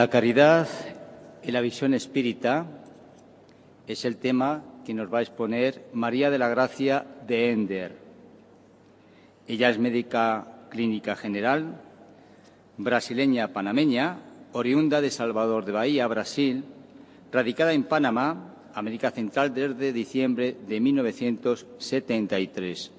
La 0.00 0.08
caridad 0.08 0.66
y 1.42 1.50
la 1.50 1.60
visión 1.60 1.92
espírita 1.92 2.64
es 3.86 4.06
el 4.06 4.16
tema 4.16 4.62
que 4.86 4.94
nos 4.94 5.12
va 5.12 5.18
a 5.18 5.20
exponer 5.20 5.90
María 5.92 6.30
de 6.30 6.38
la 6.38 6.48
Gracia 6.48 7.04
de 7.26 7.52
Ender. 7.52 7.98
Ella 9.46 9.68
es 9.68 9.78
médica 9.78 10.46
clínica 10.70 11.16
general, 11.16 11.82
brasileña 12.78 13.48
panameña, 13.48 14.20
oriunda 14.52 15.02
de 15.02 15.10
Salvador 15.10 15.66
de 15.66 15.72
Bahía, 15.72 16.06
Brasil, 16.06 16.64
radicada 17.30 17.74
en 17.74 17.84
Panamá, 17.84 18.54
América 18.72 19.10
Central 19.10 19.52
desde 19.52 19.92
diciembre 19.92 20.56
de 20.66 20.80
1973. 20.80 22.90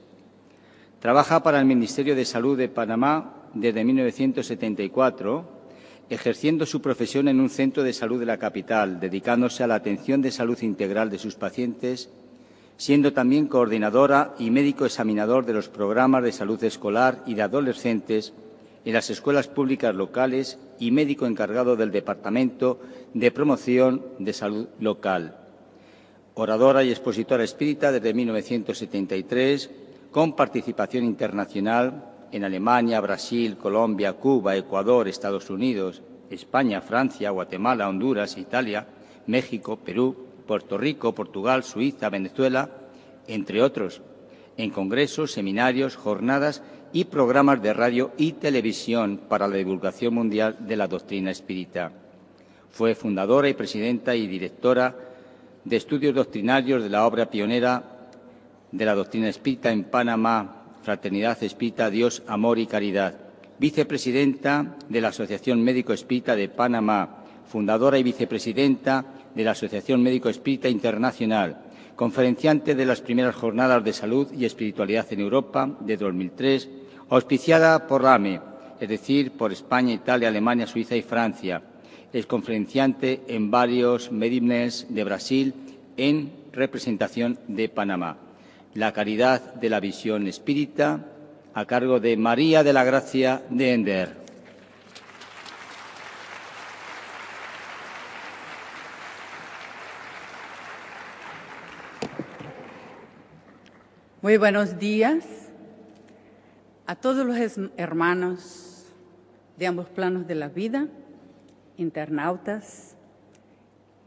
Trabaja 1.00 1.42
para 1.42 1.58
el 1.58 1.66
Ministerio 1.66 2.16
de 2.16 2.26
Salud 2.26 2.60
de 2.60 2.70
Panamá 2.70 3.48
desde 3.56 3.84
1974 3.84 5.61
ejerciendo 6.12 6.66
su 6.66 6.82
profesión 6.82 7.30
en 7.30 7.40
un 7.40 7.50
centro 7.50 7.84
de 7.84 7.94
salud 7.94 8.20
de 8.20 8.26
la 8.26 8.38
capital, 8.38 9.00
dedicándose 9.00 9.64
a 9.64 9.68
la 9.68 9.76
atención 9.76 10.22
de 10.22 10.32
salud 10.32 10.62
integral 10.62 11.10
de 11.10 11.18
sus 11.18 11.36
pacientes, 11.36 12.10
siendo 12.76 13.14
también 13.14 13.48
coordinadora 13.48 14.36
y 14.38 14.52
médico 14.52 14.86
examinador 14.86 15.46
de 15.46 15.54
los 15.54 15.70
programas 15.70 16.22
de 16.22 16.34
salud 16.34 16.62
escolar 16.66 17.24
y 17.26 17.36
de 17.36 17.44
adolescentes 17.44 18.34
en 18.84 18.94
las 18.94 19.10
escuelas 19.10 19.48
públicas 19.48 19.96
locales 19.96 20.58
y 20.80 20.92
médico 20.92 21.26
encargado 21.28 21.78
del 21.78 21.92
Departamento 21.92 22.82
de 23.14 23.32
Promoción 23.32 24.04
de 24.20 24.34
Salud 24.34 24.68
Local. 24.82 25.38
Oradora 26.34 26.84
y 26.84 26.90
expositora 26.90 27.46
espírita 27.46 27.90
desde 27.90 28.14
1973, 28.14 29.70
con 30.12 30.36
participación 30.36 31.06
internacional 31.06 32.11
en 32.32 32.44
Alemania, 32.44 33.02
Brasil, 33.02 33.58
Colombia, 33.58 34.14
Cuba, 34.14 34.56
Ecuador, 34.56 35.08
Estados 35.08 35.50
Unidos, 35.50 36.02
España, 36.30 36.82
Francia, 36.82 37.32
Guatemala, 37.32 37.90
Honduras, 37.90 38.38
Italia, 38.38 38.88
México, 39.28 39.78
Perú, 39.78 40.16
Puerto 40.48 40.78
Rico, 40.78 41.14
Portugal, 41.14 41.64
Suiza, 41.64 42.10
Venezuela, 42.10 42.70
entre 43.28 43.62
otros, 43.62 44.02
en 44.58 44.70
congresos, 44.70 45.32
seminarios, 45.32 45.96
jornadas 45.96 46.64
y 46.94 47.06
programas 47.06 47.62
de 47.62 47.74
radio 47.74 48.12
y 48.18 48.34
televisión 48.34 49.22
para 49.30 49.48
la 49.48 49.56
divulgación 49.56 50.14
mundial 50.14 50.58
de 50.60 50.76
la 50.76 50.88
doctrina 50.88 51.32
espírita. 51.32 51.92
Fue 52.70 52.96
fundadora 52.96 53.50
y 53.50 53.54
presidenta 53.54 54.16
y 54.16 54.28
directora 54.28 54.96
de 55.64 55.76
estudios 55.76 56.16
doctrinarios 56.16 56.84
de 56.84 56.90
la 56.90 57.06
obra 57.06 57.30
pionera 57.30 57.84
de 58.72 58.86
la 58.86 58.96
doctrina 58.96 59.30
espírita 59.30 59.72
en 59.72 59.84
Panamá, 59.86 60.61
Fraternidad 60.82 61.42
Espírita, 61.44 61.90
Dios, 61.90 62.24
Amor 62.28 62.60
y 62.60 62.66
Caridad, 62.66 63.16
vicepresidenta 63.60 64.78
de 64.90 65.02
la 65.02 65.10
Asociación 65.10 65.64
Médico 65.64 65.94
Espírita 65.94 66.36
de 66.36 66.50
Panamá, 66.50 67.24
fundadora 67.48 68.00
y 68.00 68.04
vicepresidenta 68.04 69.06
de 69.36 69.44
la 69.44 69.52
Asociación 69.52 70.02
Médico 70.02 70.30
Espírita 70.30 70.70
Internacional, 70.70 71.62
conferenciante 71.96 72.74
de 72.74 72.86
las 72.86 73.02
primeras 73.02 73.36
jornadas 73.36 73.84
de 73.84 73.94
salud 73.94 74.28
y 74.34 74.46
espiritualidad 74.46 75.06
en 75.12 75.20
Europa 75.20 75.78
de 75.82 75.98
2003, 75.98 76.70
auspiciada 77.10 77.86
por 77.86 78.06
AME, 78.06 78.42
es 78.80 78.90
decir, 78.90 79.32
por 79.32 79.52
España, 79.52 79.94
Italia, 79.94 80.30
Alemania, 80.30 80.66
Suiza 80.66 80.96
y 80.96 81.04
Francia. 81.04 81.62
Es 82.12 82.26
conferenciante 82.26 83.22
en 83.28 83.52
varios 83.52 84.12
medimnes 84.12 84.88
de 84.90 85.04
Brasil 85.04 85.54
en 85.98 86.32
representación 86.52 87.38
de 87.48 87.70
Panamá 87.70 88.31
la 88.74 88.94
caridad 88.94 89.56
de 89.56 89.70
la 89.70 89.80
visión 89.80 90.28
espírita, 90.28 91.06
a 91.54 91.66
cargo 91.66 92.00
de 92.00 92.16
María 92.16 92.64
de 92.64 92.72
la 92.72 92.84
Gracia 92.86 93.44
de 93.50 93.74
Ender. 93.74 94.22
Muy 104.22 104.38
buenos 104.38 104.78
días 104.78 105.26
a 106.86 106.96
todos 106.96 107.26
los 107.26 107.38
hermanos 107.76 108.86
de 109.58 109.68
ambos 109.68 109.90
planos 109.90 110.28
de 110.28 110.36
la 110.36 110.48
vida, 110.48 110.88
internautas, 111.76 112.96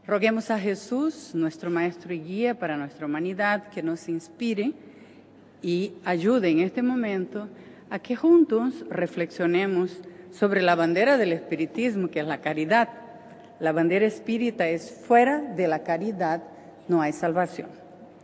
Roguemos 0.07 0.51
a 0.51 0.59
Jesús, 0.59 1.31
nuestro 1.33 1.71
Maestro 1.71 2.13
y 2.13 2.19
Guía 2.19 2.59
para 2.59 2.77
nuestra 2.77 3.07
humanidad, 3.07 3.69
que 3.69 3.81
nos 3.81 4.07
inspire 4.07 4.73
y 5.63 5.93
ayude 6.05 6.49
en 6.49 6.59
este 6.59 6.83
momento 6.83 7.47
a 7.89 7.97
que 7.97 8.15
juntos 8.15 8.85
reflexionemos 8.87 9.99
sobre 10.31 10.61
la 10.61 10.75
bandera 10.75 11.17
del 11.17 11.33
espiritismo, 11.33 12.09
que 12.09 12.19
es 12.19 12.27
la 12.27 12.39
caridad. 12.39 12.89
La 13.59 13.71
bandera 13.71 14.05
espírita 14.05 14.67
es 14.67 14.91
fuera 14.91 15.41
de 15.41 15.67
la 15.67 15.79
caridad 15.79 16.43
no 16.87 17.01
hay 17.01 17.11
salvación. 17.11 17.69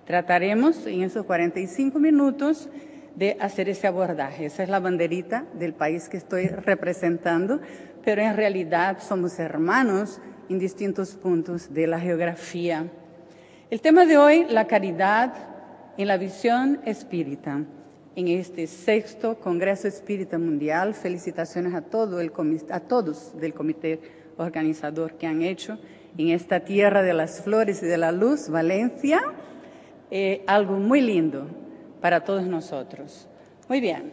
Trataremos 0.06 0.86
en 0.86 1.02
esos 1.02 1.26
45 1.26 1.98
minutos 1.98 2.70
de 3.16 3.38
hacer 3.40 3.70
ese 3.70 3.88
abordaje. 3.88 4.46
Esa 4.46 4.62
es 4.62 4.70
la 4.70 4.80
banderita 4.80 5.46
del 5.56 5.74
país 5.74 6.10
que 6.10 6.18
estoy 6.18 6.48
representando, 6.48 7.60
pero 8.06 8.22
en 8.22 8.36
realidad 8.36 9.00
somos 9.02 9.40
hermanos 9.40 10.22
en 10.50 10.60
distintos 10.60 11.16
puntos 11.16 11.74
de 11.74 11.88
la 11.88 12.00
geografía. 12.00 12.88
El 13.70 13.82
tema 13.82 14.06
de 14.06 14.18
hoy, 14.18 14.46
la 14.50 14.68
caridad 14.68 15.34
en 15.98 16.08
la 16.08 16.18
visión 16.18 16.80
espírita. 16.86 17.64
En 18.16 18.28
este 18.28 18.68
sexto 18.68 19.40
Congreso 19.40 19.88
Espírita 19.88 20.38
Mundial, 20.38 20.94
felicitaciones 20.94 21.74
a, 21.74 21.82
todo 21.82 22.20
el, 22.20 22.32
a 22.70 22.80
todos 22.82 23.38
del 23.40 23.54
comité 23.54 24.00
organizador 24.38 25.14
que 25.14 25.28
han 25.28 25.42
hecho 25.42 25.78
en 26.18 26.30
esta 26.30 26.60
tierra 26.62 27.04
de 27.04 27.14
las 27.14 27.42
flores 27.42 27.82
y 27.84 27.86
de 27.86 27.98
la 27.98 28.12
luz, 28.12 28.50
Valencia, 28.50 29.22
eh, 30.10 30.44
algo 30.48 30.74
muy 30.74 31.00
lindo 31.00 31.48
para 32.02 32.24
todos 32.24 32.46
nosotros. 32.46 33.28
Muy 33.70 33.80
bien. 33.80 34.12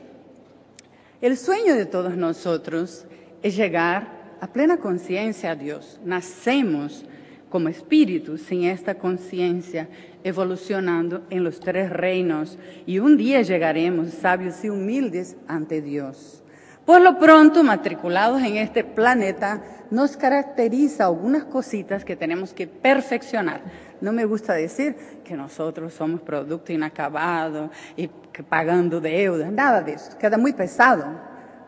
El 1.21 1.37
sueño 1.37 1.75
de 1.75 1.87
todos 1.87 2.17
nosotros 2.17 3.05
es 3.43 3.57
llegar 3.57 4.18
a 4.41 4.47
plena 4.47 4.79
conciencia 4.79 5.53
a 5.53 5.55
Dios. 5.55 6.01
Nacemos 6.05 7.05
como 7.49 7.69
espíritus 7.69 8.43
sin 8.43 8.65
esta 8.65 8.97
conciencia, 8.97 9.89
evolucionando 10.23 11.23
en 11.31 11.45
los 11.45 11.61
tres 11.61 11.91
reinos 11.91 12.59
y 12.87 12.99
un 12.99 13.17
día 13.17 13.43
llegaremos 13.43 14.11
sabios 14.11 14.63
y 14.65 14.69
humildes 14.69 15.37
ante 15.47 15.81
Dios. 15.81 16.43
Por 16.85 17.03
lo 17.03 17.19
pronto, 17.19 17.63
matriculados 17.63 18.43
en 18.43 18.57
este 18.57 18.83
planeta, 18.83 19.63
nos 19.91 20.17
caracteriza 20.17 21.05
algunas 21.05 21.45
cositas 21.45 22.03
que 22.03 22.17
tenemos 22.17 22.55
que 22.55 22.67
perfeccionar. 22.67 23.61
No 24.01 24.13
me 24.13 24.25
gusta 24.25 24.55
decir 24.55 24.97
que 25.23 25.37
nosotros 25.37 25.93
somos 25.93 26.23
producto 26.23 26.73
inacabado 26.73 27.71
y 27.95 28.09
que 28.33 28.43
pagando 28.43 29.01
deudas, 29.01 29.53
nada 29.53 29.83
de 29.83 29.93
eso, 29.93 30.17
queda 30.19 30.39
muy 30.39 30.55
pesado. 30.55 31.05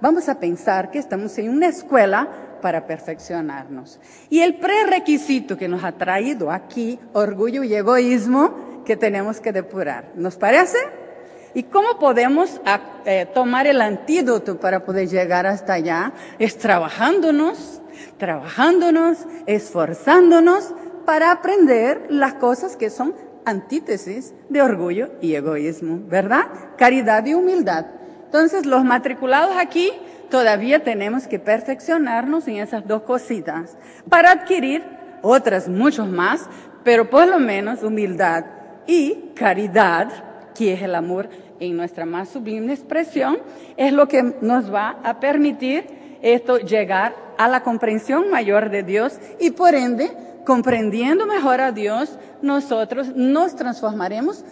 Vamos 0.00 0.26
a 0.30 0.40
pensar 0.40 0.90
que 0.90 0.98
estamos 0.98 1.36
en 1.36 1.50
una 1.50 1.66
escuela 1.66 2.28
para 2.60 2.86
perfeccionarnos. 2.86 3.98
Y 4.28 4.40
el 4.40 4.56
prerequisito 4.56 5.56
que 5.56 5.68
nos 5.68 5.84
ha 5.84 5.92
traído 5.92 6.50
aquí, 6.50 6.98
orgullo 7.12 7.62
y 7.62 7.74
egoísmo, 7.74 8.82
que 8.84 8.96
tenemos 8.96 9.40
que 9.40 9.52
depurar. 9.52 10.12
¿Nos 10.14 10.36
parece? 10.36 10.78
¿Y 11.54 11.64
cómo 11.64 11.98
podemos 11.98 12.60
ah, 12.64 12.80
eh, 13.04 13.26
tomar 13.34 13.66
el 13.66 13.80
antídoto 13.80 14.58
para 14.58 14.84
poder 14.84 15.08
llegar 15.08 15.46
hasta 15.46 15.74
allá? 15.74 16.12
Es 16.38 16.58
trabajándonos, 16.58 17.82
trabajándonos, 18.18 19.18
esforzándonos 19.46 20.72
para 21.04 21.32
aprender 21.32 22.06
las 22.08 22.34
cosas 22.34 22.76
que 22.76 22.90
son 22.90 23.14
antítesis 23.44 24.32
de 24.48 24.62
orgullo 24.62 25.10
y 25.20 25.34
egoísmo, 25.34 26.00
¿verdad? 26.06 26.46
Caridad 26.76 27.26
y 27.26 27.34
humildad. 27.34 27.86
Entonces, 28.26 28.64
los 28.64 28.84
matriculados 28.84 29.56
aquí 29.56 29.92
todavía 30.30 30.82
tenemos 30.82 31.26
que 31.26 31.38
perfeccionarnos 31.38 32.48
en 32.48 32.56
esas 32.56 32.86
dos 32.86 33.02
cositas 33.02 33.76
para 34.08 34.30
adquirir 34.30 34.82
otras 35.22 35.68
muchos 35.68 36.08
más, 36.08 36.48
pero 36.84 37.10
por 37.10 37.28
lo 37.28 37.38
menos 37.38 37.82
humildad 37.82 38.44
y 38.86 39.32
caridad, 39.34 40.08
que 40.54 40.72
es 40.72 40.82
el 40.82 40.94
amor 40.94 41.28
en 41.58 41.76
nuestra 41.76 42.06
más 42.06 42.30
sublime 42.30 42.72
expresión, 42.72 43.38
es 43.76 43.92
lo 43.92 44.08
que 44.08 44.22
nos 44.40 44.72
va 44.72 44.98
a 45.02 45.20
permitir 45.20 46.18
esto 46.22 46.58
llegar 46.58 47.14
a 47.38 47.48
la 47.48 47.62
comprensión 47.62 48.30
mayor 48.30 48.70
de 48.70 48.82
Dios 48.82 49.18
y 49.38 49.50
por 49.50 49.74
ende, 49.74 50.10
comprendiendo 50.44 51.26
mejor 51.26 51.60
a 51.60 51.72
Dios, 51.72 52.18
nosotros 52.42 53.14
nos 53.14 53.56
transformaremos 53.56 54.44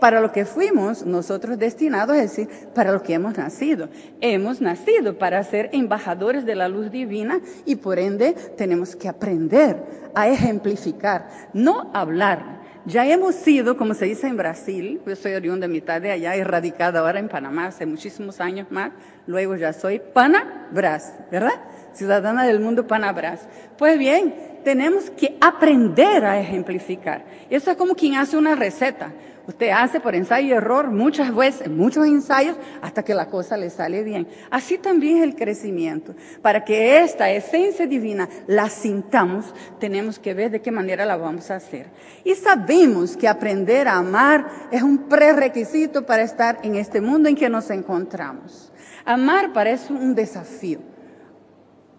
para 0.00 0.20
lo 0.20 0.32
que 0.32 0.44
fuimos 0.44 1.04
nosotros 1.04 1.58
destinados, 1.58 2.16
es 2.16 2.30
decir, 2.30 2.48
para 2.74 2.92
lo 2.92 3.02
que 3.02 3.14
hemos 3.14 3.36
nacido. 3.36 3.88
Hemos 4.20 4.60
nacido 4.60 5.18
para 5.18 5.42
ser 5.44 5.70
embajadores 5.72 6.44
de 6.44 6.54
la 6.54 6.68
luz 6.68 6.90
divina 6.90 7.40
y 7.64 7.76
por 7.76 7.98
ende 7.98 8.34
tenemos 8.56 8.96
que 8.96 9.08
aprender 9.08 9.82
a 10.14 10.28
ejemplificar, 10.28 11.28
no 11.52 11.90
hablar, 11.92 12.64
ya 12.86 13.06
hemos 13.06 13.34
sido, 13.34 13.78
como 13.78 13.94
se 13.94 14.04
dice 14.04 14.26
en 14.26 14.36
Brasil, 14.36 15.00
yo 15.06 15.16
soy 15.16 15.32
oriunda 15.32 15.66
mitad 15.66 16.02
de 16.02 16.10
allá, 16.10 16.34
erradicada 16.34 17.00
ahora 17.00 17.18
en 17.18 17.28
Panamá 17.28 17.68
hace 17.68 17.86
muchísimos 17.86 18.42
años 18.42 18.66
más, 18.70 18.90
luego 19.26 19.56
ya 19.56 19.72
soy 19.72 20.02
Panabras, 20.12 21.14
¿verdad? 21.30 21.62
Ciudadana 21.94 22.44
del 22.44 22.60
mundo 22.60 22.86
Panabras. 22.86 23.48
Pues 23.78 23.98
bien, 23.98 24.34
tenemos 24.64 25.08
que 25.08 25.38
aprender 25.40 26.26
a 26.26 26.38
ejemplificar. 26.38 27.24
Eso 27.48 27.70
es 27.70 27.76
como 27.78 27.94
quien 27.94 28.16
hace 28.16 28.36
una 28.36 28.54
receta. 28.54 29.14
Usted 29.46 29.70
hace 29.70 30.00
por 30.00 30.14
ensayo 30.14 30.48
y 30.48 30.52
error 30.52 30.90
muchas 30.90 31.34
veces, 31.34 31.68
muchos 31.68 32.06
ensayos, 32.06 32.56
hasta 32.80 33.02
que 33.02 33.14
la 33.14 33.26
cosa 33.26 33.58
le 33.58 33.68
sale 33.68 34.02
bien. 34.02 34.26
Así 34.50 34.78
también 34.78 35.18
es 35.18 35.24
el 35.24 35.36
crecimiento. 35.36 36.14
Para 36.40 36.64
que 36.64 37.00
esta 37.00 37.30
esencia 37.30 37.86
divina 37.86 38.28
la 38.46 38.70
sintamos, 38.70 39.54
tenemos 39.78 40.18
que 40.18 40.32
ver 40.32 40.50
de 40.50 40.62
qué 40.62 40.70
manera 40.70 41.04
la 41.04 41.16
vamos 41.16 41.50
a 41.50 41.56
hacer. 41.56 41.88
Y 42.24 42.34
sabemos 42.34 43.18
que 43.18 43.28
aprender 43.28 43.86
a 43.86 43.96
amar 43.96 44.46
es 44.70 44.82
un 44.82 45.08
prerequisito 45.08 46.06
para 46.06 46.22
estar 46.22 46.58
en 46.62 46.76
este 46.76 47.02
mundo 47.02 47.28
en 47.28 47.36
que 47.36 47.50
nos 47.50 47.68
encontramos. 47.70 48.72
Amar 49.04 49.52
parece 49.52 49.92
un 49.92 50.14
desafío. 50.14 50.78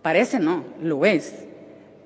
Parece 0.01 0.39
no, 0.39 0.63
lo 0.81 1.05
es. 1.05 1.33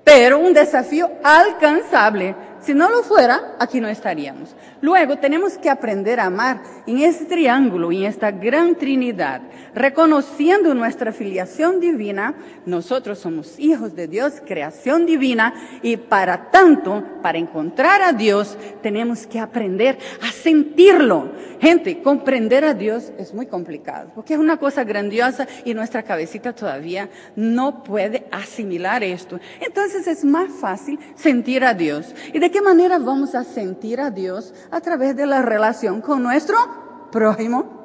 Pero 0.04 0.38
un 0.38 0.52
desafío 0.52 1.10
alcanzable 1.22 2.34
si 2.60 2.74
no 2.74 2.90
lo 2.90 3.02
fuera, 3.02 3.56
aquí 3.58 3.80
no 3.80 3.88
estaríamos. 3.88 4.54
Luego 4.80 5.18
tenemos 5.18 5.58
que 5.58 5.70
aprender 5.70 6.20
a 6.20 6.26
amar 6.26 6.62
en 6.86 6.98
este 6.98 7.24
triángulo, 7.24 7.92
en 7.92 8.04
esta 8.04 8.30
gran 8.30 8.74
Trinidad, 8.74 9.42
reconociendo 9.74 10.74
nuestra 10.74 11.12
filiación 11.12 11.80
divina. 11.80 12.34
Nosotros 12.66 13.18
somos 13.18 13.58
hijos 13.58 13.94
de 13.94 14.08
Dios, 14.08 14.42
creación 14.46 15.06
divina, 15.06 15.54
y 15.82 15.96
para 15.96 16.50
tanto, 16.50 17.04
para 17.22 17.38
encontrar 17.38 18.02
a 18.02 18.12
Dios, 18.12 18.56
tenemos 18.82 19.26
que 19.26 19.38
aprender 19.38 19.98
a 20.22 20.32
sentirlo. 20.32 21.32
Gente, 21.60 22.00
comprender 22.02 22.64
a 22.64 22.72
Dios 22.72 23.12
es 23.18 23.34
muy 23.34 23.46
complicado, 23.46 24.10
porque 24.14 24.34
es 24.34 24.40
una 24.40 24.56
cosa 24.56 24.84
grandiosa 24.84 25.46
y 25.64 25.74
nuestra 25.74 26.02
cabecita 26.02 26.54
todavía 26.54 27.10
no 27.36 27.84
puede 27.84 28.26
asimilar 28.30 29.04
esto. 29.04 29.38
Entonces 29.60 30.06
es 30.06 30.24
más 30.24 30.50
fácil 30.50 30.98
sentir 31.14 31.64
a 31.64 31.74
Dios. 31.74 32.14
Y 32.32 32.38
de 32.38 32.49
¿De 32.50 32.54
qué 32.54 32.62
manera 32.62 32.98
vamos 32.98 33.36
a 33.36 33.44
sentir 33.44 34.00
a 34.00 34.10
Dios? 34.10 34.52
A 34.72 34.80
través 34.80 35.14
de 35.14 35.24
la 35.24 35.40
relación 35.40 36.00
con 36.00 36.20
nuestro 36.20 36.56
prójimo 37.12 37.79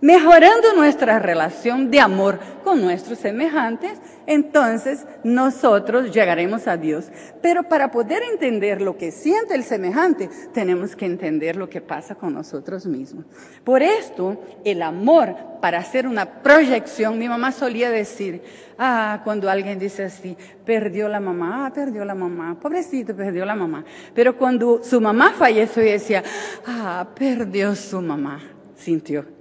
mejorando 0.00 0.72
nuestra 0.74 1.18
relación 1.18 1.90
de 1.90 2.00
amor 2.00 2.38
con 2.64 2.80
nuestros 2.80 3.18
semejantes, 3.18 3.98
entonces 4.26 5.06
nosotros 5.24 6.12
llegaremos 6.12 6.66
a 6.66 6.76
Dios. 6.76 7.06
Pero 7.42 7.64
para 7.64 7.90
poder 7.90 8.22
entender 8.22 8.80
lo 8.80 8.96
que 8.96 9.10
siente 9.12 9.54
el 9.54 9.64
semejante, 9.64 10.30
tenemos 10.52 10.96
que 10.96 11.06
entender 11.06 11.56
lo 11.56 11.68
que 11.68 11.80
pasa 11.80 12.14
con 12.14 12.34
nosotros 12.34 12.86
mismos. 12.86 13.24
Por 13.64 13.82
esto, 13.82 14.40
el 14.64 14.82
amor, 14.82 15.34
para 15.60 15.78
hacer 15.78 16.06
una 16.06 16.42
proyección, 16.42 17.18
mi 17.18 17.28
mamá 17.28 17.52
solía 17.52 17.90
decir, 17.90 18.42
ah, 18.78 19.20
cuando 19.24 19.50
alguien 19.50 19.78
dice 19.78 20.04
así, 20.04 20.36
perdió 20.64 21.08
la 21.08 21.20
mamá, 21.20 21.66
ah, 21.66 21.72
perdió 21.72 22.04
la 22.04 22.14
mamá, 22.14 22.58
pobrecito, 22.58 23.14
perdió 23.14 23.44
la 23.44 23.54
mamá. 23.54 23.84
Pero 24.14 24.36
cuando 24.36 24.82
su 24.82 25.00
mamá 25.00 25.34
falleció, 25.36 25.82
decía, 25.82 26.22
ah, 26.66 27.06
perdió 27.14 27.74
su 27.74 28.00
mamá, 28.00 28.40
sintió 28.76 29.39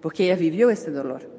porque 0.00 0.24
ella 0.24 0.36
vivió 0.36 0.70
ese 0.70 0.90
dolor. 0.90 1.29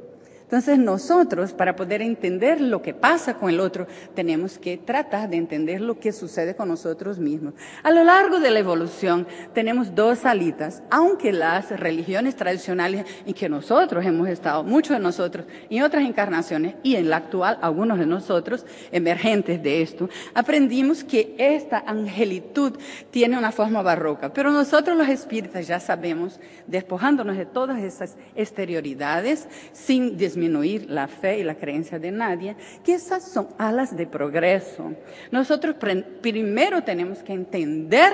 Entonces 0.51 0.79
nosotros, 0.79 1.53
para 1.53 1.77
poder 1.77 2.01
entender 2.01 2.59
lo 2.59 2.81
que 2.81 2.93
pasa 2.93 3.35
con 3.35 3.49
el 3.49 3.61
otro, 3.61 3.87
tenemos 4.13 4.57
que 4.57 4.75
tratar 4.75 5.29
de 5.29 5.37
entender 5.37 5.79
lo 5.79 5.97
que 5.97 6.11
sucede 6.11 6.57
con 6.57 6.67
nosotros 6.67 7.19
mismos. 7.19 7.53
A 7.83 7.91
lo 7.91 8.03
largo 8.03 8.41
de 8.41 8.51
la 8.51 8.59
evolución 8.59 9.25
tenemos 9.53 9.95
dos 9.95 10.19
salitas, 10.19 10.83
aunque 10.89 11.31
las 11.31 11.69
religiones 11.79 12.35
tradicionales 12.35 13.05
en 13.25 13.33
que 13.33 13.47
nosotros 13.47 14.05
hemos 14.05 14.27
estado, 14.27 14.65
muchos 14.65 14.97
de 14.97 15.01
nosotros, 15.01 15.45
en 15.69 15.83
otras 15.83 16.03
encarnaciones 16.03 16.75
y 16.83 16.97
en 16.97 17.09
la 17.09 17.15
actual, 17.15 17.57
algunos 17.61 17.97
de 17.97 18.05
nosotros, 18.05 18.65
emergentes 18.91 19.63
de 19.63 19.81
esto, 19.81 20.09
aprendimos 20.33 21.05
que 21.05 21.33
esta 21.37 21.81
angelitud 21.87 22.73
tiene 23.09 23.37
una 23.37 23.53
forma 23.53 23.81
barroca, 23.81 24.33
pero 24.33 24.51
nosotros 24.51 24.97
los 24.97 25.07
espíritas 25.07 25.65
ya 25.65 25.79
sabemos, 25.79 26.41
despojándonos 26.67 27.37
de 27.37 27.45
todas 27.45 27.79
esas 27.81 28.17
exterioridades, 28.35 29.47
sin 29.71 30.17
disminuir 30.17 30.40
disminuir 30.41 30.89
la 30.89 31.07
fe 31.07 31.39
y 31.39 31.43
la 31.43 31.55
creencia 31.55 31.99
de 31.99 32.11
nadie, 32.11 32.55
que 32.83 32.95
esas 32.95 33.23
son 33.23 33.49
alas 33.59 33.95
de 33.95 34.07
progreso. 34.07 34.91
Nosotros 35.31 35.75
primero 36.21 36.83
tenemos 36.83 37.19
que 37.19 37.33
entender 37.33 38.13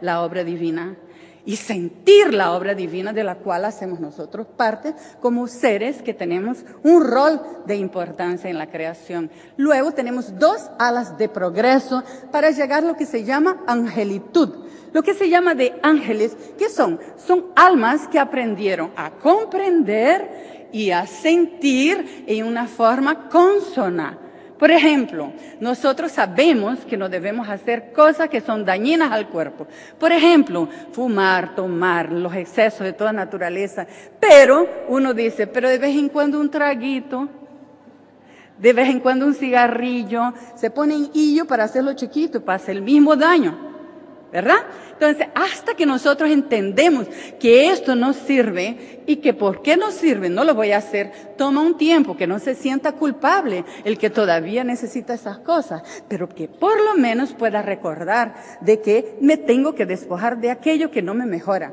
la 0.00 0.22
obra 0.22 0.44
divina 0.44 0.96
y 1.46 1.56
sentir 1.56 2.32
la 2.32 2.52
obra 2.52 2.74
divina 2.74 3.12
de 3.12 3.24
la 3.24 3.34
cual 3.34 3.64
hacemos 3.64 4.00
nosotros 4.00 4.46
parte 4.56 4.94
como 5.20 5.46
seres 5.46 6.00
que 6.00 6.14
tenemos 6.14 6.64
un 6.84 7.04
rol 7.04 7.40
de 7.66 7.76
importancia 7.76 8.48
en 8.48 8.56
la 8.56 8.70
creación. 8.70 9.30
Luego 9.56 9.92
tenemos 9.92 10.38
dos 10.38 10.70
alas 10.78 11.18
de 11.18 11.28
progreso 11.28 12.02
para 12.30 12.50
llegar 12.50 12.84
a 12.84 12.86
lo 12.86 12.96
que 12.96 13.04
se 13.04 13.24
llama 13.24 13.62
angelitud. 13.66 14.64
Lo 14.92 15.02
que 15.02 15.12
se 15.12 15.28
llama 15.28 15.56
de 15.56 15.74
ángeles, 15.82 16.36
¿qué 16.56 16.68
son? 16.70 17.00
Son 17.16 17.46
almas 17.56 18.06
que 18.06 18.20
aprendieron 18.20 18.92
a 18.96 19.10
comprender 19.10 20.63
y 20.74 20.90
a 20.90 21.06
sentir 21.06 22.24
en 22.26 22.44
una 22.44 22.66
forma 22.66 23.28
consona. 23.28 24.18
Por 24.58 24.72
ejemplo, 24.72 25.32
nosotros 25.60 26.10
sabemos 26.10 26.80
que 26.80 26.96
no 26.96 27.08
debemos 27.08 27.48
hacer 27.48 27.92
cosas 27.92 28.28
que 28.28 28.40
son 28.40 28.64
dañinas 28.64 29.12
al 29.12 29.28
cuerpo. 29.28 29.68
Por 30.00 30.10
ejemplo, 30.10 30.68
fumar, 30.90 31.54
tomar, 31.54 32.10
los 32.10 32.34
excesos 32.34 32.80
de 32.80 32.92
toda 32.92 33.12
naturaleza. 33.12 33.86
Pero 34.18 34.68
uno 34.88 35.14
dice, 35.14 35.46
pero 35.46 35.68
de 35.68 35.78
vez 35.78 35.96
en 35.96 36.08
cuando 36.08 36.40
un 36.40 36.50
traguito, 36.50 37.28
de 38.58 38.72
vez 38.72 38.88
en 38.88 38.98
cuando 38.98 39.26
un 39.26 39.34
cigarrillo, 39.34 40.34
se 40.56 40.70
pone 40.70 40.94
en 40.94 41.10
hillo 41.14 41.44
para 41.44 41.64
hacerlo 41.64 41.92
chiquito, 41.92 42.44
para 42.44 42.56
hacer 42.56 42.76
el 42.76 42.82
mismo 42.82 43.14
daño. 43.14 43.73
¿Verdad? 44.34 44.64
Entonces, 44.94 45.28
hasta 45.36 45.74
que 45.74 45.86
nosotros 45.86 46.28
entendemos 46.28 47.06
que 47.38 47.70
esto 47.70 47.94
nos 47.94 48.16
sirve 48.16 49.04
y 49.06 49.16
que 49.18 49.32
por 49.32 49.62
qué 49.62 49.76
nos 49.76 49.94
sirve, 49.94 50.28
no 50.28 50.42
lo 50.42 50.56
voy 50.56 50.72
a 50.72 50.78
hacer, 50.78 51.12
toma 51.38 51.60
un 51.60 51.76
tiempo, 51.76 52.16
que 52.16 52.26
no 52.26 52.40
se 52.40 52.56
sienta 52.56 52.92
culpable 52.92 53.64
el 53.84 53.96
que 53.96 54.10
todavía 54.10 54.64
necesita 54.64 55.14
esas 55.14 55.38
cosas, 55.38 55.84
pero 56.08 56.28
que 56.28 56.48
por 56.48 56.82
lo 56.84 56.96
menos 56.96 57.32
pueda 57.32 57.62
recordar 57.62 58.34
de 58.60 58.80
que 58.80 59.16
me 59.20 59.36
tengo 59.36 59.76
que 59.76 59.86
despojar 59.86 60.40
de 60.40 60.50
aquello 60.50 60.90
que 60.90 61.00
no 61.00 61.14
me 61.14 61.26
mejora. 61.26 61.72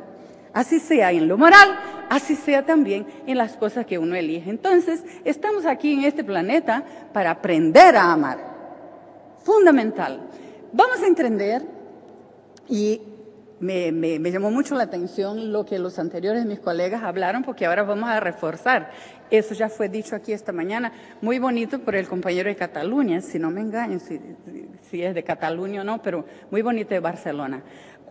Así 0.53 0.79
sea 0.79 1.11
en 1.11 1.27
lo 1.27 1.39
moral, 1.39 1.79
así 2.11 2.35
sea 2.35 2.63
también 2.63 3.07
en 3.25 3.39
las 3.39 3.57
cosas 3.57 3.87
que 3.87 3.97
uno 3.97 4.15
elige. 4.15 4.51
Entonces, 4.51 5.03
estamos 5.25 5.65
aquí 5.65 5.93
en 5.93 6.03
este 6.03 6.23
planeta 6.23 6.83
para 7.11 7.31
aprender 7.31 7.95
a 7.95 8.11
amar. 8.11 8.37
Fundamental. 9.43 10.29
Vamos 10.71 11.01
a 11.01 11.07
entender 11.07 11.80
y 12.67 13.01
me, 13.61 13.91
me, 13.91 14.31
llamó 14.31 14.49
mucho 14.49 14.75
la 14.75 14.83
atención 14.83 15.53
lo 15.53 15.65
que 15.65 15.77
los 15.77 15.99
anteriores 15.99 16.45
mis 16.45 16.59
colegas 16.59 17.03
hablaron, 17.03 17.43
porque 17.43 17.65
ahora 17.65 17.83
vamos 17.83 18.09
a 18.09 18.19
reforzar. 18.19 18.91
Eso 19.29 19.53
ya 19.53 19.69
fue 19.69 19.87
dicho 19.87 20.15
aquí 20.15 20.33
esta 20.33 20.51
mañana, 20.51 20.91
muy 21.21 21.39
bonito 21.39 21.79
por 21.79 21.95
el 21.95 22.07
compañero 22.07 22.49
de 22.49 22.55
Cataluña, 22.55 23.21
si 23.21 23.39
no 23.39 23.51
me 23.51 23.61
engaño, 23.61 23.99
si, 23.99 24.19
si 24.89 25.03
es 25.03 25.15
de 25.15 25.23
Cataluña 25.23 25.81
o 25.81 25.83
no, 25.83 26.01
pero 26.01 26.25
muy 26.49 26.61
bonito 26.61 26.93
de 26.93 26.99
Barcelona. 26.99 27.61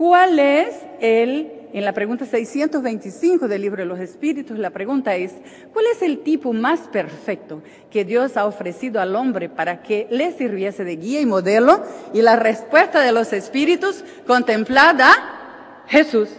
¿Cuál 0.01 0.39
es 0.39 0.75
el, 0.99 1.53
en 1.75 1.85
la 1.85 1.93
pregunta 1.93 2.25
625 2.25 3.49
del 3.49 3.61
libro 3.61 3.83
de 3.83 3.87
los 3.87 4.01
Espíritus, 4.01 4.57
la 4.59 4.71
pregunta 4.71 5.15
es, 5.15 5.35
¿cuál 5.75 5.85
es 5.93 6.01
el 6.01 6.21
tipo 6.21 6.55
más 6.55 6.89
perfecto 6.89 7.63
que 7.91 8.07
Dios 8.07 8.39
ha 8.39 8.47
ofrecido 8.47 8.99
al 8.99 9.15
hombre 9.15 9.51
para 9.51 9.83
que 9.83 10.07
le 10.11 10.33
sirviese 10.33 10.85
de 10.85 10.97
guía 10.97 11.21
y 11.21 11.27
modelo? 11.27 11.85
Y 12.15 12.23
la 12.23 12.37
respuesta 12.37 13.03
de 13.03 13.13
los 13.13 13.35
Espíritus 13.35 14.03
contemplada, 14.27 15.83
Jesús. 15.87 16.31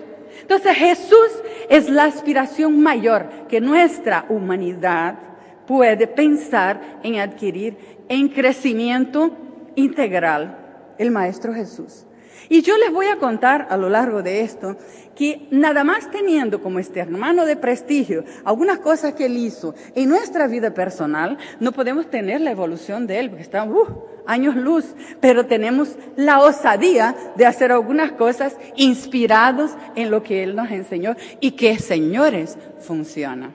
Entonces 0.42 0.76
Jesús 0.76 1.30
es 1.70 1.88
la 1.88 2.06
aspiración 2.06 2.82
mayor 2.82 3.30
que 3.48 3.62
nuestra 3.62 4.26
humanidad 4.28 5.20
puede 5.68 6.08
pensar 6.08 7.00
en 7.04 7.20
adquirir 7.20 7.78
en 8.10 8.28
crecimiento 8.28 9.38
integral, 9.76 10.58
el 10.98 11.12
Maestro 11.12 11.54
Jesús. 11.54 12.08
Y 12.52 12.64
yo 12.64 12.78
les 12.78 12.92
voy 12.92 13.06
a 13.06 13.16
contar 13.16 13.68
a 13.70 13.78
lo 13.78 13.88
largo 13.88 14.22
de 14.24 14.42
esto 14.42 14.76
que 15.16 15.48
nada 15.52 15.86
más 15.86 16.12
teniendo 16.12 16.62
como 16.62 16.80
este 16.80 17.00
hermano 17.00 17.46
de 17.46 17.56
prestigio 17.56 18.26
algunas 18.44 18.80
cosas 18.80 19.14
que 19.14 19.28
él 19.28 19.38
hizo 19.38 19.74
en 19.96 20.10
nuestra 20.10 20.48
vida 20.48 20.74
personal, 20.74 21.38
no 21.62 21.72
podemos 21.72 22.10
tener 22.10 22.42
la 22.42 22.52
evolución 22.52 23.08
de 23.08 23.20
él, 23.20 23.30
porque 23.30 23.44
está 23.44 23.64
uh, 23.64 24.04
años 24.28 24.58
luz, 24.58 24.84
pero 25.22 25.46
tenemos 25.46 25.96
la 26.18 26.42
osadía 26.42 27.16
de 27.38 27.46
hacer 27.46 27.72
algunas 27.72 28.12
cosas 28.12 28.58
inspirados 28.76 29.72
en 29.96 30.12
lo 30.12 30.22
que 30.22 30.44
él 30.44 30.54
nos 30.54 30.72
enseñó 30.72 31.16
y 31.40 31.52
que, 31.52 31.80
señores, 31.80 32.58
funciona. 32.80 33.52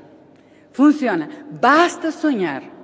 Funciona. 0.72 1.28
Basta 1.60 2.10
soñar 2.10 2.75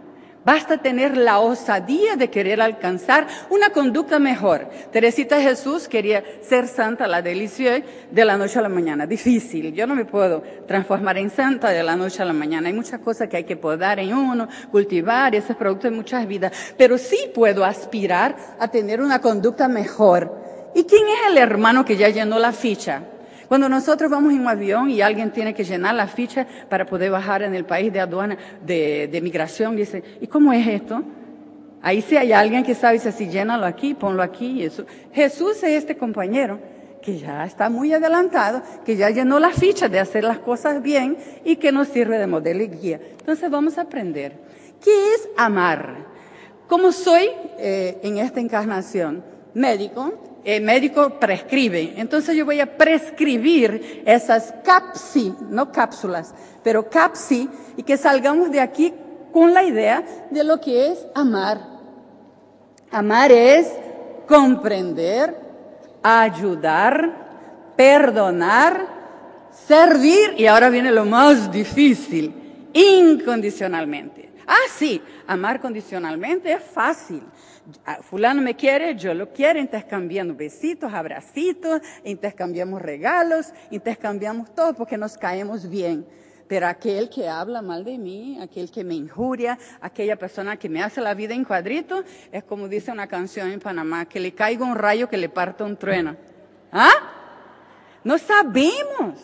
Basta 0.44 0.78
tener 0.78 1.16
la 1.16 1.38
osadía 1.38 2.16
de 2.16 2.28
querer 2.28 2.60
alcanzar 2.60 3.28
una 3.48 3.70
conducta 3.70 4.18
mejor. 4.18 4.68
Teresita 4.90 5.40
Jesús 5.40 5.86
quería 5.86 6.24
ser 6.42 6.66
santa, 6.66 7.06
la 7.06 7.22
delicia, 7.22 7.84
de 8.10 8.24
la 8.24 8.36
noche 8.36 8.58
a 8.58 8.62
la 8.62 8.68
mañana. 8.68 9.06
Difícil. 9.06 9.72
Yo 9.72 9.86
no 9.86 9.94
me 9.94 10.04
puedo 10.04 10.42
transformar 10.66 11.18
en 11.18 11.30
santa 11.30 11.70
de 11.70 11.82
la 11.84 11.94
noche 11.94 12.22
a 12.22 12.24
la 12.24 12.32
mañana. 12.32 12.68
Hay 12.68 12.74
muchas 12.74 13.00
cosas 13.00 13.28
que 13.28 13.36
hay 13.36 13.44
que 13.44 13.56
podar 13.56 14.00
en 14.00 14.14
uno, 14.14 14.48
cultivar, 14.72 15.34
ese 15.34 15.52
es 15.52 15.58
producto 15.58 15.88
de 15.88 15.94
muchas 15.94 16.26
vidas. 16.26 16.52
Pero 16.76 16.98
sí 16.98 17.30
puedo 17.32 17.64
aspirar 17.64 18.36
a 18.58 18.66
tener 18.68 19.00
una 19.00 19.20
conducta 19.20 19.68
mejor. 19.68 20.42
¿Y 20.74 20.84
quién 20.84 21.06
es 21.06 21.30
el 21.30 21.38
hermano 21.38 21.84
que 21.84 21.96
ya 21.96 22.08
llenó 22.08 22.38
la 22.38 22.52
ficha? 22.52 23.02
Cuando 23.52 23.68
nosotros 23.68 24.10
vamos 24.10 24.32
en 24.32 24.40
un 24.40 24.48
avión 24.48 24.88
y 24.88 25.02
alguien 25.02 25.30
tiene 25.30 25.52
que 25.52 25.62
llenar 25.62 25.94
la 25.94 26.06
ficha 26.06 26.46
para 26.70 26.86
poder 26.86 27.10
bajar 27.10 27.42
en 27.42 27.54
el 27.54 27.66
país 27.66 27.92
de 27.92 28.00
aduana, 28.00 28.38
de, 28.64 29.20
migración, 29.22 29.76
dice, 29.76 30.02
¿y 30.22 30.26
cómo 30.26 30.54
es 30.54 30.66
esto? 30.66 31.02
Ahí 31.82 32.00
sí 32.00 32.16
hay 32.16 32.32
alguien 32.32 32.64
que 32.64 32.74
sabe, 32.74 32.94
dice, 32.94 33.10
así 33.10 33.28
llénalo 33.28 33.66
aquí, 33.66 33.92
ponlo 33.92 34.22
aquí. 34.22 34.62
Eso. 34.62 34.86
Jesús 35.12 35.62
es 35.62 35.64
este 35.64 35.98
compañero 35.98 36.60
que 37.02 37.18
ya 37.18 37.44
está 37.44 37.68
muy 37.68 37.92
adelantado, 37.92 38.62
que 38.86 38.96
ya 38.96 39.10
llenó 39.10 39.38
la 39.38 39.50
ficha 39.50 39.86
de 39.86 40.00
hacer 40.00 40.24
las 40.24 40.38
cosas 40.38 40.80
bien 40.82 41.18
y 41.44 41.56
que 41.56 41.72
nos 41.72 41.88
sirve 41.88 42.16
de 42.16 42.26
modelo 42.26 42.62
y 42.62 42.68
guía. 42.68 43.00
Entonces 43.20 43.50
vamos 43.50 43.76
a 43.76 43.82
aprender. 43.82 44.32
¿Qué 44.82 45.12
es 45.14 45.28
amar? 45.36 46.06
Como 46.68 46.90
soy 46.90 47.28
eh, 47.58 47.98
en 48.02 48.16
esta 48.16 48.40
encarnación 48.40 49.22
médico, 49.52 50.31
el 50.44 50.62
médico 50.62 51.20
prescribe. 51.20 51.94
Entonces 51.96 52.36
yo 52.36 52.44
voy 52.44 52.60
a 52.60 52.76
prescribir 52.76 54.02
esas 54.06 54.54
capsi, 54.64 55.34
no 55.48 55.70
cápsulas, 55.70 56.34
pero 56.62 56.88
capsi, 56.88 57.48
y 57.76 57.82
que 57.82 57.96
salgamos 57.96 58.50
de 58.50 58.60
aquí 58.60 58.92
con 59.32 59.54
la 59.54 59.64
idea 59.64 60.04
de 60.30 60.44
lo 60.44 60.60
que 60.60 60.92
es 60.92 61.06
amar. 61.14 61.60
Amar 62.90 63.32
es 63.32 63.68
comprender, 64.28 65.34
ayudar, 66.02 67.72
perdonar, 67.76 68.86
servir, 69.50 70.34
y 70.36 70.46
ahora 70.46 70.68
viene 70.68 70.90
lo 70.90 71.04
más 71.04 71.50
difícil, 71.50 72.68
incondicionalmente. 72.72 74.30
Ah, 74.46 74.68
sí, 74.76 75.00
amar 75.26 75.60
condicionalmente 75.60 76.52
es 76.52 76.62
fácil. 76.62 77.22
Fulano 78.02 78.42
me 78.42 78.56
quiere, 78.56 78.96
yo 78.96 79.14
lo 79.14 79.32
quiero, 79.32 79.58
intercambiando 79.58 80.34
besitos, 80.34 80.92
abracitos, 80.92 81.80
intercambiamos 82.04 82.82
regalos, 82.82 83.52
intercambiamos 83.70 84.52
todo 84.54 84.74
porque 84.74 84.98
nos 84.98 85.16
caemos 85.16 85.68
bien. 85.68 86.04
Pero 86.48 86.66
aquel 86.66 87.08
que 87.08 87.28
habla 87.28 87.62
mal 87.62 87.84
de 87.84 87.96
mí, 87.96 88.38
aquel 88.40 88.70
que 88.70 88.84
me 88.84 88.94
injuria, 88.94 89.58
aquella 89.80 90.16
persona 90.16 90.56
que 90.56 90.68
me 90.68 90.82
hace 90.82 91.00
la 91.00 91.14
vida 91.14 91.34
en 91.34 91.44
cuadritos, 91.44 92.04
es 92.30 92.44
como 92.44 92.68
dice 92.68 92.90
una 92.90 93.06
canción 93.06 93.50
en 93.50 93.60
Panamá, 93.60 94.06
que 94.06 94.20
le 94.20 94.34
caiga 94.34 94.64
un 94.64 94.74
rayo 94.74 95.08
que 95.08 95.16
le 95.16 95.28
parta 95.28 95.64
un 95.64 95.76
trueno. 95.76 96.16
¿Ah? 96.70 96.90
No 98.04 98.18
sabemos. 98.18 99.20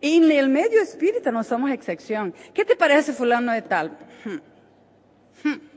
Y 0.00 0.16
en 0.16 0.32
el 0.32 0.48
medio 0.48 0.80
espírita 0.80 1.30
no 1.30 1.44
somos 1.44 1.70
excepción. 1.70 2.32
¿Qué 2.54 2.64
te 2.64 2.76
parece 2.76 3.12
fulano 3.12 3.52
de 3.52 3.62
tal? 3.62 3.98
Hmm. 4.24 5.48
Hmm. 5.48 5.71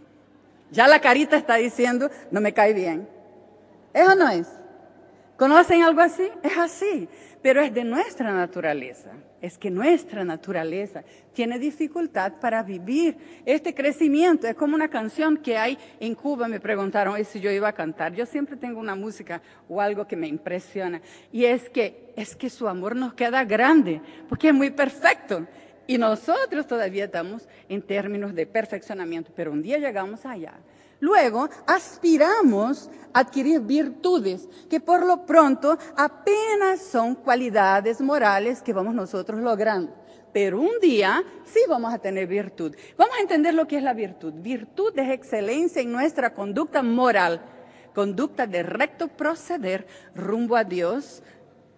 Ya 0.71 0.87
la 0.87 0.99
carita 0.99 1.37
está 1.37 1.55
diciendo, 1.55 2.09
no 2.31 2.41
me 2.41 2.53
cae 2.53 2.73
bien. 2.73 3.07
¿Eso 3.93 4.15
no 4.15 4.29
es? 4.29 4.47
¿Conocen 5.37 5.83
algo 5.83 6.01
así? 6.01 6.29
Es 6.43 6.57
así, 6.57 7.09
pero 7.41 7.61
es 7.61 7.73
de 7.73 7.83
nuestra 7.83 8.31
naturaleza. 8.33 9.11
Es 9.41 9.57
que 9.57 9.69
nuestra 9.69 10.23
naturaleza 10.23 11.03
tiene 11.33 11.59
dificultad 11.59 12.33
para 12.39 12.63
vivir 12.63 13.17
este 13.45 13.75
crecimiento. 13.75 14.47
Es 14.47 14.55
como 14.55 14.75
una 14.75 14.87
canción 14.87 15.37
que 15.37 15.57
hay 15.57 15.77
en 15.99 16.15
Cuba, 16.15 16.47
me 16.47 16.59
preguntaron 16.59 17.23
si 17.25 17.41
yo 17.41 17.51
iba 17.51 17.67
a 17.67 17.73
cantar. 17.73 18.13
Yo 18.13 18.25
siempre 18.25 18.55
tengo 18.55 18.79
una 18.79 18.95
música 18.95 19.41
o 19.67 19.81
algo 19.81 20.07
que 20.07 20.15
me 20.15 20.27
impresiona. 20.27 21.01
Y 21.31 21.45
es 21.45 21.69
que, 21.69 22.13
es 22.15 22.35
que 22.35 22.49
su 22.49 22.67
amor 22.67 22.95
nos 22.95 23.13
queda 23.13 23.43
grande, 23.43 24.01
porque 24.29 24.47
es 24.47 24.53
muy 24.53 24.71
perfecto. 24.71 25.45
Y 25.87 25.97
nosotros 25.97 26.65
todavía 26.67 27.05
estamos 27.05 27.47
en 27.69 27.81
términos 27.81 28.33
de 28.33 28.47
perfeccionamiento, 28.47 29.31
pero 29.35 29.51
un 29.51 29.61
día 29.61 29.77
llegamos 29.77 30.25
allá. 30.25 30.53
Luego 30.99 31.49
aspiramos 31.67 32.89
a 33.13 33.19
adquirir 33.19 33.59
virtudes 33.59 34.47
que 34.69 34.79
por 34.79 35.05
lo 35.05 35.25
pronto 35.25 35.77
apenas 35.95 36.81
son 36.81 37.15
cualidades 37.15 38.01
morales 38.01 38.61
que 38.61 38.73
vamos 38.73 38.95
nosotros 38.95 39.39
logrando. 39.41 39.93
Pero 40.33 40.59
un 40.59 40.79
día 40.81 41.23
sí 41.45 41.59
vamos 41.69 41.93
a 41.93 41.99
tener 41.99 42.27
virtud. 42.27 42.75
Vamos 42.97 43.15
a 43.17 43.21
entender 43.21 43.53
lo 43.53 43.67
que 43.67 43.77
es 43.77 43.83
la 43.83 43.93
virtud. 43.93 44.33
Virtud 44.35 44.97
es 44.97 45.09
excelencia 45.11 45.81
en 45.81 45.91
nuestra 45.91 46.33
conducta 46.33 46.81
moral, 46.81 47.41
conducta 47.93 48.47
de 48.47 48.63
recto 48.63 49.07
proceder 49.07 49.87
rumbo 50.13 50.55
a 50.55 50.63
Dios 50.63 51.23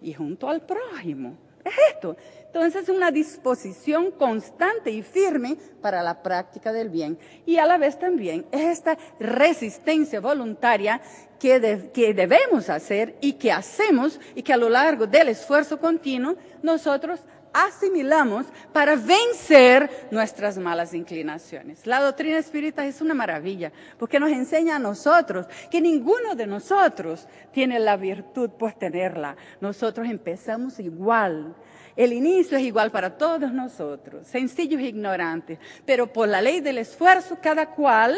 y 0.00 0.12
junto 0.12 0.48
al 0.48 0.64
prójimo. 0.64 1.36
Es 1.64 1.74
esto. 1.94 2.16
Entonces, 2.58 2.88
una 2.88 3.12
disposición 3.12 4.10
constante 4.10 4.90
y 4.90 5.02
firme 5.02 5.56
para 5.80 6.02
la 6.02 6.24
práctica 6.24 6.72
del 6.72 6.88
bien. 6.88 7.16
Y 7.46 7.58
a 7.58 7.64
la 7.64 7.78
vez 7.78 7.96
también 8.00 8.46
es 8.50 8.78
esta 8.78 8.98
resistencia 9.20 10.18
voluntaria 10.18 11.00
que, 11.38 11.88
que, 11.94 12.12
debemos 12.14 12.68
hacer 12.68 13.14
y 13.20 13.34
que 13.34 13.52
hacemos 13.52 14.18
y 14.34 14.42
que 14.42 14.52
a 14.52 14.56
lo 14.56 14.68
largo 14.68 15.06
del 15.06 15.28
esfuerzo 15.28 15.78
continuo 15.78 16.34
nosotros 16.60 17.20
asimilamos 17.52 18.46
para 18.72 18.96
vencer 18.96 20.08
nuestras 20.10 20.58
malas 20.58 20.94
inclinaciones. 20.94 21.86
La 21.86 22.00
doctrina 22.00 22.38
espírita 22.38 22.84
es 22.84 23.00
una 23.00 23.14
maravilla 23.14 23.70
porque 23.98 24.18
nos 24.18 24.32
enseña 24.32 24.76
a 24.76 24.80
nosotros 24.80 25.46
que 25.70 25.80
ninguno 25.80 26.34
de 26.34 26.48
nosotros 26.48 27.28
tiene 27.52 27.78
la 27.78 27.96
virtud 27.96 28.50
por 28.50 28.72
tenerla. 28.72 29.36
Nosotros 29.60 30.08
empezamos 30.08 30.80
igual 30.80 31.54
el 31.98 32.12
inicio 32.12 32.56
es 32.56 32.62
igual 32.62 32.92
para 32.92 33.18
todos 33.18 33.52
nosotros, 33.52 34.24
sencillos 34.24 34.80
e 34.80 34.86
ignorantes, 34.86 35.58
pero 35.84 36.06
por 36.06 36.28
la 36.28 36.40
ley 36.40 36.60
del 36.60 36.78
esfuerzo, 36.78 37.38
cada 37.42 37.70
cual, 37.70 38.16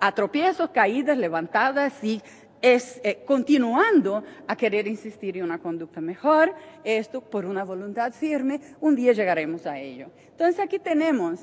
a 0.00 0.12
tropiezos, 0.12 0.70
caídas, 0.70 1.16
levantadas 1.16 2.02
y 2.02 2.20
es 2.60 3.00
eh, 3.04 3.22
continuando 3.24 4.24
a 4.48 4.56
querer 4.56 4.88
insistir 4.88 5.36
en 5.36 5.44
una 5.44 5.58
conducta 5.58 6.00
mejor, 6.00 6.52
esto 6.82 7.20
por 7.20 7.46
una 7.46 7.62
voluntad 7.62 8.12
firme, 8.12 8.60
un 8.80 8.96
día 8.96 9.12
llegaremos 9.12 9.64
a 9.64 9.78
ello. 9.78 10.08
Entonces 10.32 10.58
aquí 10.58 10.80
tenemos 10.80 11.38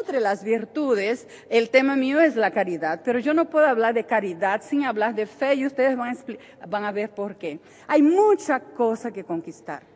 entre 0.00 0.20
las 0.20 0.42
virtudes, 0.42 1.28
el 1.50 1.68
tema 1.68 1.96
mío 1.96 2.18
es 2.18 2.34
la 2.34 2.50
caridad, 2.50 3.02
pero 3.04 3.18
yo 3.18 3.34
no 3.34 3.50
puedo 3.50 3.66
hablar 3.66 3.92
de 3.92 4.04
caridad 4.04 4.62
sin 4.62 4.84
hablar 4.84 5.14
de 5.14 5.26
fe 5.26 5.56
y 5.56 5.66
ustedes 5.66 5.98
van 5.98 6.16
a, 6.16 6.66
van 6.66 6.84
a 6.86 6.92
ver 6.92 7.10
por 7.10 7.36
qué. 7.36 7.60
Hay 7.86 8.00
mucha 8.00 8.58
cosa 8.58 9.12
que 9.12 9.22
conquistar. 9.22 9.95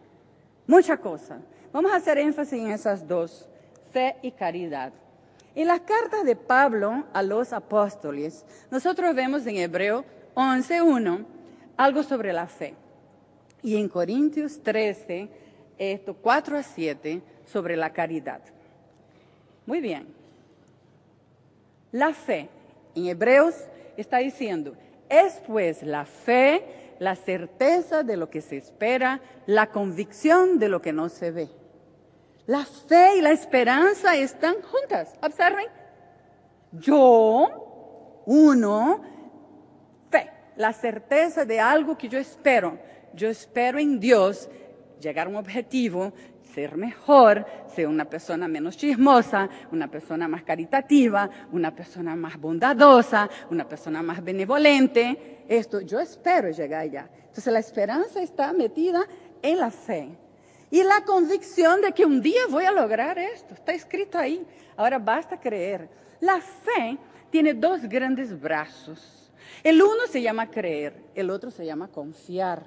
Mucha 0.71 0.99
cosa. 0.99 1.41
Vamos 1.73 1.91
a 1.91 1.97
hacer 1.97 2.17
énfasis 2.19 2.53
en 2.53 2.71
esas 2.71 3.09
dos, 3.09 3.49
fe 3.93 4.15
y 4.23 4.31
caridad. 4.31 4.93
En 5.57 5.67
las 5.67 5.81
cartas 5.81 6.25
de 6.25 6.37
Pablo 6.37 7.07
a 7.13 7.25
los 7.25 7.53
apóstoles, 7.53 8.45
nosotros 8.71 9.13
vemos 9.17 9.45
en 9.49 9.57
Hebreo 9.57 10.05
11.1 10.37 11.25
algo 11.77 12.05
sobre 12.05 12.33
la 12.33 12.47
fe. 12.47 12.77
Y 13.65 13.79
en 13.79 13.89
Corintios 13.89 14.63
13, 14.63 15.29
esto 15.77 16.15
4 16.15 16.59
a 16.59 16.63
7, 16.63 17.21
sobre 17.47 17.77
la 17.77 17.93
caridad. 17.93 18.41
Muy 19.67 19.81
bien. 19.81 20.07
La 21.91 22.15
fe, 22.15 22.49
en 22.95 23.07
Hebreos 23.09 23.57
está 23.97 24.19
diciendo, 24.19 24.77
es 25.09 25.43
pues 25.49 25.83
la 25.83 26.05
fe 26.05 26.63
la 27.01 27.17
certeza 27.17 28.03
de 28.03 28.17
lo 28.19 28.29
que 28.29 28.43
se 28.43 28.59
espera, 28.59 29.21
la 29.47 29.71
convicción 29.71 30.59
de 30.59 30.69
lo 30.69 30.83
que 30.83 30.93
no 30.93 31.09
se 31.09 31.31
ve. 31.31 31.49
La 32.47 32.65
fe 32.65 33.17
y 33.17 33.23
la 33.23 33.31
esperanza 33.31 34.15
están 34.17 34.57
juntas. 34.61 35.15
Observen. 35.23 35.67
Yo, 36.73 38.23
uno, 38.27 39.03
fe, 40.11 40.31
la 40.57 40.75
certeza 40.75 41.47
de 41.47 41.59
algo 41.59 41.97
que 41.97 42.09
yo 42.09 42.19
espero. 42.19 42.79
Yo 43.15 43.29
espero 43.29 43.79
en 43.79 43.99
Dios 43.99 44.51
llegar 45.01 45.27
a 45.27 45.31
un 45.31 45.37
objetivo, 45.37 46.13
ser 46.53 46.77
mejor, 46.77 47.47
ser 47.75 47.87
una 47.87 48.05
persona 48.05 48.47
menos 48.47 48.77
chismosa, 48.77 49.49
una 49.73 49.89
persona 49.91 50.29
más 50.29 50.43
caritativa, 50.43 51.31
una 51.51 51.75
persona 51.75 52.15
más 52.15 52.39
bondadosa, 52.39 53.31
una 53.51 53.67
persona 53.67 54.03
más 54.03 54.23
benevolente. 54.23 55.40
Esto, 55.51 55.81
yo 55.81 55.99
espero 55.99 56.49
llegar 56.51 56.83
allá. 56.83 57.11
Entonces 57.23 57.53
la 57.53 57.59
esperanza 57.59 58.23
está 58.23 58.53
metida 58.53 59.05
en 59.43 59.59
la 59.59 59.73
fe. 59.73 60.17
Y 60.71 60.85
la 60.85 61.05
convicción 61.05 61.81
de 61.81 61.91
que 61.91 62.07
un 62.07 62.23
día 62.23 62.43
voy 62.49 62.67
a 62.67 62.71
lograr 62.71 63.19
esto. 63.19 63.55
Está 63.55 63.73
escrito 63.73 64.17
ahí. 64.17 64.47
Ahora 64.77 65.01
basta 65.01 65.41
creer. 65.41 65.89
La 66.21 66.41
fe 66.41 66.97
tiene 67.31 67.53
dos 67.53 67.83
grandes 67.83 68.41
brazos. 68.41 69.33
El 69.65 69.83
uno 69.83 70.07
se 70.09 70.23
llama 70.23 70.49
creer, 70.49 70.95
el 71.17 71.31
otro 71.31 71.51
se 71.51 71.67
llama 71.67 71.89
confiar. 71.89 72.65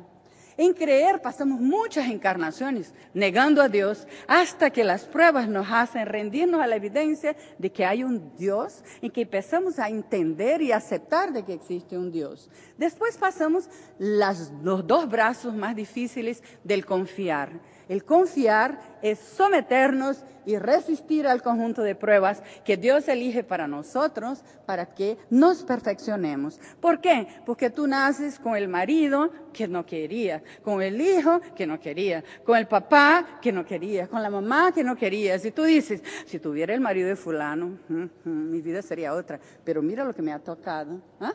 En 0.58 0.74
creer 0.74 1.22
pasamos 1.22 1.60
muchas 1.60 2.08
encarnaciones 2.10 2.94
negando 3.14 3.62
a 3.62 3.70
Dios 3.70 4.08
hasta 4.28 4.70
que 4.70 4.84
las 4.84 5.06
pruebas 5.06 5.48
nos 5.48 5.68
hacen 5.70 6.06
rendirnos 6.06 6.62
a 6.62 6.68
la 6.68 6.76
evidencia 6.76 7.36
de 7.58 7.72
que 7.72 7.86
hay 7.86 8.04
un 8.04 8.36
Dios 8.38 8.84
y 9.02 9.10
que 9.10 9.22
empezamos 9.22 9.80
a 9.80 9.90
entender 9.90 10.62
y 10.62 10.72
aceptar 10.72 11.34
de 11.34 11.44
que 11.44 11.54
existe 11.54 11.98
un 11.98 12.12
Dios. 12.12 12.50
Después 12.78 13.18
pasamos 13.18 13.70
los 13.98 14.88
dos 14.88 15.10
brazos 15.10 15.56
más 15.56 15.76
difíciles 15.76 16.44
del 16.64 16.86
confiar 16.86 17.60
el 17.90 18.04
confiar 18.04 18.80
es 19.02 19.20
someternos 19.20 20.24
y 20.46 20.58
resistir 20.58 21.28
al 21.28 21.42
conjunto 21.42 21.82
de 21.82 21.96
pruebas 21.96 22.44
que 22.66 22.78
Dios 22.78 23.08
elige 23.08 23.44
para 23.44 23.68
nosotros 23.68 24.44
para 24.66 24.88
que 24.88 25.18
nos 25.30 25.64
perfeccionemos. 25.64 26.60
¿Por 26.80 27.02
qué? 27.02 27.28
Porque 27.46 27.70
tú 27.70 27.88
naces 27.88 28.40
con 28.40 28.56
el 28.56 28.68
marido 28.68 29.32
que 29.54 29.68
no 29.68 29.86
quería, 29.86 30.44
con 30.64 30.82
el 30.82 31.00
hijo 31.00 31.42
que 31.56 31.66
no 31.66 31.80
quería, 31.80 32.24
con 32.44 32.58
el 32.58 32.68
papá 32.68 33.40
que 33.42 33.52
no 33.52 33.66
quería, 33.66 34.08
con 34.08 34.22
la 34.22 34.30
mamá 34.30 34.72
que 34.72 34.84
no 34.84 34.96
quería. 34.96 35.40
Si 35.40 35.52
tú 35.52 35.64
dices, 35.64 36.04
si 36.26 36.40
tuviera 36.40 36.74
el 36.74 36.82
marido 36.82 37.08
de 37.08 37.16
fulano, 37.16 37.78
mi 38.24 38.62
vida 38.62 38.82
sería 38.82 39.14
otra, 39.14 39.40
pero 39.64 39.82
mira 39.82 40.04
lo 40.04 40.14
que 40.14 40.22
me 40.22 40.34
ha 40.34 40.40
tocado. 40.40 41.02
¿ah? 41.20 41.34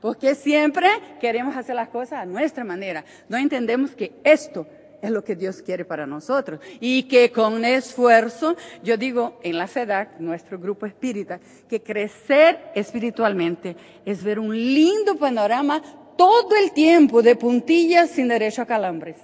Porque 0.00 0.34
siempre 0.34 0.88
queremos 1.20 1.56
hacer 1.56 1.74
las 1.74 1.88
cosas 1.88 2.20
a 2.20 2.26
nuestra 2.26 2.62
manera. 2.62 3.04
No 3.28 3.38
entendemos 3.38 3.94
que 3.94 4.12
esto 4.22 4.66
es 5.04 5.10
lo 5.10 5.22
que 5.22 5.36
Dios 5.36 5.60
quiere 5.60 5.84
para 5.84 6.06
nosotros. 6.06 6.60
Y 6.80 7.02
que 7.04 7.30
con 7.30 7.62
esfuerzo, 7.64 8.56
yo 8.82 8.96
digo 8.96 9.38
en 9.42 9.58
la 9.58 9.66
FEDAC, 9.66 10.18
nuestro 10.18 10.58
grupo 10.58 10.86
espírita, 10.86 11.38
que 11.68 11.82
crecer 11.82 12.72
espiritualmente 12.74 13.76
es 14.06 14.24
ver 14.24 14.38
un 14.38 14.56
lindo 14.56 15.16
panorama 15.16 15.82
todo 16.16 16.56
el 16.56 16.72
tiempo 16.72 17.22
de 17.22 17.36
puntillas 17.36 18.10
sin 18.10 18.28
derecho 18.28 18.62
a 18.62 18.66
calambres. 18.66 19.18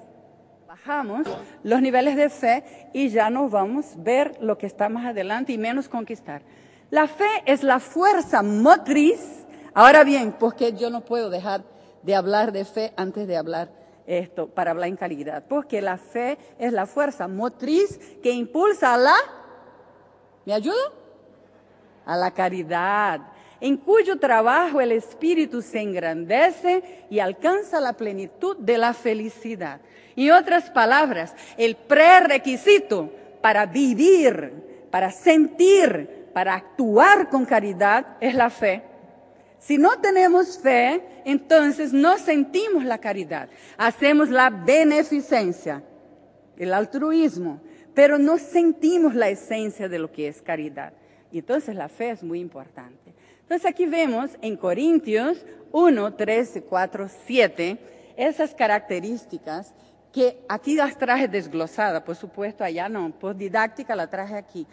Bajamos 0.69 1.27
los 1.63 1.81
niveles 1.81 2.15
de 2.17 2.29
fe 2.29 2.91
y 2.93 3.09
ya 3.09 3.31
nos 3.31 3.51
vamos 3.51 3.95
a 3.95 4.03
ver 4.03 4.37
lo 4.43 4.59
que 4.59 4.67
está 4.67 4.91
más 4.91 5.07
adelante 5.07 5.53
y 5.53 5.59
menos 5.59 5.89
conquistar. 5.89 6.43
La 6.91 7.07
fe 7.07 7.29
es 7.47 7.63
la 7.63 7.81
fuerza 7.81 8.43
motriz. 8.43 9.47
Ahora 9.73 10.05
bien, 10.05 10.35
porque 10.39 10.75
yo 10.75 10.91
no 10.91 11.01
puedo 11.07 11.31
dejar 11.31 11.63
de 12.03 12.15
hablar 12.15 12.53
de 12.53 12.67
fe 12.67 12.93
antes 12.97 13.27
de 13.27 13.37
hablar 13.37 13.80
esto 14.19 14.49
para 14.49 14.73
hablar 14.73 14.89
en 14.89 14.97
calidad, 14.97 15.45
porque 15.49 15.81
la 15.81 15.97
fe 15.97 16.37
es 16.59 16.73
la 16.73 16.87
fuerza 16.87 17.29
motriz 17.29 17.99
que 18.23 18.33
impulsa 18.33 18.95
a 18.95 18.99
la, 18.99 19.15
¿me 20.45 20.53
ayuda? 20.53 20.93
A 22.05 22.17
la 22.17 22.33
caridad, 22.33 23.21
en 23.61 23.77
cuyo 23.77 24.19
trabajo 24.19 24.81
el 24.81 24.93
espíritu 24.93 25.63
se 25.63 25.81
engrandece 25.81 27.07
y 27.11 27.19
alcanza 27.19 27.81
la 27.81 27.93
plenitud 27.93 28.57
de 28.57 28.79
la 28.79 28.95
felicidad. 28.95 29.81
En 30.17 30.33
otras 30.33 30.71
palabras, 30.71 31.35
el 31.57 31.77
prerequisito 31.77 33.11
para 33.41 33.67
vivir, 33.67 34.89
para 34.91 35.11
sentir, 35.11 36.31
para 36.33 36.55
actuar 36.55 37.29
con 37.29 37.45
caridad 37.45 38.17
es 38.21 38.35
la 38.35 38.51
fe. 38.51 38.90
Si 39.61 39.77
no 39.77 40.01
tenemos 40.01 40.59
fe, 40.59 41.03
entonces 41.27 41.93
no 41.93 42.19
sentimos 42.19 42.85
la 42.85 42.99
caridad. 42.99 43.51
Hacemos 43.77 44.31
la 44.31 44.49
beneficencia, 44.49 45.83
el 46.57 46.73
altruismo, 46.73 47.61
pero 47.95 48.19
no 48.19 48.39
sentimos 48.39 49.15
la 49.15 49.29
esencia 49.29 49.89
de 49.89 49.99
lo 49.99 50.11
que 50.11 50.29
es 50.29 50.41
caridad. 50.41 50.95
Y 51.31 51.39
entonces 51.39 51.77
la 51.77 51.89
fe 51.89 52.11
es 52.11 52.23
muy 52.23 52.41
importante. 52.41 53.15
Entonces 53.43 53.71
aquí 53.71 53.85
vemos 53.85 54.31
en 54.41 54.57
Corintios 54.57 55.45
1, 55.73 56.15
13, 56.15 56.63
4, 56.63 57.09
7 57.27 57.79
esas 58.17 58.55
características 58.55 59.75
que 60.13 60.45
aquí 60.49 60.75
las 60.75 60.97
traje 60.97 61.29
desglosadas, 61.29 62.03
por 62.03 62.17
supuesto 62.17 62.65
allá 62.65 62.89
no, 62.89 63.13
por 63.13 63.37
didáctica 63.37 63.95
la 63.95 64.09
traje 64.09 64.37
aquí. 64.37 64.67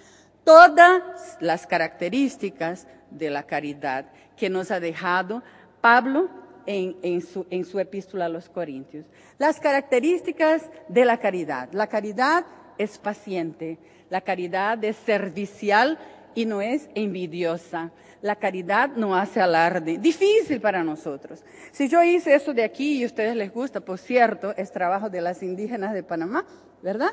Todas 0.43 1.37
las 1.41 1.67
características 1.67 2.87
de 3.11 3.29
la 3.29 3.43
caridad 3.43 4.05
que 4.37 4.49
nos 4.49 4.71
ha 4.71 4.79
dejado 4.79 5.43
Pablo 5.81 6.29
en, 6.67 7.21
su, 7.21 7.79
epístola 7.79 8.25
a 8.25 8.29
los 8.29 8.49
Corintios. 8.49 9.05
Las 9.37 9.59
características 9.59 10.69
de 10.89 11.05
la 11.05 11.17
caridad. 11.17 11.69
La 11.71 11.87
caridad 11.87 12.45
es 12.77 12.97
paciente, 12.97 13.79
la 14.09 14.21
caridad 14.21 14.83
es 14.83 14.97
servicial 14.97 15.97
y 16.35 16.45
no 16.45 16.61
es 16.61 16.89
envidiosa. 16.93 17.91
La 18.21 18.35
caridad 18.35 18.89
no 18.95 19.15
hace 19.15 19.39
alarde. 19.39 19.97
Difícil 19.97 20.59
para 20.59 20.83
nosotros. 20.83 21.43
Si 21.71 21.87
yo 21.87 22.03
hice 22.03 22.35
eso 22.35 22.53
de 22.53 22.63
aquí 22.63 22.99
y 22.99 23.03
a 23.03 23.07
ustedes 23.07 23.35
les 23.35 23.51
gusta, 23.51 23.79
por 23.79 23.97
cierto, 23.97 24.53
es 24.57 24.71
trabajo 24.71 25.09
de 25.09 25.21
las 25.21 25.41
indígenas 25.41 25.93
de 25.93 26.03
Panamá, 26.03 26.45
¿verdad? 26.81 27.11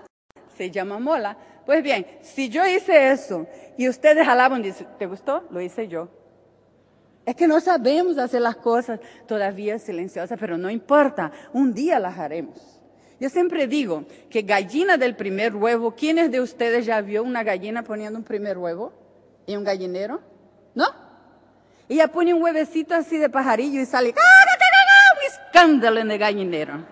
Se 0.57 0.71
llama 0.71 0.99
mola. 0.99 1.39
Pues 1.65 1.83
bien, 1.83 2.07
si 2.21 2.49
yo 2.49 2.67
hice 2.67 3.13
eso 3.13 3.47
y 3.79 3.89
ustedes 3.89 4.27
alaban 4.27 4.63
dicen, 4.63 4.87
¿te 4.99 5.07
gustó? 5.07 5.45
Lo 5.51 5.61
hice 5.61 5.89
yo. 5.89 6.24
Es 7.27 7.35
que 7.37 7.47
no 7.47 7.61
sabemos 7.61 8.19
hacer 8.19 8.43
las 8.43 8.57
cosas 8.57 9.01
todavía 9.27 9.79
silenciosas, 9.79 10.39
pero 10.39 10.59
no 10.59 10.71
importa, 10.71 11.33
un 11.53 11.73
día 11.73 11.99
las 11.99 12.19
haremos. 12.19 12.81
Yo 13.19 13.31
siempre 13.31 13.67
digo 13.67 14.05
que 14.29 14.43
gallina 14.43 14.97
del 14.97 15.17
primer 15.17 15.55
huevo, 15.55 15.95
¿quiénes 15.95 16.31
de 16.31 16.41
ustedes 16.41 16.85
ya 16.85 17.01
vio 17.01 17.23
una 17.23 17.43
gallina 17.43 17.83
poniendo 17.83 18.19
un 18.19 18.25
primer 18.25 18.59
huevo 18.59 18.93
en 19.47 19.59
un 19.59 19.65
gallinero? 19.65 20.21
¿No? 20.75 20.87
Ella 21.89 22.09
pone 22.09 22.35
un 22.35 22.43
huevecito 22.43 22.95
así 22.95 23.17
de 23.19 23.29
pajarillo 23.29 23.81
y 23.81 23.87
sale 23.87 24.15
¡Ah, 24.17 25.17
un 25.17 25.33
escándalo 25.33 26.01
en 26.01 26.11
el 26.11 26.19
gallinero. 26.19 26.85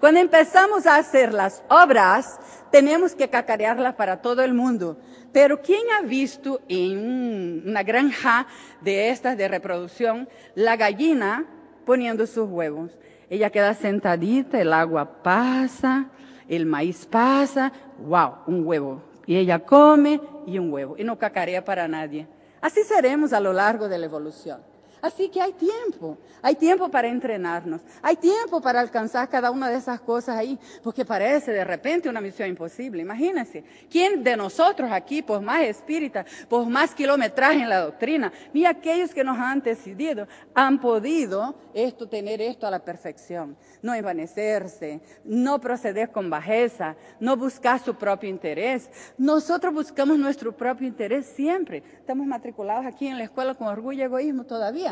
Cuando 0.00 0.18
empezamos 0.18 0.86
a 0.86 0.96
hacer 0.96 1.34
las 1.34 1.62
obras, 1.68 2.38
tenemos 2.70 3.14
que 3.14 3.28
cacarearlas 3.28 3.94
para 3.94 4.22
todo 4.22 4.42
el 4.42 4.54
mundo. 4.54 4.96
Pero 5.32 5.60
¿quién 5.62 5.82
ha 5.96 6.02
visto 6.02 6.60
en 6.68 7.68
una 7.68 7.82
granja 7.82 8.46
de 8.80 9.10
estas 9.10 9.36
de 9.36 9.48
reproducción 9.48 10.28
la 10.54 10.76
gallina 10.76 11.46
poniendo 11.84 12.26
sus 12.26 12.48
huevos? 12.48 12.90
Ella 13.28 13.50
queda 13.50 13.74
sentadita, 13.74 14.60
el 14.60 14.72
agua 14.72 15.22
pasa, 15.22 16.08
el 16.48 16.66
maíz 16.66 17.06
pasa, 17.06 17.72
wow, 17.98 18.38
un 18.46 18.66
huevo. 18.66 19.02
Y 19.24 19.36
ella 19.36 19.60
come 19.60 20.20
y 20.46 20.58
un 20.58 20.72
huevo. 20.72 20.96
Y 20.98 21.04
no 21.04 21.16
cacarea 21.16 21.64
para 21.64 21.86
nadie. 21.86 22.26
Así 22.60 22.82
seremos 22.82 23.32
a 23.32 23.38
lo 23.38 23.52
largo 23.52 23.88
de 23.88 23.98
la 23.98 24.06
evolución. 24.06 24.69
Así 25.02 25.28
que 25.30 25.40
hay 25.40 25.52
tiempo, 25.52 26.18
hay 26.42 26.54
tiempo 26.54 26.90
para 26.90 27.08
entrenarnos, 27.08 27.80
hay 28.02 28.16
tiempo 28.16 28.60
para 28.60 28.80
alcanzar 28.80 29.28
cada 29.28 29.50
una 29.50 29.70
de 29.70 29.76
esas 29.76 30.00
cosas 30.00 30.36
ahí, 30.36 30.58
porque 30.82 31.04
parece 31.04 31.52
de 31.52 31.64
repente 31.64 32.08
una 32.08 32.20
misión 32.20 32.48
imposible. 32.48 33.00
Imagínense, 33.02 33.64
¿quién 33.90 34.22
de 34.22 34.36
nosotros 34.36 34.90
aquí, 34.92 35.22
por 35.22 35.40
más 35.40 35.62
espírita, 35.62 36.26
por 36.48 36.66
más 36.66 36.94
kilometraje 36.94 37.62
en 37.62 37.68
la 37.68 37.80
doctrina, 37.80 38.32
ni 38.52 38.66
aquellos 38.66 39.14
que 39.14 39.24
nos 39.24 39.38
han 39.38 39.52
antecedido, 39.52 40.26
han 40.54 40.78
podido 40.78 41.54
esto, 41.72 42.06
tener 42.08 42.42
esto 42.42 42.66
a 42.66 42.70
la 42.70 42.84
perfección? 42.84 43.56
No 43.80 43.94
envanecerse, 43.94 45.00
no 45.24 45.60
proceder 45.60 46.10
con 46.10 46.28
bajeza, 46.28 46.96
no 47.20 47.36
buscar 47.36 47.80
su 47.80 47.94
propio 47.94 48.28
interés. 48.28 48.90
Nosotros 49.16 49.72
buscamos 49.72 50.18
nuestro 50.18 50.54
propio 50.54 50.86
interés 50.86 51.26
siempre. 51.26 51.82
Estamos 51.94 52.26
matriculados 52.26 52.84
aquí 52.84 53.06
en 53.06 53.16
la 53.16 53.24
escuela 53.24 53.54
con 53.54 53.68
orgullo 53.68 54.00
y 54.00 54.02
egoísmo 54.02 54.44
todavía 54.44 54.89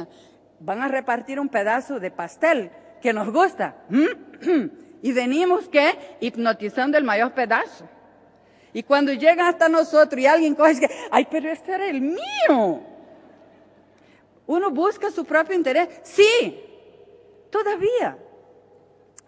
van 0.61 0.83
a 0.83 0.89
repartir 0.89 1.41
un 1.41 1.49
pedazo 1.49 1.99
de 1.99 2.11
pastel 2.11 2.71
que 3.01 3.13
nos 3.13 3.33
gusta. 3.33 3.77
Y 5.01 5.13
venimos 5.13 5.69
que 5.69 5.97
hipnotizando 6.19 6.99
el 6.99 7.05
mayor 7.05 7.33
pedazo. 7.33 7.89
Y 8.73 8.83
cuando 8.83 9.13
llegan 9.13 9.47
hasta 9.47 9.69
nosotros 9.69 10.21
y 10.21 10.27
alguien 10.27 10.57
coge, 10.57 10.81
que, 10.81 10.91
ay, 11.11 11.27
pero 11.31 11.49
este 11.51 11.73
era 11.73 11.89
el 11.89 12.01
mío. 12.01 12.81
Uno 14.47 14.71
busca 14.71 15.11
su 15.11 15.25
propio 15.25 15.55
interés. 15.55 15.89
Sí, 16.03 16.61
todavía 17.51 18.19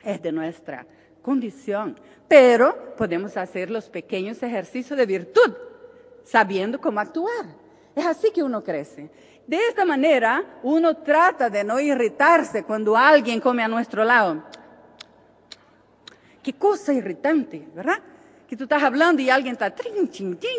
es 0.02 0.20
de 0.20 0.32
nuestra 0.32 0.86
condición. 1.22 1.98
Pero 2.26 2.94
podemos 2.96 3.36
hacer 3.36 3.70
los 3.70 3.88
pequeños 3.88 4.42
ejercicios 4.42 4.98
de 4.98 5.06
virtud, 5.06 5.54
sabiendo 6.24 6.80
cómo 6.80 7.00
actuar. 7.00 7.46
Es 7.94 8.06
así 8.06 8.30
que 8.30 8.42
uno 8.42 8.62
crece. 8.62 9.10
De 9.50 9.58
esta 9.68 9.84
manera, 9.84 10.44
uno 10.62 10.98
trata 10.98 11.50
de 11.50 11.64
no 11.64 11.80
irritarse 11.80 12.62
cuando 12.62 12.96
alguien 12.96 13.40
come 13.40 13.64
a 13.64 13.66
nuestro 13.66 14.04
lado. 14.04 14.44
Qué 16.40 16.52
cosa 16.52 16.92
irritante, 16.92 17.66
¿verdad? 17.74 17.98
Que 18.46 18.56
tú 18.56 18.62
estás 18.62 18.80
hablando 18.80 19.20
y 19.20 19.28
alguien 19.28 19.54
está 19.54 19.74
trin, 19.74 20.08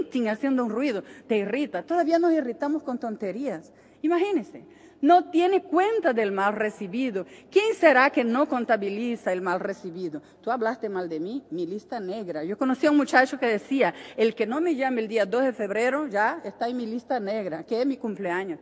trin, 0.10 0.28
haciendo 0.28 0.66
un 0.66 0.70
ruido, 0.70 1.06
te 1.26 1.38
irrita. 1.38 1.84
Todavía 1.84 2.20
nos 2.20 2.34
irritamos 2.34 2.84
con 2.84 3.00
tonterías. 3.00 3.72
Imagínense, 4.02 4.66
no 5.00 5.30
tiene 5.30 5.64
cuenta 5.64 6.12
del 6.12 6.34
mal 6.34 6.54
recibido. 6.54 7.26
¿Quién 7.50 7.74
será 7.76 8.10
que 8.10 8.26
no 8.26 8.50
contabiliza 8.50 9.32
el 9.32 9.42
mal 9.42 9.62
recibido? 9.62 10.22
Tú 10.42 10.52
hablaste 10.52 10.90
mal 10.90 11.08
de 11.08 11.22
mí, 11.22 11.46
mi 11.50 11.66
lista 11.66 12.02
negra. 12.02 12.44
Yo 12.44 12.58
conocí 12.58 12.88
a 12.88 12.92
un 12.92 12.98
muchacho 12.98 13.40
que 13.40 13.48
decía, 13.48 13.94
el 14.18 14.36
que 14.36 14.46
no 14.46 14.60
me 14.60 14.76
llame 14.76 15.00
el 15.00 15.08
día 15.08 15.26
2 15.26 15.44
de 15.44 15.54
febrero 15.54 16.08
ya 16.08 16.42
está 16.44 16.68
en 16.68 16.76
mi 16.76 16.86
lista 16.86 17.22
negra, 17.22 17.64
que 17.64 17.80
es 17.80 17.88
mi 17.88 17.96
cumpleaños 17.96 18.60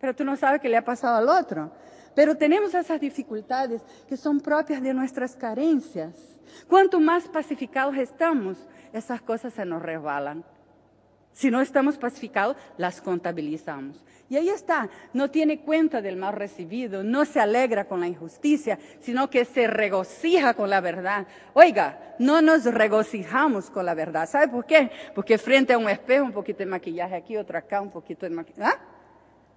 pero 0.00 0.14
tú 0.14 0.24
no 0.24 0.36
sabes 0.36 0.60
qué 0.60 0.68
le 0.68 0.76
ha 0.76 0.84
pasado 0.84 1.16
al 1.16 1.28
otro. 1.28 1.70
Pero 2.14 2.36
tenemos 2.36 2.74
esas 2.74 3.00
dificultades 3.00 3.82
que 4.08 4.16
son 4.16 4.40
propias 4.40 4.82
de 4.82 4.92
nuestras 4.94 5.36
carencias. 5.36 6.14
Cuanto 6.66 7.00
más 7.00 7.28
pacificados 7.28 7.96
estamos, 7.96 8.58
esas 8.92 9.20
cosas 9.22 9.52
se 9.54 9.64
nos 9.64 9.82
resbalan. 9.82 10.44
Si 11.32 11.50
no 11.50 11.60
estamos 11.60 11.98
pacificados, 11.98 12.56
las 12.76 13.00
contabilizamos. 13.00 14.04
Y 14.28 14.36
ahí 14.36 14.48
está, 14.48 14.90
no 15.12 15.30
tiene 15.30 15.60
cuenta 15.60 16.02
del 16.02 16.16
mal 16.16 16.34
recibido, 16.34 17.04
no 17.04 17.24
se 17.24 17.38
alegra 17.38 17.84
con 17.84 18.00
la 18.00 18.08
injusticia, 18.08 18.78
sino 19.00 19.30
que 19.30 19.44
se 19.44 19.68
regocija 19.68 20.54
con 20.54 20.68
la 20.68 20.80
verdad. 20.80 21.26
Oiga, 21.54 22.16
no 22.18 22.42
nos 22.42 22.64
regocijamos 22.64 23.70
con 23.70 23.86
la 23.86 23.94
verdad. 23.94 24.28
¿Sabe 24.28 24.48
por 24.48 24.66
qué? 24.66 24.90
Porque 25.14 25.38
frente 25.38 25.72
a 25.72 25.78
un 25.78 25.88
espejo, 25.88 26.24
un 26.24 26.32
poquito 26.32 26.58
de 26.58 26.66
maquillaje 26.66 27.14
aquí, 27.14 27.36
otro 27.36 27.56
acá, 27.56 27.80
un 27.80 27.90
poquito 27.90 28.26
de 28.26 28.34
maquillaje. 28.34 28.74
¿Ah? 28.74 28.97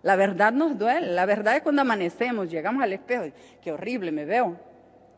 La 0.03 0.15
verdad 0.15 0.51
nos 0.51 0.77
duele. 0.77 1.07
La 1.07 1.25
verdad 1.25 1.55
es 1.55 1.61
cuando 1.61 1.81
amanecemos, 1.81 2.49
llegamos 2.49 2.83
al 2.83 2.93
espejo, 2.93 3.25
qué 3.61 3.71
horrible 3.71 4.11
me 4.11 4.25
veo. 4.25 4.57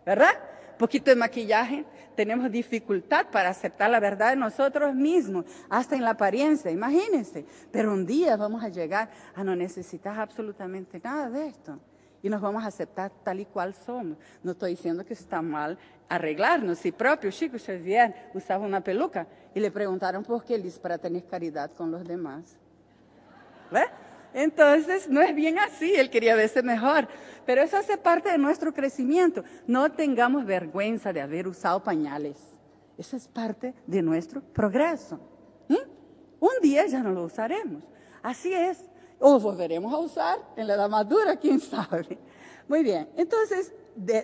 ¿Verdad? 0.05 0.31
Poquito 0.77 1.11
de 1.11 1.15
maquillaje, 1.15 1.85
tenemos 2.15 2.51
dificultad 2.51 3.27
para 3.31 3.49
aceptar 3.49 3.89
la 3.89 3.99
verdad 3.99 4.31
de 4.31 4.35
nosotros 4.35 4.93
mismos, 4.93 5.45
hasta 5.69 5.95
en 5.95 6.03
la 6.03 6.11
apariencia, 6.11 6.71
imagínense. 6.71 7.45
Pero 7.71 7.93
un 7.93 8.05
día 8.05 8.35
vamos 8.35 8.63
a 8.63 8.69
llegar 8.69 9.09
a 9.35 9.43
no 9.43 9.55
necesitar 9.55 10.19
absolutamente 10.19 10.99
nada 11.01 11.29
de 11.29 11.47
esto. 11.47 11.79
Y 12.21 12.29
nos 12.29 12.41
vamos 12.41 12.63
a 12.63 12.67
aceptar 12.67 13.11
tal 13.23 13.41
y 13.41 13.45
cual 13.45 13.73
somos. 13.73 14.17
No 14.41 14.51
estoy 14.51 14.71
diciendo 14.71 15.05
que 15.05 15.13
está 15.13 15.41
mal 15.41 15.77
arreglarnos. 16.07 16.77
Si 16.77 16.91
propio 16.91 17.29
Chico 17.31 17.57
Xavier 17.57 18.29
usaba 18.33 18.65
una 18.65 18.81
peluca 18.81 19.27
y 19.53 19.59
le 19.59 19.71
preguntaron 19.71 20.23
por 20.23 20.43
qué, 20.43 20.55
él 20.55 20.71
para 20.81 20.97
tener 20.97 21.25
caridad 21.25 21.71
con 21.71 21.91
los 21.91 22.05
demás. 22.05 22.55
¿Ves? 23.71 23.87
Entonces, 24.33 25.09
no 25.09 25.21
es 25.21 25.35
bien 25.35 25.59
así, 25.59 25.93
él 25.95 26.09
quería 26.09 26.35
verse 26.35 26.63
mejor. 26.63 27.07
Pero 27.45 27.61
eso 27.61 27.77
hace 27.77 27.97
parte 27.97 28.31
de 28.31 28.37
nuestro 28.37 28.73
crecimiento. 28.73 29.43
No 29.67 29.91
tengamos 29.91 30.45
vergüenza 30.45 31.13
de 31.13 31.21
haber 31.21 31.47
usado 31.47 31.83
pañales. 31.83 32.37
Eso 32.97 33.17
es 33.17 33.27
parte 33.27 33.73
de 33.85 34.01
nuestro 34.01 34.41
progreso. 34.41 35.19
¿Mm? 35.67 35.75
Un 36.39 36.51
día 36.61 36.85
ya 36.87 37.01
no 37.01 37.11
lo 37.11 37.23
usaremos. 37.23 37.83
Así 38.21 38.53
es. 38.53 38.79
O 39.19 39.39
volveremos 39.39 39.93
a 39.93 39.97
usar 39.97 40.39
en 40.55 40.67
la 40.67 40.75
edad 40.75 40.89
madura, 40.89 41.35
quién 41.37 41.59
sabe. 41.59 42.17
Muy 42.67 42.83
bien. 42.83 43.09
Entonces, 43.15 43.73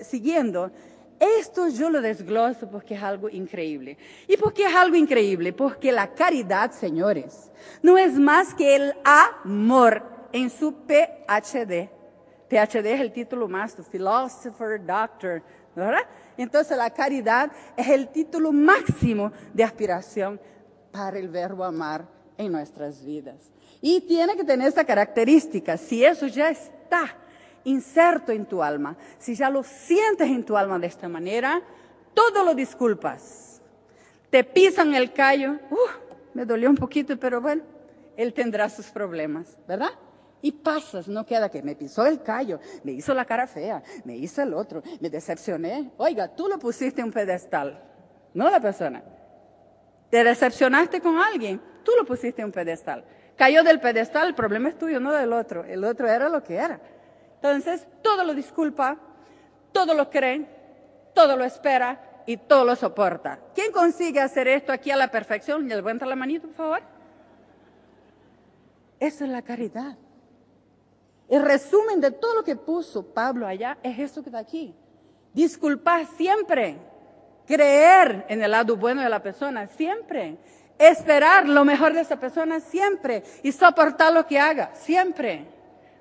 siguiendo, 0.03 0.71
esto 1.19 1.67
yo 1.67 1.89
lo 1.89 2.01
desgloso 2.01 2.69
porque 2.69 2.95
es 2.95 3.03
algo 3.03 3.29
increíble. 3.29 3.97
¿Y 4.27 4.37
por 4.37 4.53
qué 4.53 4.65
es 4.65 4.75
algo 4.75 4.95
increíble? 4.95 5.53
Porque 5.53 5.91
la 5.91 6.13
caridad, 6.13 6.71
señores, 6.71 7.51
no 7.81 7.97
es 7.97 8.13
más 8.13 8.53
que 8.53 8.75
el 8.75 8.93
amor 9.03 10.03
en 10.31 10.49
su 10.49 10.73
PhD. 10.73 11.89
PhD 12.49 12.85
es 12.85 13.01
el 13.01 13.11
título 13.11 13.47
máximo, 13.47 13.85
Philosopher, 13.91 14.83
Doctor, 14.85 15.43
¿verdad? 15.75 16.07
Entonces 16.37 16.77
la 16.77 16.89
caridad 16.89 17.51
es 17.75 17.87
el 17.89 18.07
título 18.07 18.51
máximo 18.51 19.31
de 19.53 19.63
aspiración 19.63 20.39
para 20.91 21.19
el 21.19 21.29
verbo 21.29 21.63
amar 21.63 22.05
en 22.37 22.51
nuestras 22.51 23.03
vidas. 23.03 23.51
Y 23.81 24.01
tiene 24.01 24.35
que 24.35 24.43
tener 24.43 24.67
esa 24.67 24.83
característica. 24.83 25.77
Si 25.77 26.03
eso 26.03 26.27
ya 26.27 26.49
está 26.49 27.15
inserto 27.63 28.31
en 28.31 28.45
tu 28.45 28.63
alma, 28.63 28.95
si 29.17 29.35
ya 29.35 29.49
lo 29.49 29.63
sientes 29.63 30.27
en 30.29 30.43
tu 30.43 30.57
alma 30.57 30.79
de 30.79 30.87
esta 30.87 31.07
manera, 31.07 31.61
todo 32.13 32.43
lo 32.43 32.53
disculpas. 32.53 33.61
Te 34.29 34.43
pisan 34.43 34.93
el 34.93 35.11
callo, 35.13 35.53
uh, 35.69 35.77
me 36.33 36.45
dolió 36.45 36.69
un 36.69 36.75
poquito, 36.75 37.17
pero 37.17 37.41
bueno, 37.41 37.63
él 38.15 38.33
tendrá 38.33 38.69
sus 38.69 38.87
problemas, 38.87 39.57
¿verdad? 39.67 39.91
Y 40.41 40.51
pasas, 40.51 41.07
no 41.07 41.25
queda 41.25 41.49
que 41.49 41.61
me 41.61 41.75
pisó 41.75 42.05
el 42.05 42.21
callo, 42.21 42.59
me 42.83 42.93
hizo 42.93 43.13
la 43.13 43.25
cara 43.25 43.47
fea, 43.47 43.83
me 44.05 44.15
hizo 44.15 44.41
el 44.41 44.53
otro, 44.53 44.81
me 45.01 45.09
decepcioné. 45.09 45.91
Oiga, 45.97 46.27
tú 46.29 46.47
lo 46.47 46.57
pusiste 46.59 47.01
en 47.01 47.07
un 47.07 47.13
pedestal, 47.13 47.81
no 48.33 48.49
la 48.49 48.59
persona. 48.59 49.03
Te 50.09 50.23
decepcionaste 50.23 51.01
con 51.01 51.17
alguien, 51.17 51.61
tú 51.83 51.91
lo 51.97 52.05
pusiste 52.05 52.41
en 52.41 52.47
un 52.47 52.51
pedestal. 52.51 53.03
Cayó 53.35 53.63
del 53.63 53.79
pedestal, 53.79 54.27
el 54.27 54.35
problema 54.35 54.69
es 54.69 54.77
tuyo, 54.77 54.99
no 54.99 55.13
del 55.13 55.31
otro. 55.31 55.63
El 55.63 55.83
otro 55.83 56.07
era 56.09 56.27
lo 56.27 56.43
que 56.43 56.55
era. 56.55 56.79
Entonces, 57.41 57.87
todo 58.01 58.25
lo 58.25 58.33
disculpa, 58.33 58.97
todo 59.71 59.93
lo 59.93 60.09
cree, 60.09 60.45
todo 61.13 61.37
lo 61.37 61.45
espera 61.45 62.21
y 62.25 62.35
todo 62.35 62.65
lo 62.65 62.75
soporta. 62.75 63.39
¿Quién 63.55 63.71
consigue 63.71 64.19
hacer 64.19 64.49
esto 64.49 64.73
aquí 64.73 64.91
a 64.91 64.97
la 64.97 65.09
perfección? 65.09 65.67
Levanta 65.69 66.05
la 66.05 66.17
manito, 66.17 66.47
por 66.47 66.55
favor. 66.55 66.81
Es 68.99 69.21
la 69.21 69.41
caridad. 69.41 69.95
El 71.29 71.43
resumen 71.43 72.01
de 72.01 72.11
todo 72.11 72.35
lo 72.35 72.43
que 72.43 72.57
puso 72.57 73.05
Pablo 73.05 73.47
allá 73.47 73.77
es 73.83 73.97
esto 73.99 74.21
que 74.21 74.29
está 74.29 74.39
aquí. 74.39 74.75
Disculpar 75.33 76.05
siempre. 76.07 76.77
Creer 77.47 78.25
en 78.27 78.43
el 78.43 78.51
lado 78.51 78.75
bueno 78.75 79.01
de 79.01 79.09
la 79.09 79.23
persona 79.23 79.67
siempre. 79.67 80.37
Esperar 80.77 81.47
lo 81.47 81.63
mejor 81.63 81.93
de 81.93 82.01
esa 82.01 82.19
persona 82.19 82.59
siempre. 82.59 83.23
Y 83.43 83.53
soportar 83.53 84.11
lo 84.11 84.25
que 84.25 84.39
haga 84.39 84.75
siempre. 84.75 85.58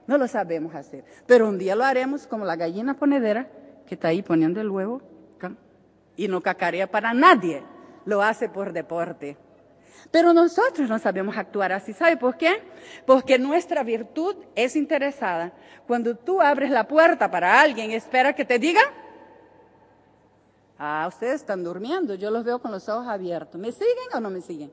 No 0.08 0.16
lo 0.16 0.26
sabemos 0.26 0.74
hacer. 0.74 1.04
Pero 1.26 1.46
un 1.46 1.58
día 1.58 1.76
lo 1.76 1.84
haremos 1.84 2.26
como 2.26 2.46
la 2.46 2.56
gallina 2.56 2.94
ponedera 2.94 3.46
que 3.86 3.94
está 3.94 4.08
ahí 4.08 4.22
poniendo 4.22 4.60
el 4.60 4.70
huevo 4.70 5.02
y 6.16 6.26
no 6.26 6.40
cacarea 6.40 6.90
para 6.90 7.14
nadie. 7.14 7.62
Lo 8.06 8.22
hace 8.22 8.48
por 8.48 8.72
deporte. 8.72 9.36
Pero 10.10 10.32
nosotros 10.32 10.88
no 10.88 10.98
sabemos 10.98 11.36
actuar 11.36 11.72
así. 11.72 11.92
¿Sabe 11.92 12.16
por 12.16 12.38
qué? 12.38 12.62
Porque 13.06 13.38
nuestra 13.38 13.82
virtud 13.82 14.34
es 14.54 14.76
interesada. 14.76 15.52
Cuando 15.86 16.16
tú 16.16 16.40
abres 16.40 16.70
la 16.70 16.88
puerta 16.88 17.30
para 17.30 17.60
alguien, 17.60 17.90
espera 17.90 18.32
que 18.32 18.46
te 18.46 18.58
diga. 18.58 18.80
Ah, 20.78 21.04
ustedes 21.06 21.34
están 21.34 21.62
durmiendo. 21.62 22.14
Yo 22.14 22.30
los 22.30 22.44
veo 22.44 22.60
con 22.60 22.72
los 22.72 22.88
ojos 22.88 23.06
abiertos. 23.06 23.60
¿Me 23.60 23.72
siguen 23.72 24.08
o 24.14 24.20
no 24.20 24.30
me 24.30 24.40
siguen? 24.40 24.72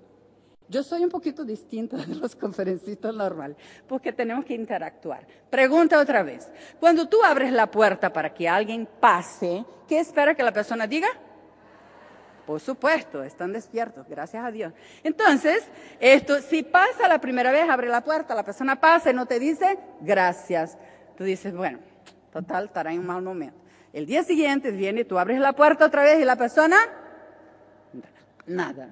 Yo 0.67 0.82
soy 0.84 1.04
un 1.04 1.10
poquito 1.10 1.43
distinta 1.43 1.97
de 2.06 2.15
los 2.15 2.36
conferencistas 2.36 3.13
normales, 3.13 3.58
porque 3.88 4.12
tenemos 4.12 4.45
que 4.45 4.54
interactuar. 4.54 5.25
Pregunta 5.49 5.99
otra 5.99 6.23
vez. 6.23 6.49
Cuando 6.80 7.08
tú 7.08 7.23
abres 7.23 7.51
la 7.51 7.69
puerta 7.69 8.12
para 8.12 8.34
que 8.34 8.47
alguien 8.47 8.88
pase, 8.99 9.65
¿qué 9.88 9.99
espera 9.99 10.36
que 10.36 10.43
la 10.43 10.51
persona 10.51 10.88
diga? 10.88 11.08
Por 12.45 12.60
supuesto, 12.60 13.23
están 13.23 13.54
despiertos, 13.54 14.08
gracias 14.08 14.43
a 14.43 14.51
Dios. 14.51 14.71
Entonces, 15.04 15.67
esto, 15.99 16.39
si 16.41 16.62
pasa 16.62 17.08
la 17.08 17.19
primera 17.19 17.51
vez, 17.51 17.67
abre 17.67 17.89
la 17.89 18.04
puerta, 18.04 18.36
la 18.36 18.43
persona 18.43 18.80
pasa 18.80 19.10
y 19.10 19.13
no 19.15 19.25
te 19.25 19.39
dice 19.39 19.80
gracias. 20.01 20.78
Tú 21.17 21.23
dices, 21.23 21.56
bueno, 21.56 21.80
total, 22.32 22.65
estará 22.65 22.91
en 22.91 22.99
un 22.99 23.08
mal 23.08 23.23
momento. 23.23 23.58
El 23.93 24.06
día 24.06 24.23
siguiente 24.23 24.69
viene, 24.71 25.06
tú 25.06 25.17
abres 25.17 25.39
la 25.39 25.54
puerta 25.54 25.86
otra 25.86 26.04
vez 26.04 26.19
y 26.19 26.25
la 26.25 26.36
persona, 26.36 26.78
nada. 28.45 28.89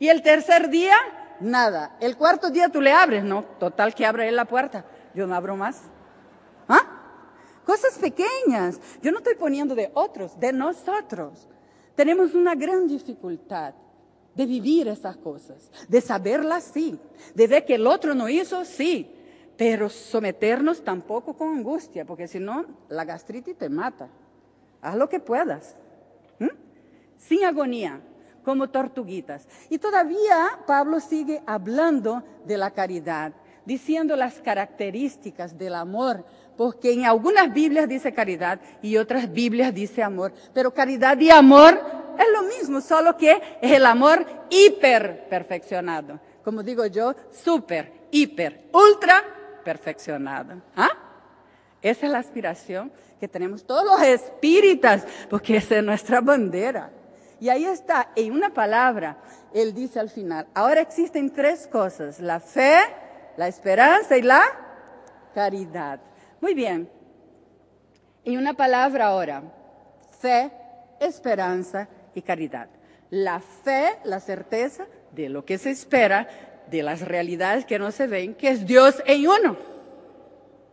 Y 0.00 0.08
el 0.08 0.22
tercer 0.22 0.70
día, 0.70 0.96
nada. 1.40 1.96
El 2.00 2.16
cuarto 2.16 2.50
día 2.50 2.70
tú 2.70 2.80
le 2.80 2.90
abres, 2.90 3.22
no, 3.22 3.44
total 3.60 3.94
que 3.94 4.06
abre 4.06 4.26
él 4.26 4.34
la 4.34 4.46
puerta. 4.46 4.86
Yo 5.14 5.26
no 5.26 5.34
abro 5.34 5.56
más. 5.56 5.82
¿Ah? 6.66 7.60
Cosas 7.64 7.98
pequeñas. 7.98 8.80
Yo 9.02 9.12
no 9.12 9.18
estoy 9.18 9.34
poniendo 9.34 9.74
de 9.74 9.90
otros, 9.92 10.40
de 10.40 10.54
nosotros. 10.54 11.46
Tenemos 11.94 12.34
una 12.34 12.54
gran 12.54 12.88
dificultad 12.88 13.74
de 14.34 14.46
vivir 14.46 14.88
esas 14.88 15.18
cosas, 15.18 15.70
de 15.86 16.00
saberlas 16.00 16.64
sí, 16.72 16.98
de 17.34 17.46
ver 17.46 17.66
que 17.66 17.74
el 17.74 17.86
otro 17.86 18.14
no 18.14 18.28
hizo 18.28 18.64
sí, 18.64 19.10
pero 19.58 19.90
someternos 19.90 20.82
tampoco 20.82 21.36
con 21.36 21.58
angustia, 21.58 22.06
porque 22.06 22.26
si 22.26 22.38
no, 22.38 22.64
la 22.88 23.04
gastritis 23.04 23.58
te 23.58 23.68
mata. 23.68 24.08
Haz 24.80 24.96
lo 24.96 25.10
que 25.10 25.20
puedas. 25.20 25.76
Sin 27.18 27.44
agonía, 27.44 28.00
como 28.44 28.70
tortuguitas. 28.70 29.46
Y 29.68 29.78
todavía 29.78 30.58
Pablo 30.66 31.00
sigue 31.00 31.42
hablando 31.46 32.22
de 32.44 32.56
la 32.56 32.70
caridad, 32.70 33.32
diciendo 33.64 34.16
las 34.16 34.40
características 34.40 35.56
del 35.56 35.74
amor, 35.74 36.24
porque 36.56 36.92
en 36.92 37.04
algunas 37.04 37.52
Biblias 37.52 37.88
dice 37.88 38.12
caridad 38.12 38.60
y 38.82 38.96
otras 38.96 39.30
Biblias 39.32 39.74
dice 39.74 40.02
amor, 40.02 40.32
pero 40.52 40.72
caridad 40.72 41.18
y 41.18 41.30
amor 41.30 41.80
es 42.18 42.26
lo 42.32 42.42
mismo, 42.42 42.80
solo 42.80 43.16
que 43.16 43.40
es 43.60 43.72
el 43.72 43.86
amor 43.86 44.26
hiper 44.50 45.26
perfeccionado. 45.28 46.20
Como 46.44 46.62
digo 46.62 46.84
yo, 46.86 47.14
super, 47.30 47.92
hiper, 48.10 48.68
ultra 48.72 49.22
perfeccionado. 49.64 50.60
¿Ah? 50.76 50.90
Esa 51.82 52.06
es 52.06 52.12
la 52.12 52.18
aspiración 52.18 52.92
que 53.18 53.28
tenemos 53.28 53.64
todos 53.64 53.84
los 53.84 54.02
espíritas, 54.02 55.06
porque 55.28 55.56
esa 55.56 55.76
es 55.76 55.84
nuestra 55.84 56.20
bandera. 56.20 56.90
Y 57.40 57.48
ahí 57.48 57.64
está, 57.64 58.10
en 58.14 58.32
una 58.32 58.52
palabra, 58.52 59.16
él 59.54 59.74
dice 59.74 59.98
al 59.98 60.10
final, 60.10 60.46
ahora 60.54 60.82
existen 60.82 61.32
tres 61.32 61.66
cosas, 61.66 62.20
la 62.20 62.38
fe, 62.38 62.78
la 63.38 63.48
esperanza 63.48 64.18
y 64.18 64.22
la 64.22 64.42
caridad. 65.34 66.00
Muy 66.40 66.52
bien, 66.52 66.88
en 68.24 68.38
una 68.38 68.52
palabra 68.52 69.06
ahora, 69.06 69.42
fe, 70.20 70.50
esperanza 71.00 71.88
y 72.14 72.20
caridad. 72.20 72.68
La 73.08 73.40
fe, 73.40 73.98
la 74.04 74.20
certeza 74.20 74.86
de 75.12 75.30
lo 75.30 75.44
que 75.44 75.56
se 75.56 75.70
espera, 75.70 76.28
de 76.70 76.82
las 76.82 77.00
realidades 77.00 77.64
que 77.64 77.78
no 77.78 77.90
se 77.90 78.06
ven, 78.06 78.34
que 78.34 78.50
es 78.50 78.66
Dios 78.66 79.02
en 79.06 79.26
uno. 79.26 79.56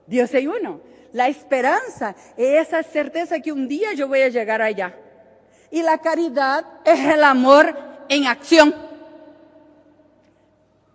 Dios 0.06 0.34
es 0.34 0.46
uno. 0.46 0.82
La 1.14 1.30
esperanza 1.30 2.14
es 2.36 2.68
esa 2.68 2.84
certeza 2.84 3.40
que 3.40 3.52
un 3.52 3.68
día 3.68 3.94
yo 3.94 4.08
voy 4.08 4.22
a 4.22 4.30
llegar 4.30 4.62
allá. 4.62 4.94
Y 5.72 5.82
la 5.84 5.98
caridad 5.98 6.66
es 6.86 7.00
el 7.00 7.24
amor 7.24 7.76
en 8.10 8.28
acción. 8.28 8.74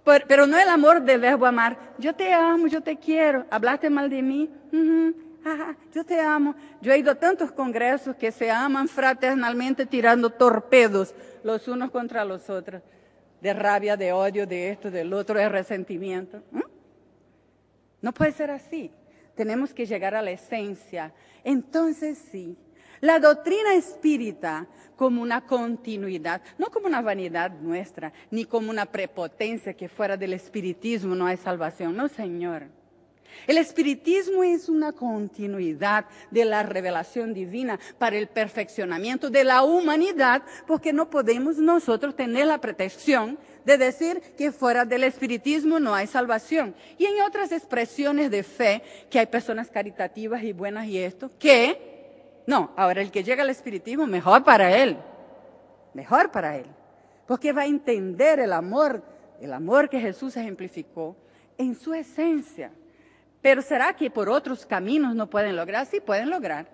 Pero 0.04 0.46
no 0.46 0.58
el 0.58 0.68
amor 0.68 1.02
del 1.02 1.20
verbo 1.20 1.46
amar. 1.46 1.78
Yo 1.98 2.14
te 2.14 2.32
amo, 2.32 2.66
yo 2.66 2.80
te 2.80 2.96
quiero. 2.96 3.46
Hablaste 3.50 3.88
mal 3.88 4.11
de 4.11 4.22
mí. 4.22 4.50
yo 5.92 6.04
te 6.04 6.20
amo. 6.20 6.54
Yo 6.80 6.92
he 6.92 6.98
ido 6.98 7.12
a 7.12 7.14
tantos 7.14 7.52
congresos 7.52 8.16
que 8.16 8.32
se 8.32 8.50
aman 8.50 8.88
fraternalmente 8.88 9.87
tirando 9.87 10.30
torpedos 10.30 11.14
los 11.44 11.68
unos 11.68 11.90
contra 11.90 12.24
los 12.24 12.50
otros. 12.50 12.82
De 13.40 13.52
rabia, 13.52 13.96
de 13.96 14.12
odio, 14.12 14.46
de 14.46 14.70
esto, 14.70 14.90
del 14.90 15.12
otro, 15.12 15.38
de 15.38 15.48
resentimiento. 15.48 16.42
No 18.00 18.12
puede 18.12 18.32
ser 18.32 18.50
así. 18.50 18.90
Tenemos 19.37 19.72
que 19.72 19.87
llegar 19.87 20.14
a 20.14 20.22
la 20.22 20.32
esencia. 20.32 21.12
Entonces 21.44 22.18
sí, 22.30 22.56
la 23.02 23.18
doctrina 23.18 23.74
espírita 23.74 24.66
como 24.96 25.20
una 25.20 25.44
continuidad, 25.44 26.40
no 26.56 26.70
como 26.70 26.86
una 26.86 27.02
vanidad 27.02 27.50
nuestra, 27.50 28.12
ni 28.30 28.44
como 28.44 28.70
una 28.70 28.86
prepotencia 28.86 29.74
que 29.74 29.88
fuera 29.88 30.16
del 30.16 30.32
espiritismo 30.32 31.16
no 31.16 31.26
hay 31.26 31.36
salvación. 31.36 31.96
No, 31.96 32.08
Señor. 32.08 32.68
El 33.48 33.58
espiritismo 33.58 34.44
es 34.44 34.68
una 34.68 34.92
continuidad 34.92 36.04
de 36.30 36.44
la 36.44 36.62
revelación 36.62 37.34
divina 37.34 37.80
para 37.98 38.16
el 38.16 38.28
perfeccionamiento 38.28 39.30
de 39.30 39.42
la 39.42 39.64
humanidad, 39.64 40.42
porque 40.68 40.92
no 40.92 41.10
podemos 41.10 41.56
nosotros 41.56 42.14
tener 42.14 42.46
la 42.46 42.60
protección 42.60 43.36
de 43.64 43.78
decir 43.78 44.20
que 44.38 44.52
fuera 44.52 44.84
del 44.84 45.02
espiritismo 45.02 45.80
no 45.80 45.92
hay 45.92 46.06
salvación. 46.06 46.72
Y 46.98 47.06
en 47.06 47.20
otras 47.22 47.50
expresiones 47.50 48.30
de 48.30 48.44
fe, 48.44 48.82
que 49.10 49.18
hay 49.18 49.26
personas 49.26 49.70
caritativas 49.70 50.44
y 50.44 50.52
buenas 50.52 50.86
y 50.86 50.98
esto, 50.98 51.30
que, 51.36 51.91
no, 52.46 52.72
ahora 52.76 53.00
el 53.02 53.11
que 53.11 53.24
llega 53.24 53.42
al 53.42 53.50
espiritismo, 53.50 54.07
mejor 54.07 54.44
para 54.44 54.76
él, 54.76 54.96
mejor 55.94 56.31
para 56.31 56.57
él, 56.57 56.66
porque 57.26 57.52
va 57.52 57.62
a 57.62 57.66
entender 57.66 58.40
el 58.40 58.52
amor, 58.52 59.02
el 59.40 59.52
amor 59.52 59.88
que 59.88 60.00
Jesús 60.00 60.37
ejemplificó 60.37 61.16
en 61.59 61.74
su 61.74 61.94
esencia. 61.94 62.72
Pero 63.40 63.62
¿será 63.62 63.94
que 63.94 64.11
por 64.11 64.28
otros 64.28 64.64
caminos 64.66 65.14
no 65.14 65.28
pueden 65.28 65.57
lograr? 65.57 65.87
Sí, 65.87 66.00
pueden 66.00 66.31
lograr 66.31 66.66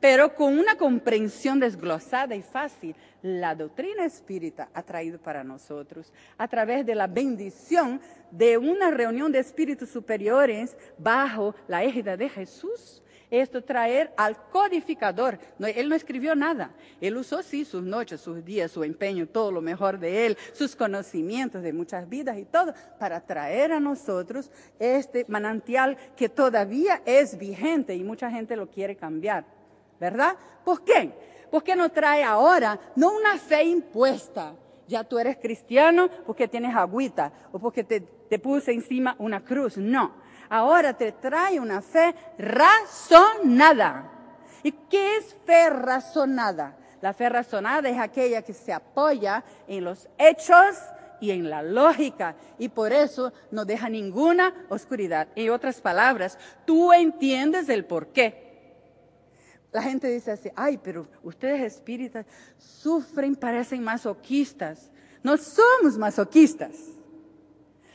pero 0.00 0.34
con 0.34 0.58
una 0.58 0.76
comprensión 0.76 1.58
desglosada 1.58 2.34
y 2.34 2.42
fácil, 2.42 2.94
la 3.22 3.54
doctrina 3.54 4.04
espírita 4.04 4.68
ha 4.74 4.82
traído 4.82 5.18
para 5.18 5.42
nosotros, 5.42 6.12
a 6.36 6.46
través 6.48 6.84
de 6.84 6.94
la 6.94 7.06
bendición 7.06 8.00
de 8.30 8.58
una 8.58 8.90
reunión 8.90 9.32
de 9.32 9.38
espíritus 9.38 9.88
superiores 9.90 10.76
bajo 10.98 11.54
la 11.66 11.82
égida 11.82 12.16
de 12.16 12.28
Jesús, 12.28 13.02
esto 13.30 13.62
traer 13.62 14.12
al 14.16 14.36
codificador. 14.50 15.38
él 15.58 15.88
no 15.88 15.94
escribió 15.94 16.34
nada. 16.34 16.70
Él 17.00 17.16
usó 17.16 17.42
sí 17.42 17.64
sus 17.64 17.82
noches, 17.82 18.20
sus 18.20 18.44
días, 18.44 18.70
su 18.70 18.84
empeño, 18.84 19.26
todo 19.26 19.50
lo 19.52 19.60
mejor 19.60 19.98
de 19.98 20.26
él, 20.26 20.38
sus 20.52 20.76
conocimientos 20.76 21.62
de 21.62 21.72
muchas 21.72 22.08
vidas 22.08 22.38
y 22.38 22.44
todo, 22.44 22.74
para 22.98 23.20
traer 23.20 23.72
a 23.72 23.80
nosotros 23.80 24.50
este 24.78 25.24
manantial 25.28 25.96
que 26.16 26.28
todavía 26.28 27.02
es 27.04 27.38
vigente 27.38 27.94
y 27.94 28.04
mucha 28.04 28.30
gente 28.30 28.56
lo 28.56 28.68
quiere 28.68 28.96
cambiar. 28.96 29.56
¿verdad? 30.00 30.36
¿Por 30.64 30.82
qué? 30.84 31.12
Porque 31.50 31.76
nos 31.76 31.92
trae 31.92 32.22
ahora 32.22 32.78
no 32.96 33.16
una 33.16 33.38
fe 33.38 33.64
impuesta. 33.64 34.54
Ya 34.88 35.02
tú 35.02 35.18
eres 35.18 35.36
cristiano 35.36 36.08
porque 36.26 36.46
tienes 36.46 36.74
agüita 36.74 37.32
o 37.52 37.58
porque 37.58 37.82
te, 37.82 38.00
te 38.00 38.38
puse 38.38 38.72
encima 38.72 39.16
una 39.18 39.44
cruz. 39.44 39.76
No. 39.76 40.25
Ahora 40.48 40.92
te 40.92 41.12
trae 41.12 41.60
una 41.60 41.82
fe 41.82 42.14
razonada. 42.38 44.10
¿Y 44.62 44.72
qué 44.72 45.16
es 45.16 45.36
fe 45.44 45.70
razonada? 45.70 46.76
La 47.00 47.12
fe 47.12 47.28
razonada 47.28 47.88
es 47.88 47.98
aquella 47.98 48.42
que 48.42 48.52
se 48.52 48.72
apoya 48.72 49.44
en 49.68 49.84
los 49.84 50.08
hechos 50.18 50.76
y 51.20 51.30
en 51.30 51.48
la 51.48 51.62
lógica 51.62 52.36
y 52.58 52.68
por 52.68 52.92
eso 52.92 53.32
no 53.50 53.64
deja 53.64 53.88
ninguna 53.88 54.66
oscuridad. 54.68 55.28
En 55.34 55.50
otras 55.50 55.80
palabras, 55.80 56.38
tú 56.64 56.92
entiendes 56.92 57.68
el 57.68 57.84
por 57.84 58.08
qué. 58.08 58.46
La 59.72 59.82
gente 59.82 60.08
dice 60.08 60.32
así, 60.32 60.50
ay, 60.56 60.78
pero 60.78 61.06
ustedes 61.22 61.60
espíritas 61.60 62.24
sufren, 62.56 63.36
parecen 63.36 63.82
masoquistas. 63.84 64.90
No 65.22 65.36
somos 65.36 65.98
masoquistas. 65.98 66.76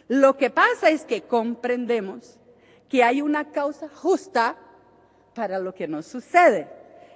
Lo 0.07 0.37
que 0.37 0.49
pasa 0.49 0.89
es 0.89 1.05
que 1.05 1.23
comprendemos 1.23 2.37
que 2.91 3.01
hay 3.05 3.21
una 3.21 3.49
causa 3.49 3.87
justa 3.87 4.57
para 5.33 5.57
lo 5.59 5.73
que 5.73 5.87
nos 5.87 6.05
sucede. 6.05 6.67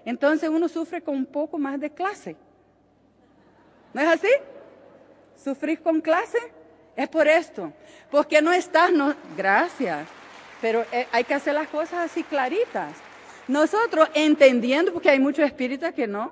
Entonces 0.05 0.49
uno 0.49 0.69
sufre 0.69 1.01
con 1.01 1.15
un 1.15 1.25
poco 1.25 1.57
más 1.57 1.77
de 1.81 1.89
clase. 1.89 2.37
¿No 3.93 3.99
es 3.99 4.07
así? 4.07 4.29
¿Sufrir 5.35 5.81
con 5.81 5.99
clase? 5.99 6.37
Es 6.95 7.09
por 7.09 7.27
esto. 7.27 7.73
Porque 8.09 8.41
no 8.41 8.53
estás, 8.53 8.93
no, 8.93 9.13
gracias. 9.35 10.07
Pero 10.61 10.85
eh, 10.93 11.07
hay 11.11 11.25
que 11.25 11.33
hacer 11.33 11.53
las 11.53 11.67
cosas 11.67 12.09
así 12.09 12.23
claritas. 12.23 12.93
Nosotros 13.49 14.09
entendiendo, 14.13 14.93
porque 14.93 15.09
hay 15.09 15.19
muchos 15.19 15.45
espíritas 15.45 15.93
que 15.93 16.07
no, 16.07 16.31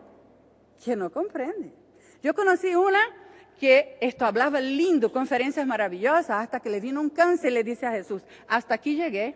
que 0.85 0.95
no 0.95 1.11
comprenden. 1.11 1.73
Yo 2.21 2.33
conocí 2.33 2.73
una 2.75 3.01
que 3.59 3.97
esto 4.01 4.25
hablaba 4.25 4.59
lindo, 4.59 5.11
conferencias 5.11 5.65
maravillosas, 5.65 6.29
hasta 6.29 6.59
que 6.59 6.69
le 6.69 6.79
vino 6.79 7.01
un 7.01 7.09
cáncer 7.09 7.51
y 7.51 7.55
le 7.55 7.63
dice 7.63 7.85
a 7.85 7.91
Jesús, 7.91 8.21
hasta 8.47 8.75
aquí 8.75 8.95
llegué, 8.95 9.35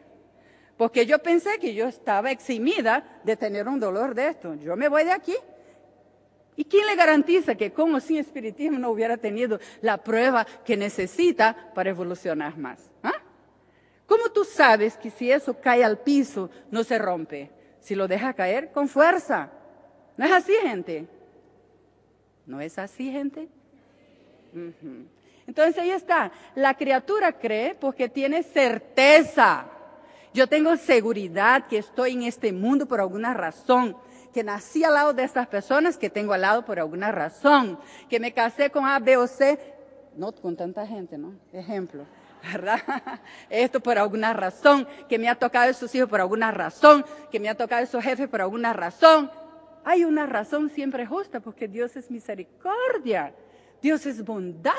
porque 0.77 1.05
yo 1.05 1.19
pensé 1.19 1.57
que 1.59 1.73
yo 1.73 1.87
estaba 1.87 2.31
eximida 2.31 3.19
de 3.23 3.35
tener 3.35 3.67
un 3.67 3.79
dolor 3.79 4.13
de 4.13 4.27
esto. 4.27 4.53
Yo 4.55 4.75
me 4.75 4.89
voy 4.89 5.03
de 5.03 5.11
aquí. 5.11 5.35
¿Y 6.55 6.65
quién 6.65 6.85
le 6.85 6.95
garantiza 6.95 7.55
que 7.55 7.71
como 7.71 7.99
sin 7.99 8.17
espiritismo 8.17 8.79
no 8.79 8.89
hubiera 8.89 9.17
tenido 9.17 9.59
la 9.81 9.97
prueba 9.97 10.45
que 10.65 10.77
necesita 10.77 11.71
para 11.73 11.89
evolucionar 11.89 12.57
más? 12.57 12.89
¿Ah? 13.03 13.21
¿Cómo 14.05 14.29
tú 14.29 14.43
sabes 14.43 14.97
que 14.97 15.09
si 15.09 15.31
eso 15.31 15.59
cae 15.59 15.83
al 15.83 15.99
piso 15.99 16.49
no 16.71 16.83
se 16.83 16.97
rompe? 16.97 17.51
si 17.87 17.95
lo 17.95 18.05
deja 18.09 18.33
caer 18.33 18.73
con 18.73 18.89
fuerza. 18.89 19.49
¿No 20.17 20.25
es 20.25 20.31
así, 20.31 20.51
gente? 20.61 21.07
¿No 22.45 22.59
es 22.59 22.77
así, 22.77 23.09
gente? 23.09 23.47
Entonces 25.45 25.77
ahí 25.77 25.91
está. 25.91 26.31
La 26.55 26.73
criatura 26.75 27.31
cree 27.33 27.75
porque 27.75 28.09
tiene 28.09 28.43
certeza. 28.43 29.65
Yo 30.33 30.47
tengo 30.47 30.75
seguridad 30.77 31.67
que 31.67 31.77
estoy 31.77 32.13
en 32.13 32.23
este 32.23 32.51
mundo 32.51 32.85
por 32.85 32.99
alguna 32.99 33.33
razón, 33.33 33.97
que 34.33 34.43
nací 34.43 34.83
al 34.83 34.93
lado 34.93 35.13
de 35.13 35.23
estas 35.23 35.47
personas 35.47 35.97
que 35.97 36.09
tengo 36.09 36.33
al 36.33 36.41
lado 36.41 36.65
por 36.65 36.79
alguna 36.79 37.11
razón, 37.11 37.79
que 38.09 38.19
me 38.19 38.33
casé 38.33 38.69
con 38.69 38.85
A, 38.85 38.99
B 38.99 39.17
o 39.17 39.25
C, 39.25 39.57
no 40.15 40.31
con 40.33 40.55
tanta 40.55 40.85
gente, 40.85 41.17
¿no? 41.17 41.33
Ejemplo. 41.53 42.05
¿verdad? 42.51 42.79
Esto 43.49 43.79
por 43.79 43.97
alguna 43.97 44.33
razón, 44.33 44.87
que 45.07 45.17
me 45.17 45.29
ha 45.29 45.35
tocado 45.35 45.69
esos 45.69 45.93
hijos 45.95 46.09
por 46.09 46.21
alguna 46.21 46.51
razón, 46.51 47.05
que 47.31 47.39
me 47.39 47.49
ha 47.49 47.55
tocado 47.55 47.83
esos 47.83 48.03
jefes 48.03 48.27
por 48.27 48.41
alguna 48.41 48.73
razón. 48.73 49.31
Hay 49.83 50.03
una 50.03 50.25
razón 50.25 50.69
siempre 50.69 51.05
justa 51.05 51.39
porque 51.39 51.67
Dios 51.67 51.95
es 51.95 52.11
misericordia, 52.11 53.33
Dios 53.81 54.05
es 54.05 54.23
bondad 54.23 54.73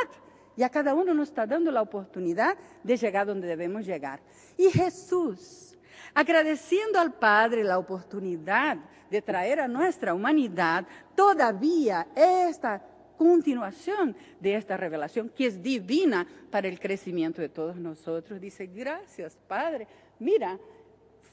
y 0.56 0.62
a 0.62 0.68
cada 0.68 0.94
uno 0.94 1.14
nos 1.14 1.28
está 1.28 1.46
dando 1.46 1.70
la 1.70 1.82
oportunidad 1.82 2.56
de 2.82 2.96
llegar 2.96 3.26
donde 3.26 3.46
debemos 3.46 3.86
llegar. 3.86 4.20
Y 4.56 4.70
Jesús, 4.70 5.76
agradeciendo 6.14 6.98
al 6.98 7.12
Padre 7.12 7.62
la 7.62 7.78
oportunidad 7.78 8.76
de 9.08 9.22
traer 9.22 9.60
a 9.60 9.68
nuestra 9.68 10.14
humanidad 10.14 10.84
todavía 11.14 12.08
esta 12.14 12.82
continuación 13.16 14.16
de 14.40 14.54
esta 14.54 14.76
revelación 14.76 15.28
que 15.28 15.46
es 15.46 15.62
divina 15.62 16.26
para 16.50 16.68
el 16.68 16.80
crecimiento 16.80 17.40
de 17.40 17.48
todos 17.48 17.76
nosotros. 17.76 18.40
Dice, 18.40 18.66
gracias 18.66 19.36
Padre. 19.46 19.86
Mira, 20.18 20.58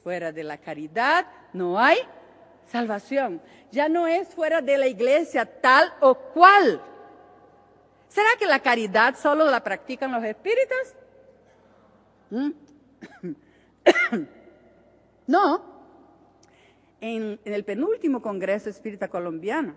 fuera 0.02 0.32
de 0.32 0.44
la 0.44 0.58
caridad 0.58 1.26
no 1.52 1.78
hay 1.78 1.98
salvación. 2.66 3.40
Ya 3.72 3.88
no 3.88 4.06
es 4.06 4.28
fuera 4.28 4.60
de 4.60 4.78
la 4.78 4.86
iglesia 4.86 5.44
tal 5.44 5.92
o 6.00 6.14
cual. 6.14 6.80
¿Será 8.08 8.28
que 8.38 8.46
la 8.46 8.60
caridad 8.60 9.16
solo 9.16 9.44
la 9.50 9.62
practican 9.62 10.12
los 10.12 10.24
espíritas? 10.24 10.94
¿Mm? 12.30 12.50
no. 15.26 15.76
En, 17.00 17.38
en 17.44 17.52
el 17.52 17.64
penúltimo 17.64 18.22
Congreso 18.22 18.70
Espírita 18.70 19.08
Colombiano, 19.08 19.74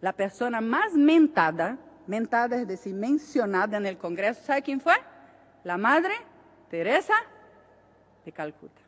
la 0.00 0.12
persona 0.12 0.60
más 0.60 0.94
mentada, 0.94 1.78
mentada 2.06 2.56
es 2.56 2.68
decir, 2.68 2.94
mencionada 2.94 3.76
en 3.76 3.86
el 3.86 3.98
Congreso, 3.98 4.42
¿sabe 4.42 4.62
quién 4.62 4.80
fue? 4.80 4.94
La 5.62 5.76
Madre 5.76 6.14
Teresa 6.68 7.14
de 8.24 8.32
Calcuta. 8.32 8.80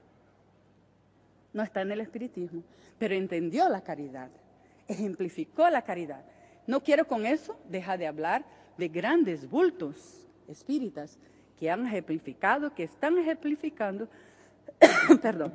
No 1.53 1.63
está 1.63 1.81
en 1.81 1.93
el 1.93 2.01
espiritismo, 2.01 2.63
pero 2.99 3.15
entendió 3.15 3.69
la 3.69 3.81
caridad, 3.81 4.29
ejemplificó 4.89 5.71
la 5.71 5.83
caridad. 5.83 6.23
No 6.67 6.83
quiero 6.83 7.07
con 7.07 7.25
eso 7.25 7.59
dejar 7.69 7.99
de 7.99 8.07
hablar 8.07 8.45
de 8.77 8.89
grandes 8.89 9.49
bultos 9.49 10.27
espíritas 10.49 11.19
que 11.59 11.71
han 11.71 11.87
ejemplificado, 11.87 12.75
que 12.75 12.85
están 12.85 13.19
ejemplificando, 13.19 14.09
perdón, 15.23 15.55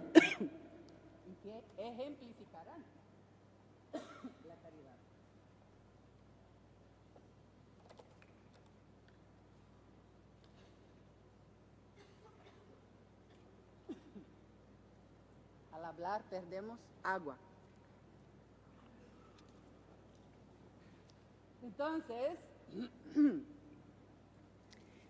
ejemplificarán 1.78 2.84
la 3.94 4.56
caridad. 4.56 4.98
Al 15.74 15.86
hablar 15.86 16.24
perdemos 16.30 16.80
agua. 17.04 17.38
Entonces, 21.64 22.40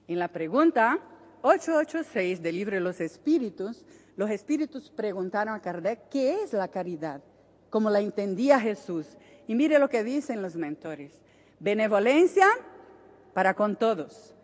en 0.08 0.20
la 0.20 0.28
pregunta 0.28 1.00
886 1.42 2.42
del 2.42 2.56
libro 2.56 2.76
de 2.76 2.82
los 2.82 3.00
espíritus, 3.00 3.86
los 4.18 4.30
espíritus 4.30 4.90
preguntaron 4.90 5.54
a 5.54 5.62
Kardec 5.62 6.10
qué 6.10 6.44
es 6.44 6.54
la 6.54 6.68
caridad, 6.68 7.22
como 7.70 7.90
la 7.90 8.02
entendía 8.02 8.60
Jesús. 8.60 9.08
Y 9.48 9.56
mire 9.56 9.80
lo 9.80 9.90
que 9.90 10.04
dicen 10.04 10.42
los 10.42 10.56
mentores. 10.56 11.20
Benevolencia 11.60 12.48
para 13.34 13.54
con 13.54 13.76
todos, 13.76 14.36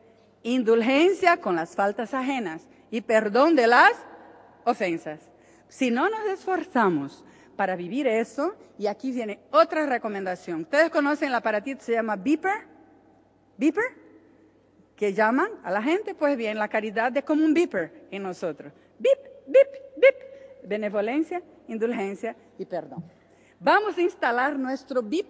indulgencia 0.44 1.38
con 1.38 1.56
las 1.56 1.76
faltas 1.76 2.14
ajenas 2.14 2.68
y 2.90 3.02
perdón 3.02 3.56
de 3.56 3.68
las 3.68 3.92
ofensas. 4.64 5.20
Si 5.68 5.92
no 5.92 6.10
nos 6.10 6.26
esforzamos 6.28 7.24
para 7.56 7.76
vivir 7.76 8.08
eso, 8.08 8.56
y 8.78 8.88
aquí 8.88 9.12
viene 9.12 9.40
otra 9.52 9.86
recomendación. 9.86 10.62
¿Ustedes 10.62 10.90
conocen 10.90 11.30
el 11.30 11.36
aparatito 11.36 11.84
se 11.84 11.94
llama 11.94 12.16
Beeper? 12.16 12.67
¿Beeper? 13.58 13.84
Que 14.96 15.14
llaman 15.14 15.50
a 15.64 15.72
la 15.72 15.82
gente, 15.82 16.16
pues 16.16 16.38
bien, 16.38 16.58
la 16.58 16.68
caridad 16.68 17.16
es 17.16 17.24
como 17.24 17.46
un 17.46 17.54
beeper 17.54 18.08
en 18.12 18.24
nosotros. 18.24 18.72
Beep, 19.00 19.20
beep, 19.48 19.68
beep. 19.98 20.16
Benevolencia, 20.64 21.42
indulgencia 21.68 22.36
y 22.58 22.66
perdón. 22.66 23.04
Vamos 23.60 23.98
a 23.98 24.02
instalar 24.02 24.58
nuestro 24.58 25.02
beep 25.02 25.28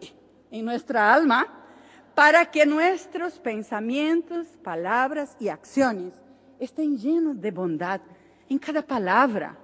en 0.51 0.65
nuestra 0.65 1.13
alma 1.13 1.47
para 2.15 2.45
que 2.45 2.65
nuestros 2.65 3.39
pensamientos, 3.39 4.47
palabras 4.63 5.35
y 5.39 5.49
acciones 5.49 6.13
estén 6.59 6.97
llenos 6.97 7.39
de 7.39 7.51
bondad 7.51 8.01
en 8.49 8.57
cada 8.57 8.81
palabra. 8.81 9.55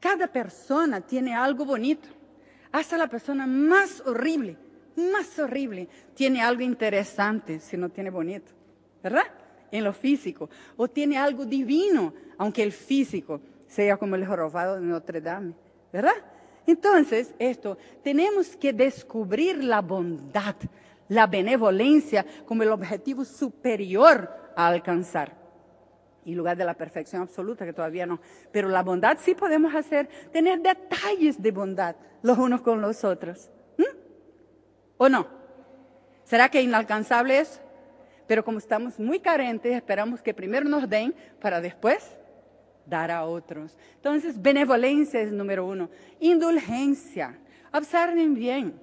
Cada 0.00 0.26
persona 0.26 1.00
tiene 1.00 1.34
algo 1.34 1.64
bonito. 1.64 2.08
Hasta 2.70 2.98
la 2.98 3.06
persona 3.06 3.46
más 3.46 4.02
horrible, 4.04 4.58
más 4.96 5.38
horrible, 5.38 5.88
tiene 6.14 6.42
algo 6.42 6.62
interesante 6.62 7.60
si 7.60 7.76
no 7.76 7.88
tiene 7.88 8.10
bonito, 8.10 8.52
¿verdad? 9.02 9.26
En 9.70 9.84
lo 9.84 9.92
físico. 9.92 10.48
O 10.76 10.88
tiene 10.88 11.18
algo 11.18 11.44
divino, 11.44 12.14
aunque 12.38 12.62
el 12.62 12.72
físico 12.72 13.40
sea 13.66 13.96
como 13.96 14.14
el 14.14 14.26
jorobado 14.26 14.76
de 14.76 14.82
Notre 14.82 15.20
Dame, 15.20 15.54
¿verdad? 15.92 16.14
Entonces, 16.66 17.34
esto, 17.38 17.76
tenemos 18.02 18.56
que 18.56 18.72
descubrir 18.72 19.62
la 19.62 19.80
bondad, 19.80 20.56
la 21.08 21.26
benevolencia 21.26 22.24
como 22.46 22.62
el 22.62 22.70
objetivo 22.70 23.24
superior 23.24 24.30
a 24.56 24.68
alcanzar. 24.68 25.44
En 26.24 26.36
lugar 26.36 26.56
de 26.56 26.64
la 26.64 26.74
perfección 26.74 27.20
absoluta, 27.20 27.66
que 27.66 27.74
todavía 27.74 28.06
no. 28.06 28.18
Pero 28.50 28.68
la 28.68 28.82
bondad 28.82 29.18
sí 29.20 29.34
podemos 29.34 29.74
hacer, 29.74 30.08
tener 30.32 30.60
detalles 30.62 31.42
de 31.42 31.50
bondad 31.50 31.96
los 32.22 32.38
unos 32.38 32.62
con 32.62 32.80
los 32.80 33.04
otros. 33.04 33.50
¿O 34.96 35.08
no? 35.08 35.26
¿Será 36.24 36.48
que 36.48 36.62
inalcanzable 36.62 37.40
es? 37.40 37.60
Pero 38.26 38.44
como 38.44 38.58
estamos 38.58 38.98
muy 38.98 39.20
carentes, 39.20 39.74
esperamos 39.74 40.22
que 40.22 40.32
primero 40.32 40.68
nos 40.68 40.88
den 40.88 41.14
para 41.40 41.60
después 41.60 42.16
dar 42.86 43.10
a 43.10 43.24
otros. 43.24 43.76
Entonces, 43.96 44.40
benevolencia 44.40 45.20
es 45.20 45.32
número 45.32 45.66
uno. 45.66 45.90
Indulgencia. 46.20 47.38
Observen 47.72 48.34
bien. 48.34 48.80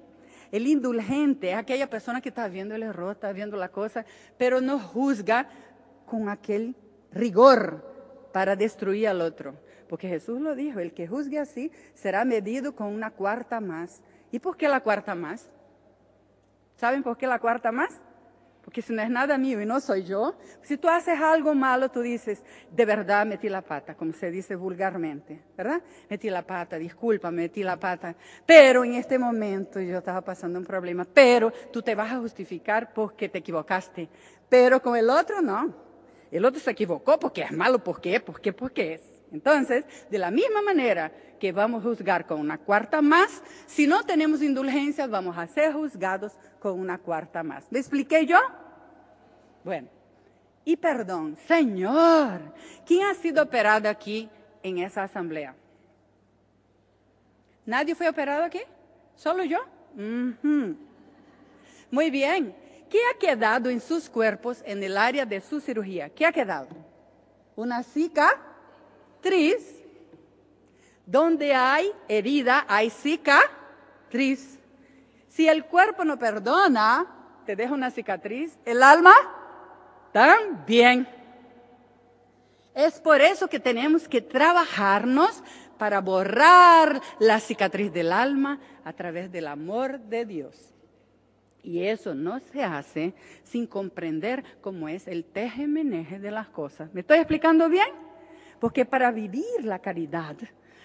El 0.50 0.66
indulgente 0.66 1.50
es 1.50 1.56
aquella 1.56 1.88
persona 1.88 2.20
que 2.20 2.28
está 2.28 2.46
viendo 2.46 2.74
el 2.74 2.82
error, 2.82 3.12
está 3.12 3.32
viendo 3.32 3.56
la 3.56 3.70
cosa, 3.70 4.04
pero 4.36 4.60
no 4.60 4.78
juzga 4.78 5.48
con 6.04 6.28
aquel 6.28 6.76
rigor 7.10 8.28
para 8.32 8.54
destruir 8.54 9.08
al 9.08 9.22
otro. 9.22 9.54
Porque 9.88 10.08
Jesús 10.08 10.40
lo 10.40 10.54
dijo, 10.54 10.78
el 10.78 10.92
que 10.92 11.06
juzgue 11.06 11.38
así 11.38 11.72
será 11.94 12.24
medido 12.24 12.76
con 12.76 12.88
una 12.88 13.10
cuarta 13.10 13.60
más. 13.60 14.02
¿Y 14.30 14.38
por 14.38 14.56
qué 14.56 14.68
la 14.68 14.80
cuarta 14.80 15.14
más? 15.14 15.50
¿Saben 16.82 17.04
por 17.04 17.16
qué 17.16 17.28
la 17.28 17.38
cuarta 17.38 17.70
más? 17.70 18.00
Porque 18.64 18.82
si 18.82 18.92
no 18.92 19.02
es 19.02 19.08
nada 19.08 19.38
mío 19.38 19.60
y 19.60 19.64
no 19.64 19.78
soy 19.78 20.02
yo, 20.02 20.34
si 20.62 20.76
tú 20.76 20.88
haces 20.88 21.16
algo 21.20 21.54
malo, 21.54 21.92
tú 21.92 22.00
dices, 22.00 22.42
de 22.72 22.84
verdad 22.84 23.24
metí 23.24 23.48
la 23.48 23.62
pata, 23.62 23.94
como 23.94 24.12
se 24.12 24.32
dice 24.32 24.56
vulgarmente, 24.56 25.40
¿verdad? 25.56 25.80
Metí 26.10 26.28
la 26.28 26.44
pata, 26.44 26.78
disculpa, 26.78 27.30
metí 27.30 27.62
la 27.62 27.78
pata. 27.78 28.16
Pero 28.44 28.82
en 28.82 28.94
este 28.94 29.16
momento 29.16 29.78
yo 29.78 29.98
estaba 29.98 30.22
pasando 30.22 30.58
un 30.58 30.64
problema, 30.64 31.04
pero 31.04 31.52
tú 31.72 31.82
te 31.82 31.94
vas 31.94 32.10
a 32.10 32.18
justificar 32.18 32.92
porque 32.92 33.28
te 33.28 33.38
equivocaste. 33.38 34.08
Pero 34.48 34.82
con 34.82 34.96
el 34.96 35.08
otro 35.08 35.40
no. 35.40 35.72
El 36.32 36.44
otro 36.44 36.58
se 36.60 36.72
equivocó 36.72 37.16
porque 37.16 37.42
es 37.42 37.52
malo, 37.52 37.78
¿por 37.78 38.00
qué? 38.00 38.18
¿Por 38.18 38.40
qué? 38.40 38.52
Porque 38.52 38.94
es. 38.94 39.22
Entonces, 39.30 39.86
de 40.10 40.18
la 40.18 40.32
misma 40.32 40.62
manera 40.62 41.12
que 41.38 41.52
vamos 41.52 41.84
a 41.84 41.88
juzgar 41.88 42.26
con 42.26 42.40
una 42.40 42.58
cuarta 42.58 43.00
más, 43.00 43.42
si 43.66 43.86
no 43.86 44.04
tenemos 44.04 44.42
indulgencias, 44.42 45.08
vamos 45.08 45.38
a 45.38 45.46
ser 45.46 45.72
juzgados 45.72 46.32
con 46.62 46.78
una 46.78 46.98
cuarta 46.98 47.42
más. 47.42 47.66
¿Me 47.72 47.80
expliqué 47.80 48.24
yo? 48.24 48.38
Bueno, 49.64 49.88
y 50.64 50.76
perdón, 50.76 51.36
Señor, 51.48 52.40
¿quién 52.86 53.04
ha 53.04 53.14
sido 53.14 53.42
operado 53.42 53.88
aquí 53.88 54.30
en 54.62 54.78
esa 54.78 55.02
asamblea? 55.02 55.56
¿Nadie 57.66 57.96
fue 57.96 58.08
operado 58.08 58.44
aquí? 58.44 58.60
¿Solo 59.16 59.42
yo? 59.42 59.58
Muy 61.90 62.10
bien. 62.10 62.54
¿Qué 62.88 63.00
ha 63.10 63.18
quedado 63.18 63.68
en 63.68 63.80
sus 63.80 64.08
cuerpos 64.08 64.62
en 64.64 64.84
el 64.84 64.96
área 64.96 65.26
de 65.26 65.40
su 65.40 65.60
cirugía? 65.60 66.10
¿Qué 66.10 66.24
ha 66.24 66.30
quedado? 66.30 66.68
Una 67.56 67.82
cicatriz. 67.82 69.82
Donde 71.04 71.54
hay 71.54 71.90
herida, 72.06 72.64
hay 72.68 72.88
cicatriz. 72.88 74.60
Si 75.32 75.48
el 75.48 75.64
cuerpo 75.64 76.04
no 76.04 76.18
perdona, 76.18 77.06
te 77.46 77.56
deja 77.56 77.72
una 77.72 77.90
cicatriz. 77.90 78.58
El 78.66 78.82
alma 78.82 79.14
también. 80.12 81.08
Es 82.74 83.00
por 83.00 83.22
eso 83.22 83.48
que 83.48 83.58
tenemos 83.58 84.06
que 84.06 84.20
trabajarnos 84.20 85.42
para 85.78 86.02
borrar 86.02 87.00
la 87.18 87.40
cicatriz 87.40 87.90
del 87.92 88.12
alma 88.12 88.60
a 88.84 88.92
través 88.92 89.32
del 89.32 89.46
amor 89.46 90.00
de 90.00 90.26
Dios. 90.26 90.74
Y 91.62 91.84
eso 91.84 92.14
no 92.14 92.38
se 92.40 92.62
hace 92.62 93.14
sin 93.42 93.66
comprender 93.66 94.44
cómo 94.60 94.86
es 94.86 95.08
el 95.08 95.24
teje-meneje 95.24 96.18
de 96.18 96.30
las 96.30 96.48
cosas. 96.48 96.92
¿Me 96.92 97.00
estoy 97.00 97.18
explicando 97.18 97.70
bien? 97.70 97.88
Porque 98.60 98.84
para 98.84 99.10
vivir 99.10 99.64
la 99.64 99.78
caridad 99.78 100.36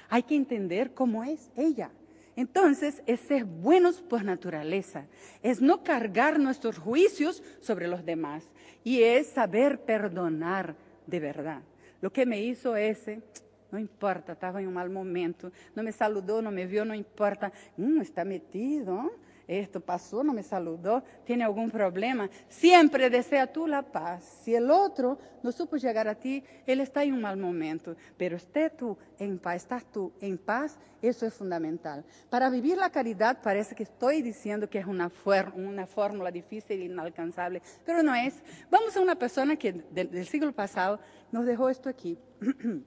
hay 0.08 0.24
que 0.24 0.36
entender 0.36 0.94
cómo 0.94 1.26
es 1.26 1.52
ella. 1.58 1.92
Entonces, 2.38 3.02
es 3.08 3.20
ser 3.22 3.46
buenos 3.46 4.00
por 4.00 4.24
naturaleza, 4.24 5.08
es 5.42 5.60
no 5.60 5.84
cargar 5.84 6.40
nuestros 6.40 6.78
juicios 6.78 7.42
sobre 7.62 7.88
los 7.88 8.06
demás 8.06 8.46
y 8.84 9.02
es 9.02 9.26
saber 9.26 9.82
perdonar 9.82 10.76
de 11.08 11.20
verdad. 11.20 11.64
Lo 12.00 12.14
que 12.14 12.28
me 12.28 12.40
hizo 12.40 12.76
ese, 12.76 13.24
no 13.72 13.80
importa, 13.80 14.34
estaba 14.34 14.62
en 14.62 14.68
un 14.68 14.76
mal 14.76 14.92
momento, 14.92 15.52
no 15.76 15.82
me 15.82 15.92
saludó, 15.92 16.44
no 16.44 16.52
me 16.52 16.68
vio, 16.68 16.86
no 16.86 16.94
importa, 16.94 17.52
mm, 17.76 18.02
está 18.02 18.24
metido, 18.24 19.14
esto 19.48 19.80
pasó, 19.80 20.24
no 20.24 20.34
me 20.34 20.44
saludó, 20.44 21.02
tiene 21.24 21.46
algún 21.46 21.72
problema. 21.72 22.30
Siempre 22.50 23.10
desea 23.10 23.48
tú 23.48 23.66
la 23.66 23.82
paz. 23.82 24.42
Si 24.44 24.54
el 24.54 24.70
otro 24.70 25.18
no 25.42 25.54
supo 25.54 25.78
llegar 25.78 26.10
a 26.10 26.16
ti, 26.16 26.44
él 26.66 26.82
está 26.82 27.04
en 27.04 27.14
un 27.14 27.22
mal 27.22 27.38
momento. 27.38 27.96
Pero 28.18 28.36
esté 28.36 28.70
tú 28.70 28.98
en 29.18 29.40
paz, 29.40 29.56
estás 29.56 29.86
tú 29.86 30.12
en 30.20 30.38
paz, 30.38 30.78
eso 31.02 31.26
es 31.26 31.34
fundamental. 31.34 32.04
Para 32.30 32.50
vivir 32.50 32.78
la 32.78 32.90
caridad 32.90 33.42
parece 33.42 33.74
que 33.74 33.84
estoy 33.84 34.22
diciendo 34.22 34.70
que 34.70 34.80
es 34.80 34.86
una, 34.86 35.10
una 35.56 35.88
fórmula 35.88 36.30
difícil 36.30 36.82
e 36.82 36.86
inalcanzable, 36.86 37.62
pero 37.86 38.04
no 38.04 38.14
es. 38.14 38.44
Vamos 38.70 38.98
a 38.98 39.02
una 39.02 39.16
persona 39.16 39.56
que 39.56 39.72
del 39.72 40.28
siglo 40.28 40.52
pasado 40.52 41.00
nos 41.32 41.46
dejó 41.46 41.70
esto 41.70 41.88
aquí. 41.88 42.18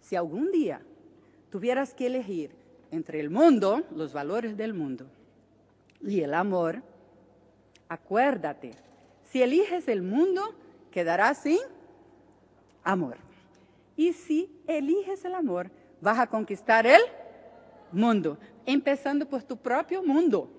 si 0.00 0.16
algún 0.16 0.50
día 0.50 0.80
tuvieras 1.50 1.92
que 1.92 2.06
elegir 2.06 2.54
entre 2.90 3.20
el 3.20 3.28
mundo, 3.28 3.84
los 3.94 4.14
valores 4.14 4.56
del 4.56 4.72
mundo, 4.72 5.10
y 6.02 6.20
el 6.20 6.34
amor, 6.34 6.82
acuérdate, 7.88 8.72
si 9.24 9.42
eliges 9.42 9.88
el 9.88 10.02
mundo, 10.02 10.54
quedarás 10.90 11.38
sin 11.38 11.58
amor. 12.82 13.16
Y 13.96 14.12
si 14.12 14.50
eliges 14.66 15.24
el 15.24 15.34
amor, 15.34 15.70
vas 16.00 16.18
a 16.18 16.26
conquistar 16.26 16.86
el 16.86 17.00
mundo, 17.92 18.38
empezando 18.66 19.26
por 19.26 19.42
tu 19.42 19.56
propio 19.56 20.02
mundo. 20.02 20.50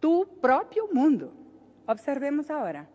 Tu 0.00 0.26
propio 0.40 0.88
mundo. 0.92 1.32
Observemos 1.86 2.50
ahora. 2.50 2.86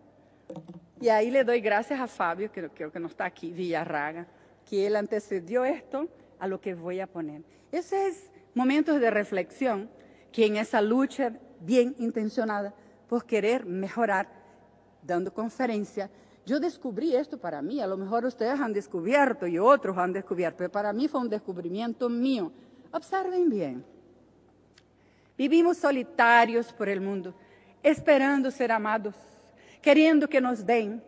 Y 1.00 1.10
ahí 1.10 1.32
le 1.32 1.44
doy 1.44 1.62
gracias 1.62 2.00
a 2.00 2.08
Fabio, 2.08 2.52
que 2.52 2.70
creo 2.70 2.92
que 2.92 3.00
no 3.00 3.08
está 3.08 3.26
aquí, 3.26 3.52
Villarraga, 3.52 4.28
que 4.70 4.86
él 4.86 4.96
antecedió 4.96 5.66
esto 5.66 6.08
a 6.40 6.48
lo 6.48 6.62
que 6.62 6.76
voy 6.76 7.00
a 7.00 7.08
poner. 7.08 7.42
Ese 7.72 8.08
es 8.08 8.30
momentos 8.54 9.00
de 9.00 9.10
reflexión 9.10 9.90
que 10.32 10.46
en 10.46 10.58
esa 10.58 10.82
lucha 10.82 11.34
bien 11.60 11.96
intencionada 12.00 12.74
por 13.08 13.26
querer 13.26 13.66
mejorar, 13.66 14.28
dando 15.04 15.34
conferencia, 15.34 16.10
yo 16.46 16.60
descubrí 16.60 17.16
esto 17.16 17.38
para 17.38 17.62
mí, 17.62 17.80
a 17.82 17.88
lo 17.88 17.98
mejor 17.98 18.26
ustedes 18.26 18.60
han 18.60 18.74
descubierto 18.74 19.46
y 19.46 19.60
otros 19.60 19.98
han 19.98 20.12
descubierto, 20.14 20.58
pero 20.58 20.72
para 20.72 20.92
mí 20.92 21.08
fue 21.08 21.22
un 21.22 21.30
descubrimiento 21.30 22.10
mío. 22.10 22.52
Observen 22.92 23.50
bien. 23.50 23.86
Vivimos 25.38 25.78
solitarios 25.78 26.74
por 26.74 26.90
el 26.90 27.00
mundo, 27.02 27.34
esperando 27.84 28.52
ser 28.52 28.72
amados, 28.72 29.16
queriendo 29.82 30.28
que 30.28 30.42
nos 30.42 30.66
den, 30.66 31.02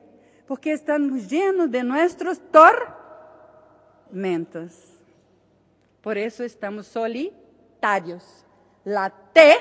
porque 0.48 0.72
estamos 0.74 1.30
llenos 1.30 1.70
de 1.72 1.84
nuestros 1.84 2.40
tormentos. 4.12 4.74
Por 6.02 6.18
eso 6.18 6.44
estamos 6.44 6.88
solitarios. 6.88 8.46
La 8.86 9.10
T 9.10 9.56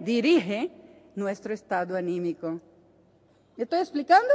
dirige 0.00 0.70
nuestro 1.14 1.54
estado 1.54 1.96
anímico. 1.96 2.60
¿Me 3.56 3.62
estoy 3.64 3.78
explicando? 3.78 4.28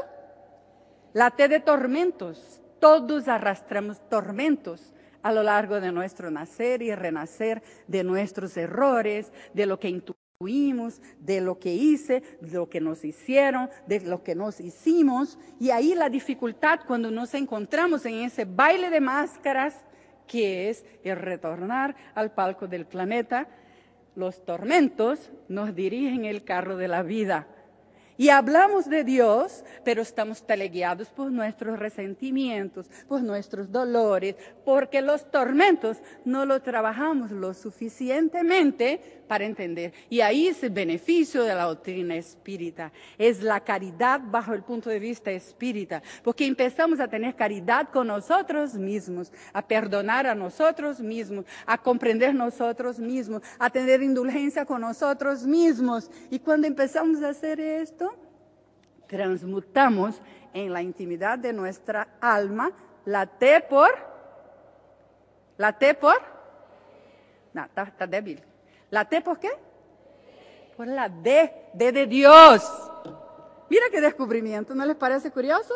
La 1.14 1.32
T 1.32 1.48
de 1.50 1.60
tormentos. 1.60 2.62
Todos 2.80 3.28
arrastramos 3.28 4.00
tormentos 4.10 4.94
a 5.22 5.34
lo 5.34 5.44
largo 5.44 5.82
de 5.82 5.92
nuestro 5.92 6.32
nacer 6.32 6.82
y 6.82 6.96
renacer, 6.96 7.62
de 7.88 8.04
nuestros 8.04 8.56
errores, 8.58 9.32
de 9.54 9.66
lo 9.66 9.80
que 9.80 9.90
intuimos, 9.90 11.02
de 11.20 11.42
lo 11.42 11.60
que 11.60 11.74
hice, 11.74 12.24
de 12.40 12.58
lo 12.58 12.70
que 12.70 12.82
nos 12.82 13.04
hicieron, 13.04 13.70
de 13.86 14.00
lo 14.00 14.24
que 14.24 14.34
nos 14.34 14.60
hicimos. 14.60 15.38
Y 15.60 15.72
ahí 15.72 15.94
la 15.94 16.10
dificultad 16.10 16.80
cuando 16.88 17.12
nos 17.12 17.34
encontramos 17.34 18.06
en 18.06 18.20
ese 18.22 18.46
baile 18.46 18.90
de 18.90 19.02
máscaras, 19.02 19.76
que 20.26 20.70
es 20.70 20.86
el 21.04 21.18
retornar 21.18 21.96
al 22.16 22.32
palco 22.32 22.66
del 22.66 22.86
planeta, 22.86 23.48
los 24.16 24.44
tormentos 24.46 25.32
nos 25.48 25.76
dirigen 25.76 26.26
el 26.26 26.44
carro 26.44 26.78
de 26.78 26.88
la 26.88 27.04
vida 27.04 27.48
y 28.18 28.30
hablamos 28.30 28.90
de 28.90 29.04
Dios, 29.04 29.64
pero 29.84 30.02
estamos 30.02 30.46
teleguiados 30.46 31.10
por 31.10 31.32
nuestros 31.32 31.80
resentimientos, 31.80 32.88
por 33.08 33.22
nuestros 33.22 33.72
dolores, 33.72 34.36
porque 34.66 35.02
los 35.02 35.30
tormentos 35.32 35.98
no 36.26 36.46
los 36.46 36.62
trabajamos 36.62 37.32
lo 37.32 37.54
suficientemente 37.54 39.22
para 39.28 39.46
entender. 39.46 39.94
Y 40.10 40.20
ahí 40.20 40.48
es 40.48 40.62
el 40.62 40.72
beneficio 40.72 41.44
de 41.44 41.56
la 41.56 41.64
doctrina 41.64 42.16
espírita. 42.16 42.92
Es 43.18 43.42
la 43.42 43.62
caridad 43.62 44.20
bajo 44.24 44.54
el 44.54 44.62
punto 44.62 44.90
de 44.90 45.00
vista 45.00 45.32
espírita, 45.32 46.04
porque 46.22 46.46
empezamos 46.46 47.00
a 47.00 47.08
tener 47.08 47.36
caridad 47.36 47.90
con 47.90 48.08
nosotros 48.08 48.74
mismos, 48.74 49.32
a 49.54 49.66
perdonar 49.66 50.28
a 50.28 50.36
nosotros 50.36 51.00
mismos, 51.00 51.46
a 51.66 51.78
comprender 51.78 52.36
nosotros 52.36 53.00
mismos, 53.00 53.42
a 53.58 53.70
tener 53.70 54.04
indulgencia 54.04 54.66
con 54.66 54.82
nosotros 54.82 55.46
mismos. 55.46 56.12
Y 56.30 56.40
cuando 56.40 56.68
empezamos 56.68 57.24
a 57.24 57.30
hacer 57.30 57.62
esto, 57.62 58.11
transmutamos 59.12 60.22
en 60.54 60.72
la 60.72 60.82
intimidad 60.82 61.38
de 61.38 61.52
nuestra 61.52 62.08
alma 62.22 62.72
la 63.04 63.26
T 63.26 63.60
por, 63.70 63.92
la 65.58 65.78
T 65.78 65.94
por, 65.96 66.16
no, 67.54 67.66
está, 67.66 68.08
débil. 68.08 68.42
¿La 68.90 69.04
T 69.04 69.20
por 69.20 69.38
qué? 69.38 69.50
Por 70.78 70.88
la 70.88 71.10
D, 71.10 71.54
D 71.74 71.92
de 71.92 72.08
Dios. 72.08 72.64
Mira 73.70 73.88
qué 73.92 74.00
descubrimiento, 74.00 74.74
¿no 74.74 74.86
les 74.86 74.96
parece 74.96 75.30
curioso? 75.30 75.74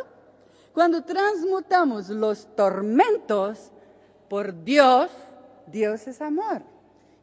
Cuando 0.74 1.04
transmutamos 1.04 2.08
los 2.08 2.56
tormentos 2.56 3.70
por 4.30 4.64
Dios, 4.64 5.12
Dios 5.68 6.08
es 6.08 6.22
amor 6.22 6.75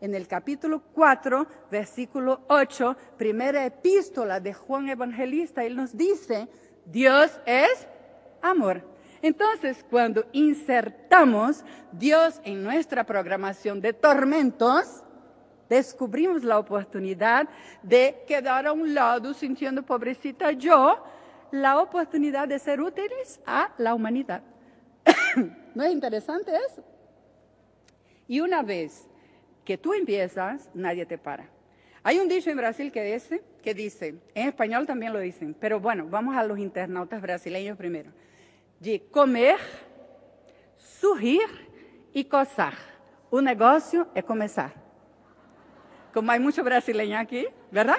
en 0.02 0.16
el 0.16 0.26
capítulo 0.26 0.82
4, 0.94 1.46
versículo 1.70 2.40
8, 2.48 2.96
primera 3.16 3.64
epístola 3.64 4.40
de 4.40 4.52
Juan 4.52 4.88
Evangelista, 4.88 5.62
él 5.64 5.76
nos 5.76 5.96
dice, 5.96 6.48
Dios 6.84 7.30
es 7.46 7.86
amor. 8.42 8.82
Entonces, 9.22 9.86
cuando 9.88 10.26
insertamos 10.32 11.64
Dios 11.92 12.40
en 12.42 12.64
nuestra 12.64 13.04
programación 13.04 13.80
de 13.80 13.92
tormentos, 13.92 15.04
descubrimos 15.68 16.42
la 16.42 16.58
oportunidad 16.58 17.48
de 17.84 18.24
quedar 18.26 18.66
a 18.66 18.72
un 18.72 18.92
lado 18.92 19.32
sintiendo 19.32 19.84
pobrecita 19.84 20.50
yo, 20.50 20.96
la 21.52 21.78
oportunidad 21.78 22.48
de 22.48 22.58
ser 22.58 22.80
útiles 22.80 23.40
a 23.46 23.70
la 23.78 23.94
humanidad. 23.94 24.42
¿No 25.76 25.84
es 25.84 25.92
interesante 25.92 26.50
eso? 26.68 26.82
Y 28.26 28.40
una 28.40 28.62
vez 28.62 29.08
que 29.64 29.78
tú 29.78 29.94
empiezas, 29.94 30.70
nadie 30.74 31.06
te 31.06 31.18
para. 31.18 31.48
Hay 32.02 32.18
un 32.18 32.28
dicho 32.28 32.50
en 32.50 32.56
Brasil 32.56 32.90
que 32.90 33.02
dice, 33.04 33.42
que 33.62 33.74
dice, 33.74 34.16
en 34.34 34.48
español 34.48 34.86
también 34.86 35.12
lo 35.12 35.20
dicen, 35.20 35.54
pero 35.58 35.78
bueno, 35.78 36.06
vamos 36.08 36.36
a 36.36 36.42
los 36.42 36.58
internautas 36.58 37.22
brasileños 37.22 37.78
primero. 37.78 38.10
De 38.80 39.00
comer, 39.10 39.56
surgir 40.76 41.46
y 42.12 42.24
cosar. 42.24 42.74
O 43.30 43.40
negocio 43.40 44.08
es 44.14 44.24
comenzar. 44.24 44.74
Como 46.12 46.30
hay 46.32 46.40
muchos 46.40 46.64
brasileños 46.64 47.20
aquí, 47.20 47.46
¿verdad? 47.70 47.96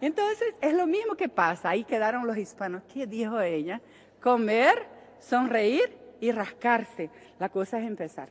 Entonces, 0.00 0.54
es 0.60 0.74
lo 0.74 0.86
mismo 0.86 1.14
que 1.14 1.28
pasa. 1.28 1.70
Ahí 1.70 1.84
quedaron 1.84 2.26
los 2.26 2.36
hispanos. 2.36 2.82
¿Qué 2.92 3.06
dijo 3.06 3.40
ella? 3.40 3.80
Comer, 4.20 4.86
sonreír 5.18 5.96
y 6.20 6.32
rascarse. 6.32 7.10
La 7.38 7.48
cosa 7.48 7.78
es 7.78 7.86
empezar. 7.86 8.28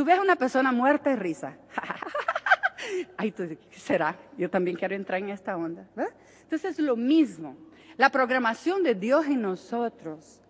Tú 0.00 0.06
ves 0.06 0.18
a 0.18 0.22
una 0.22 0.36
persona 0.36 0.72
muerta 0.72 1.12
y 1.12 1.16
risa. 1.16 1.58
Ay, 3.18 3.32
tú, 3.32 3.46
¿qué 3.46 3.78
será? 3.78 4.16
Yo 4.38 4.48
también 4.48 4.74
quiero 4.74 4.94
entrar 4.94 5.20
en 5.20 5.28
esta 5.28 5.54
onda. 5.58 5.86
Entonces 6.44 6.64
es 6.70 6.78
lo 6.78 6.96
mismo. 6.96 7.54
La 7.98 8.08
programación 8.08 8.82
de 8.82 8.94
Dios 8.94 9.26
en 9.26 9.42
nosotros, 9.42 10.40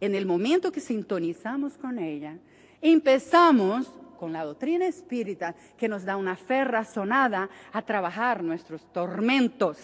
en 0.00 0.14
el 0.14 0.26
momento 0.26 0.70
que 0.70 0.80
sintonizamos 0.80 1.78
con 1.78 1.98
ella, 1.98 2.36
empezamos 2.82 3.90
con 4.18 4.34
la 4.34 4.44
doctrina 4.44 4.86
espírita 4.86 5.54
que 5.78 5.88
nos 5.88 6.04
da 6.04 6.18
una 6.18 6.36
fe 6.36 6.62
razonada 6.64 7.48
a 7.72 7.80
trabajar 7.80 8.42
nuestros 8.44 8.92
tormentos 8.92 9.78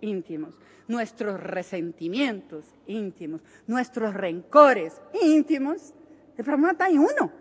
íntimos, 0.00 0.58
nuestros 0.88 1.38
resentimientos 1.38 2.64
íntimos, 2.86 3.42
nuestros 3.66 4.14
rencores 4.14 4.98
íntimos. 5.22 5.92
El 6.38 6.44
problema 6.46 6.70
está 6.70 6.88
en 6.88 7.00
uno 7.00 7.40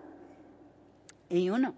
en 1.30 1.52
uno. 1.52 1.76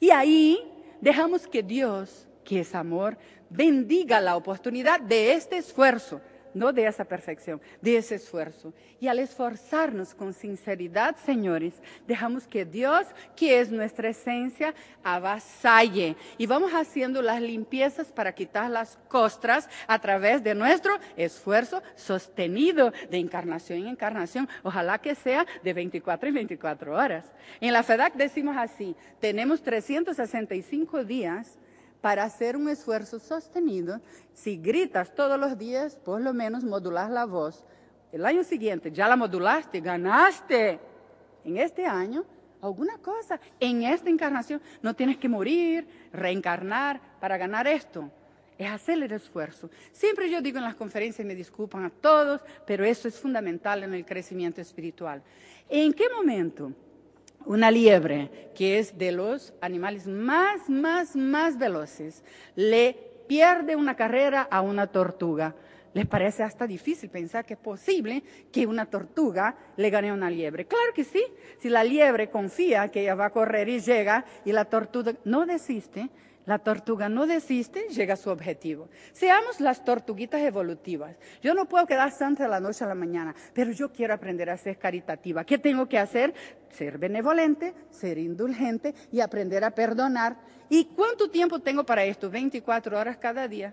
Y 0.00 0.10
ahí 0.10 0.58
dejamos 1.00 1.46
que 1.46 1.62
Dios, 1.62 2.28
que 2.44 2.60
es 2.60 2.74
amor, 2.74 3.18
bendiga 3.50 4.20
la 4.20 4.36
oportunidad 4.36 5.00
de 5.00 5.34
este 5.34 5.58
esfuerzo 5.58 6.20
no 6.54 6.72
de 6.72 6.86
esa 6.86 7.04
perfección, 7.04 7.60
de 7.80 7.96
ese 7.96 8.16
esfuerzo. 8.16 8.72
Y 9.00 9.08
al 9.08 9.18
esforzarnos 9.18 10.14
con 10.14 10.32
sinceridad, 10.32 11.16
señores, 11.24 11.74
dejamos 12.06 12.46
que 12.46 12.64
Dios, 12.64 13.06
que 13.36 13.60
es 13.60 13.70
nuestra 13.70 14.10
esencia, 14.10 14.74
avasalle. 15.02 16.16
Y 16.38 16.46
vamos 16.46 16.72
haciendo 16.72 17.22
las 17.22 17.40
limpiezas 17.40 18.12
para 18.12 18.34
quitar 18.34 18.70
las 18.70 18.98
costras 19.08 19.68
a 19.86 19.98
través 19.98 20.42
de 20.42 20.54
nuestro 20.54 20.98
esfuerzo 21.16 21.82
sostenido 21.96 22.92
de 23.10 23.18
encarnación 23.18 23.80
en 23.80 23.88
encarnación. 23.88 24.48
Ojalá 24.62 24.98
que 24.98 25.14
sea 25.14 25.46
de 25.62 25.72
24 25.72 26.28
en 26.28 26.34
24 26.34 26.94
horas. 26.94 27.32
En 27.60 27.72
la 27.72 27.82
FEDAC 27.82 28.14
decimos 28.14 28.56
así, 28.56 28.94
tenemos 29.20 29.62
365 29.62 31.04
días 31.04 31.58
para 32.02 32.24
hacer 32.24 32.56
un 32.56 32.68
esfuerzo 32.68 33.18
sostenido, 33.20 34.00
si 34.34 34.56
gritas 34.56 35.14
todos 35.14 35.38
los 35.38 35.56
días, 35.56 35.96
por 35.96 36.20
lo 36.20 36.34
menos 36.34 36.64
modulas 36.64 37.08
la 37.08 37.24
voz. 37.24 37.64
El 38.10 38.26
año 38.26 38.44
siguiente 38.44 38.90
ya 38.90 39.08
la 39.08 39.16
modulaste, 39.16 39.80
ganaste. 39.80 40.78
En 41.44 41.56
este 41.56 41.86
año, 41.86 42.24
alguna 42.60 42.98
cosa. 42.98 43.40
En 43.58 43.84
esta 43.84 44.10
encarnación 44.10 44.60
no 44.82 44.94
tienes 44.94 45.16
que 45.16 45.28
morir, 45.28 45.86
reencarnar 46.12 47.00
para 47.20 47.38
ganar 47.38 47.68
esto. 47.68 48.10
Es 48.58 48.68
hacer 48.68 49.00
el 49.00 49.12
esfuerzo. 49.12 49.70
Siempre 49.92 50.28
yo 50.28 50.42
digo 50.42 50.58
en 50.58 50.64
las 50.64 50.74
conferencias, 50.74 51.26
me 51.26 51.36
disculpan 51.36 51.84
a 51.84 51.90
todos, 51.90 52.42
pero 52.66 52.84
eso 52.84 53.06
es 53.06 53.18
fundamental 53.18 53.84
en 53.84 53.94
el 53.94 54.04
crecimiento 54.04 54.60
espiritual. 54.60 55.22
¿En 55.68 55.92
qué 55.92 56.04
momento? 56.14 56.72
Una 57.46 57.70
liebre, 57.70 58.50
que 58.54 58.78
es 58.78 58.96
de 58.98 59.12
los 59.12 59.54
animales 59.60 60.06
más, 60.06 60.68
más, 60.68 61.16
más 61.16 61.58
veloces, 61.58 62.24
le 62.54 62.96
pierde 63.26 63.76
una 63.76 63.96
carrera 63.96 64.46
a 64.50 64.60
una 64.60 64.86
tortuga. 64.86 65.54
Les 65.94 66.06
parece 66.06 66.42
hasta 66.42 66.66
difícil 66.66 67.10
pensar 67.10 67.44
que 67.44 67.54
es 67.54 67.60
posible 67.60 68.22
que 68.50 68.66
una 68.66 68.86
tortuga 68.86 69.56
le 69.76 69.90
gane 69.90 70.08
a 70.08 70.14
una 70.14 70.30
liebre. 70.30 70.64
Claro 70.64 70.92
que 70.94 71.04
sí. 71.04 71.22
Si 71.58 71.68
la 71.68 71.84
liebre 71.84 72.30
confía 72.30 72.88
que 72.88 73.02
ella 73.02 73.14
va 73.14 73.26
a 73.26 73.30
correr 73.30 73.68
y 73.68 73.80
llega 73.80 74.24
y 74.44 74.52
la 74.52 74.64
tortuga 74.64 75.14
no 75.24 75.44
desiste, 75.44 76.08
La 76.44 76.58
tortuga 76.58 77.08
no 77.08 77.26
desiste, 77.26 77.86
llega 77.88 78.14
a 78.14 78.16
su 78.16 78.28
objetivo. 78.28 78.88
Seamos 79.12 79.60
las 79.60 79.84
tortuguitas 79.84 80.40
evolutivas. 80.42 81.16
Yo 81.40 81.54
no 81.54 81.68
puedo 81.68 81.86
quedar 81.86 82.10
santa 82.10 82.44
de 82.44 82.48
la 82.48 82.58
noche 82.58 82.84
a 82.84 82.88
la 82.88 82.96
mañana, 82.96 83.34
pero 83.54 83.70
yo 83.70 83.92
quiero 83.92 84.14
aprender 84.14 84.50
a 84.50 84.56
ser 84.56 84.76
caritativa. 84.76 85.44
¿Qué 85.44 85.58
tengo 85.58 85.88
que 85.88 85.98
hacer? 85.98 86.34
Ser 86.68 86.98
benevolente, 86.98 87.74
ser 87.90 88.18
indulgente 88.18 88.92
y 89.12 89.20
aprender 89.20 89.62
a 89.62 89.70
perdonar. 89.70 90.36
¿Y 90.68 90.86
cuánto 90.86 91.30
tiempo 91.30 91.60
tengo 91.60 91.84
para 91.84 92.04
esto? 92.04 92.28
24 92.28 92.98
horas 92.98 93.18
cada 93.18 93.46
día. 93.46 93.72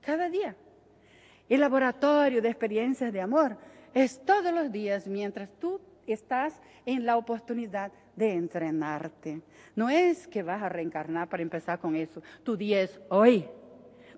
Cada 0.00 0.28
día. 0.28 0.56
El 1.48 1.60
laboratorio 1.60 2.42
de 2.42 2.48
experiencias 2.48 3.12
de 3.12 3.20
amor 3.20 3.56
es 3.94 4.20
todos 4.24 4.52
los 4.52 4.72
días 4.72 5.06
mientras 5.06 5.48
tú 5.60 5.80
estás 6.06 6.60
en 6.84 7.06
la 7.06 7.16
oportunidad 7.16 7.92
de 8.14 8.32
entrenarte. 8.32 9.42
No 9.74 9.88
es 9.88 10.26
que 10.26 10.42
vas 10.42 10.62
a 10.62 10.68
reencarnar 10.68 11.28
para 11.28 11.42
empezar 11.42 11.78
con 11.78 11.94
eso. 11.96 12.22
Tu 12.42 12.56
día 12.56 12.82
es 12.82 13.00
hoy. 13.08 13.46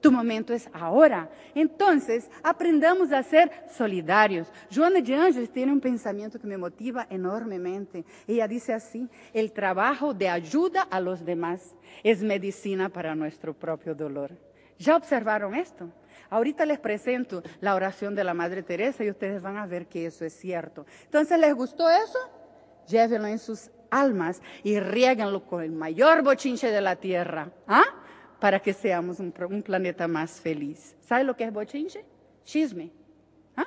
Tu 0.01 0.13
momento 0.13 0.55
es 0.55 0.69
ahora. 0.73 1.29
Entonces, 1.55 2.31
aprendamos 2.43 3.13
a 3.13 3.23
ser 3.23 3.51
solidarios. 3.69 4.53
Joana 4.73 5.01
de 5.01 5.15
Ángeles 5.15 5.51
tiene 5.51 5.73
un 5.73 5.81
pensamiento 5.81 6.39
que 6.39 6.47
me 6.47 6.57
motiva 6.57 7.07
enormemente. 7.11 8.05
Ella 8.27 8.47
dice 8.47 8.73
así, 8.73 9.09
el 9.33 9.53
trabajo 9.53 10.15
de 10.15 10.29
ayuda 10.29 10.83
a 10.83 11.01
los 11.01 11.25
demás 11.25 11.75
es 12.05 12.23
medicina 12.23 12.89
para 12.89 13.15
nuestro 13.15 13.55
propio 13.55 13.95
dolor. 13.95 14.31
¿Ya 14.79 14.97
observaron 14.97 15.57
esto? 15.57 15.91
Ahorita 16.31 16.67
les 16.67 16.79
presento 16.79 17.43
la 17.61 17.75
oración 17.75 18.15
de 18.15 18.25
la 18.25 18.35
Madre 18.35 18.63
Teresa 18.63 19.05
y 19.05 19.11
ustedes 19.11 19.43
van 19.43 19.57
a 19.57 19.67
ver 19.67 19.87
que 19.87 20.07
eso 20.07 20.25
es 20.25 20.35
cierto. 20.35 20.87
Entonces, 21.05 21.39
¿les 21.39 21.55
gustó 21.55 21.89
eso? 21.89 22.19
Llévenlo 22.87 23.29
en 23.29 23.39
sus 23.39 23.71
almas 23.91 24.41
y 24.63 24.79
riéguenlo 24.79 25.45
con 25.45 25.63
el 25.63 25.73
mayor 25.73 26.23
bochinche 26.23 26.71
de 26.71 26.81
la 26.81 26.97
tierra, 26.97 27.51
¿ah? 27.67 27.85
Para 28.41 28.61
que 28.61 28.73
seamos 28.73 29.19
un, 29.19 29.33
planeta 29.33 30.07
más 30.07 30.41
feliz. 30.41 30.95
¿Sabe 31.01 31.25
lo 31.25 31.37
que 31.37 31.45
es 31.45 31.53
bochinche? 31.53 32.05
Chisme. 32.45 32.91
¿Ah? 33.57 33.67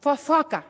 Fofoca. 0.00 0.64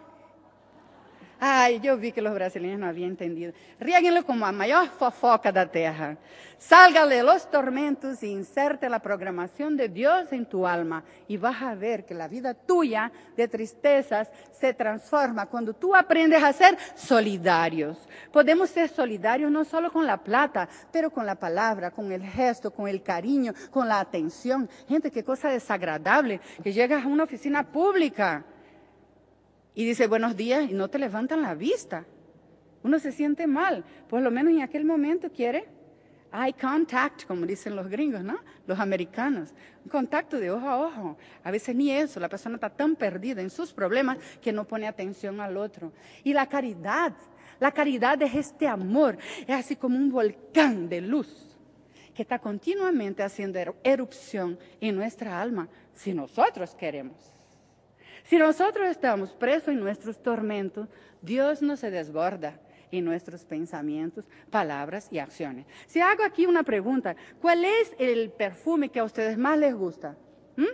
Ai, 1.47 1.79
eu 1.85 1.99
vi 1.99 2.11
que 2.11 2.23
os 2.23 2.33
brasileiros 2.33 2.81
não 2.81 2.89
haviam 2.89 3.11
entendido. 3.11 3.53
Rieguenlo 3.79 4.25
como 4.25 4.47
a 4.47 4.51
maior 4.51 4.89
fofoca 4.89 5.53
da 5.53 5.67
terra. 5.67 6.17
Salga 6.57 7.07
de 7.07 7.23
los 7.23 7.45
tormentos 7.45 8.23
e 8.23 8.29
inserte 8.29 8.87
a 8.87 8.99
programação 8.99 9.77
de 9.77 9.87
Deus 9.89 10.33
em 10.33 10.43
tu 10.43 10.65
alma. 10.65 11.05
E 11.29 11.37
vas 11.37 11.63
a 11.63 11.75
ver 11.75 12.05
que 12.05 12.15
a 12.15 12.27
vida 12.27 12.55
tuya 12.55 13.13
de 13.37 13.47
tristezas 13.47 14.33
se 14.53 14.73
transforma 14.73 15.45
quando 15.45 15.75
tu 15.75 15.95
aprendes 15.95 16.43
a 16.43 16.51
ser 16.55 16.79
solidários. 16.97 17.99
Podemos 18.33 18.71
ser 18.71 18.89
solidários 18.89 19.53
não 19.53 19.65
só 19.65 19.91
com 19.91 20.01
a 20.01 20.17
plata, 20.17 20.67
pero 20.91 21.11
com 21.11 21.21
a 21.21 21.37
palavra, 21.37 21.91
com 21.91 22.07
o 22.07 22.19
gesto, 22.21 22.71
com 22.71 22.85
o 22.85 23.01
carinho, 23.01 23.53
com 23.71 23.83
a 23.83 24.01
atenção. 24.01 24.67
Gente, 24.89 25.11
que 25.11 25.23
coisa 25.23 25.51
desagradável 25.51 26.41
que 26.63 26.73
chega 26.73 26.97
a 26.97 27.07
uma 27.07 27.25
oficina 27.25 27.63
pública 27.63 28.43
y 29.75 29.85
dice 29.85 30.07
buenos 30.07 30.37
días 30.37 30.71
y 30.71 30.75
no 30.75 30.89
te 30.89 30.99
levantan 30.99 31.43
la 31.43 31.55
vista. 31.55 32.05
Uno 32.83 32.99
se 32.99 33.13
siente 33.13 33.47
mal, 33.47 33.85
por 34.09 34.21
lo 34.23 34.31
menos 34.31 34.53
en 34.53 34.63
aquel 34.63 34.85
momento 34.85 35.31
quiere 35.31 35.67
eye 36.35 36.53
contact, 36.53 37.27
como 37.27 37.47
dicen 37.47 37.77
los 37.77 37.89
gringos, 37.89 38.23
¿no? 38.23 38.39
Los 38.67 38.79
americanos. 38.81 39.51
Un 39.85 39.91
contacto 39.91 40.39
de 40.39 40.51
ojo 40.51 40.69
a 40.69 40.81
ojo. 40.81 41.17
A 41.45 41.51
veces 41.51 41.77
ni 41.77 41.91
eso, 41.93 42.19
la 42.19 42.29
persona 42.29 42.57
está 42.57 42.71
tan 42.71 42.97
perdida 42.97 43.41
en 43.41 43.51
sus 43.51 43.73
problemas 43.73 44.19
que 44.43 44.53
no 44.53 44.67
pone 44.67 44.89
atención 44.89 45.41
al 45.41 45.57
otro. 45.57 45.93
Y 46.25 46.33
la 46.33 46.49
caridad, 46.49 47.13
la 47.61 47.71
caridad 47.71 48.21
es 48.23 48.35
este 48.35 48.67
amor, 48.67 49.17
es 49.47 49.55
así 49.55 49.77
como 49.77 49.97
un 49.97 50.11
volcán 50.11 50.89
de 50.89 51.01
luz 51.01 51.57
que 52.15 52.23
está 52.23 52.39
continuamente 52.39 53.23
haciendo 53.23 53.59
erupción 53.83 54.59
en 54.81 54.95
nuestra 54.97 55.41
alma, 55.41 55.69
si 55.95 56.15
nosotros 56.15 56.75
queremos. 56.75 57.35
Si 58.25 58.39
nosotros 58.39 58.89
estamos 58.89 59.33
presos 59.33 59.69
en 59.69 59.81
nuestros 59.81 60.23
tormentos, 60.23 60.89
Dios 61.21 61.61
no 61.63 61.77
se 61.77 61.91
desborda 61.91 62.59
en 62.91 63.05
nuestros 63.05 63.45
pensamientos, 63.45 64.25
palabras 64.51 65.09
y 65.11 65.19
acciones. 65.19 65.67
Si 65.87 66.01
hago 66.01 66.25
aquí 66.25 66.47
una 66.47 66.63
pregunta, 66.63 67.17
¿cuál 67.41 67.65
es 67.65 67.93
el 67.99 68.31
perfume 68.31 68.89
que 68.89 69.01
a 69.01 69.05
ustedes 69.05 69.37
más 69.37 69.59
les 69.59 69.75
gusta? 69.75 70.17
¿Mm? 70.57 70.65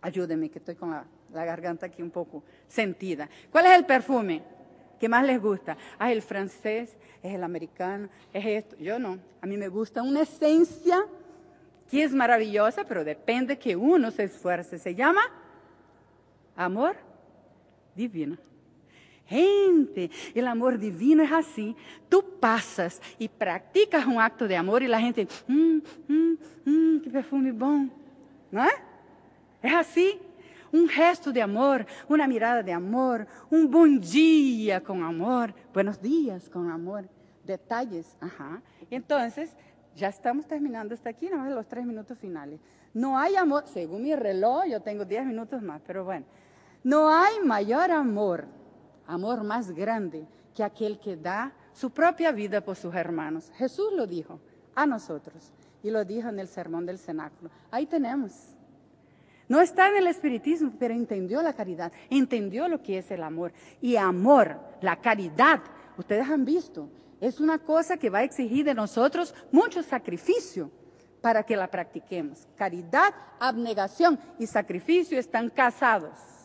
Ayúdenme, 0.00 0.48
que 0.48 0.58
estoy 0.58 0.74
con 0.74 0.90
la, 0.90 1.04
garganta 1.44 1.86
aquí 1.86 2.02
un 2.02 2.10
poco 2.10 2.44
sentida. 2.66 3.28
¿Cuál 3.50 3.66
es 3.66 3.72
el 3.72 3.84
perfume 3.84 4.42
que 4.98 5.08
más 5.08 5.24
les 5.24 5.40
gusta? 5.40 5.76
Ah, 5.98 6.12
el 6.12 6.22
francés, 6.22 6.96
es 7.22 7.34
el 7.34 7.42
americano, 7.42 8.08
es 8.32 8.46
esto. 8.46 8.76
Yo 8.78 8.98
no. 8.98 9.18
A 9.42 9.46
mí 9.46 9.56
me 9.56 9.68
gusta 9.68 10.02
una 10.02 10.22
esencia 10.22 11.04
que 11.90 12.04
es 12.04 12.12
maravillosa, 12.14 12.84
pero 12.84 13.04
depende 13.04 13.58
que 13.58 13.76
uno 13.76 14.10
se 14.10 14.24
esfuerce. 14.24 14.78
Se 14.78 14.94
llama 14.94 15.22
Amor 16.56 16.96
divino. 17.94 18.36
Gente, 19.26 20.10
el 20.34 20.46
amor 20.46 20.78
divino 20.78 21.22
es 21.22 21.32
así. 21.32 21.74
Tú 22.08 22.24
pasas 22.40 23.02
y 23.18 23.28
practicas 23.28 24.06
un 24.06 24.20
acto 24.20 24.46
de 24.46 24.56
amor 24.56 24.82
y 24.82 24.86
la 24.86 25.00
gente, 25.00 25.26
mmm, 25.48 25.78
mmm, 26.06 26.34
mmm, 26.64 27.00
qué 27.00 27.10
perfume 27.10 27.52
bom. 27.52 27.90
¿No 28.50 28.64
es? 28.64 28.74
Es 29.62 29.74
así. 29.74 30.20
Un 30.72 30.88
gesto 30.88 31.32
de 31.32 31.42
amor, 31.42 31.86
una 32.08 32.26
mirada 32.28 32.62
de 32.62 32.72
amor, 32.72 33.26
un 33.50 33.70
buen 33.70 34.00
día 34.00 34.82
con 34.82 35.02
amor, 35.02 35.54
buenos 35.72 36.00
días 36.00 36.48
con 36.48 36.70
amor, 36.70 37.08
detalles. 37.44 38.16
Ajá. 38.20 38.62
Entonces, 38.90 39.56
ya 39.94 40.08
estamos 40.08 40.46
terminando 40.46 40.94
hasta 40.94 41.10
aquí, 41.10 41.26
nada 41.26 41.44
más 41.44 41.52
los 41.52 41.66
tres 41.66 41.86
minutos 41.86 42.18
finales. 42.18 42.60
No 42.92 43.18
hay 43.18 43.36
amor, 43.36 43.64
según 43.66 44.02
mi 44.02 44.14
reloj, 44.14 44.66
yo 44.68 44.80
tengo 44.80 45.04
diez 45.04 45.24
minutos 45.24 45.62
más, 45.62 45.80
pero 45.86 46.04
bueno. 46.04 46.26
No 46.86 47.12
hay 47.12 47.40
mayor 47.40 47.90
amor, 47.90 48.46
amor 49.08 49.42
más 49.42 49.72
grande 49.72 50.24
que 50.54 50.62
aquel 50.62 51.00
que 51.00 51.16
da 51.16 51.52
su 51.72 51.90
propia 51.90 52.30
vida 52.30 52.60
por 52.60 52.76
sus 52.76 52.94
hermanos. 52.94 53.50
Jesús 53.56 53.88
lo 53.92 54.06
dijo 54.06 54.38
a 54.72 54.86
nosotros 54.86 55.52
y 55.82 55.90
lo 55.90 56.04
dijo 56.04 56.28
en 56.28 56.38
el 56.38 56.46
sermón 56.46 56.86
del 56.86 57.00
cenáculo. 57.00 57.50
Ahí 57.72 57.86
tenemos. 57.86 58.54
No 59.48 59.60
está 59.60 59.88
en 59.88 59.96
el 59.96 60.06
espiritismo, 60.06 60.74
pero 60.78 60.94
entendió 60.94 61.42
la 61.42 61.54
caridad, 61.54 61.90
entendió 62.08 62.68
lo 62.68 62.80
que 62.80 62.98
es 62.98 63.10
el 63.10 63.24
amor. 63.24 63.52
Y 63.80 63.96
amor, 63.96 64.56
la 64.80 64.94
caridad, 64.94 65.62
ustedes 65.98 66.30
han 66.30 66.44
visto, 66.44 66.88
es 67.20 67.40
una 67.40 67.58
cosa 67.58 67.96
que 67.96 68.10
va 68.10 68.18
a 68.18 68.22
exigir 68.22 68.64
de 68.64 68.74
nosotros 68.74 69.34
mucho 69.50 69.82
sacrificio 69.82 70.70
para 71.20 71.42
que 71.42 71.56
la 71.56 71.66
practiquemos. 71.66 72.46
Caridad, 72.54 73.12
abnegación 73.40 74.20
y 74.38 74.46
sacrificio 74.46 75.18
están 75.18 75.50
casados. 75.50 76.35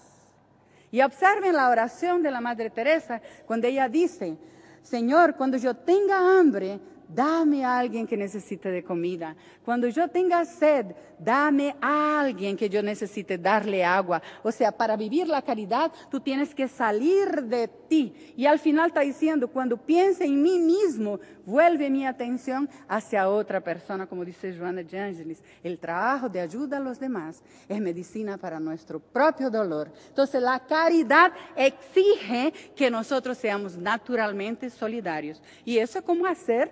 Y 0.92 1.02
observen 1.02 1.56
la 1.56 1.70
oración 1.70 2.22
de 2.22 2.32
la 2.32 2.42
Madre 2.42 2.70
Teresa 2.70 3.22
cuando 3.46 3.68
ella 3.68 3.88
dice, 3.88 4.38
Señor, 4.82 5.36
cuando 5.36 5.58
yo 5.58 5.74
tenga 5.74 6.40
hambre, 6.40 6.80
dame 7.14 7.66
a 7.66 7.80
alguien 7.80 8.08
que 8.08 8.18
necesite 8.18 8.70
de 8.70 8.84
comida. 8.84 9.36
Cuando 9.64 9.88
yo 9.88 10.08
tenga 10.08 10.44
sed, 10.46 10.88
dame 11.20 11.76
a 11.82 12.22
alguien 12.22 12.58
que 12.58 12.70
yo 12.70 12.82
necesite 12.82 13.38
darle 13.38 13.84
agua. 13.84 14.22
O 14.44 14.52
sea, 14.52 14.72
para 14.72 14.96
vivir 14.96 15.28
la 15.28 15.42
caridad, 15.42 15.92
tú 16.10 16.20
tienes 16.20 16.56
que 16.56 16.68
salir 16.68 17.44
de 17.44 17.68
ti. 17.68 18.34
Y 18.36 18.46
al 18.46 18.60
final 18.60 18.88
está 18.88 19.02
diciendo, 19.02 19.48
cuando 19.48 19.78
piense 19.78 20.26
en 20.26 20.42
mí 20.42 20.60
mismo, 20.60 21.20
vuelve 21.46 21.90
mi 21.90 22.06
atención 22.06 22.70
hacia 22.88 23.30
otra 23.30 23.62
persona, 23.62 24.08
como 24.08 24.26
dice 24.26 24.56
Joana 24.58 24.84
de 24.84 25.00
Angelis. 25.00 25.44
El 25.64 25.80
trabajo 25.80 26.30
de 26.30 26.40
ayuda 26.40 26.78
a 26.78 26.80
los 26.80 27.00
demás 27.00 27.44
es 27.68 27.80
medicina 27.82 28.38
para 28.38 28.60
nuestro 28.60 29.00
propio 29.00 29.50
dolor. 29.50 29.92
Entonces, 30.08 30.42
la 30.42 30.60
caridad 30.60 31.32
exige 31.56 32.54
que 32.76 32.90
nosotros 32.90 33.38
seamos 33.38 33.78
naturalmente 33.78 34.70
solidarios. 34.70 35.42
Y 35.66 35.78
eso 35.78 36.00
es 36.00 36.06
como 36.06 36.26
hacer 36.26 36.72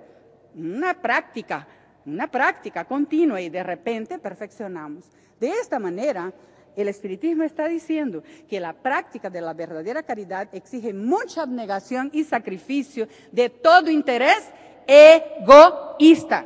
una 0.56 0.93
práctica, 1.02 1.68
una 2.06 2.30
práctica 2.30 2.86
continua 2.86 3.41
y 3.41 3.50
de 3.50 3.64
repente 3.64 4.20
perfeccionamos. 4.20 5.06
De 5.39 5.50
esta 5.50 5.80
manera, 5.80 6.34
el 6.76 6.88
espiritismo 6.88 7.43
está 7.43 7.68
diciendo 7.68 8.24
que 8.47 8.60
la 8.60 8.74
práctica 8.74 9.30
de 9.30 9.41
la 9.41 9.54
verdadera 9.54 10.04
caridad 10.04 10.47
exige 10.54 10.93
mucha 10.93 11.43
abnegación 11.43 12.10
y 12.14 12.24
sacrificio 12.24 13.08
de 13.32 13.50
todo 13.50 13.89
interés 13.89 14.50
egoísta. 14.88 16.45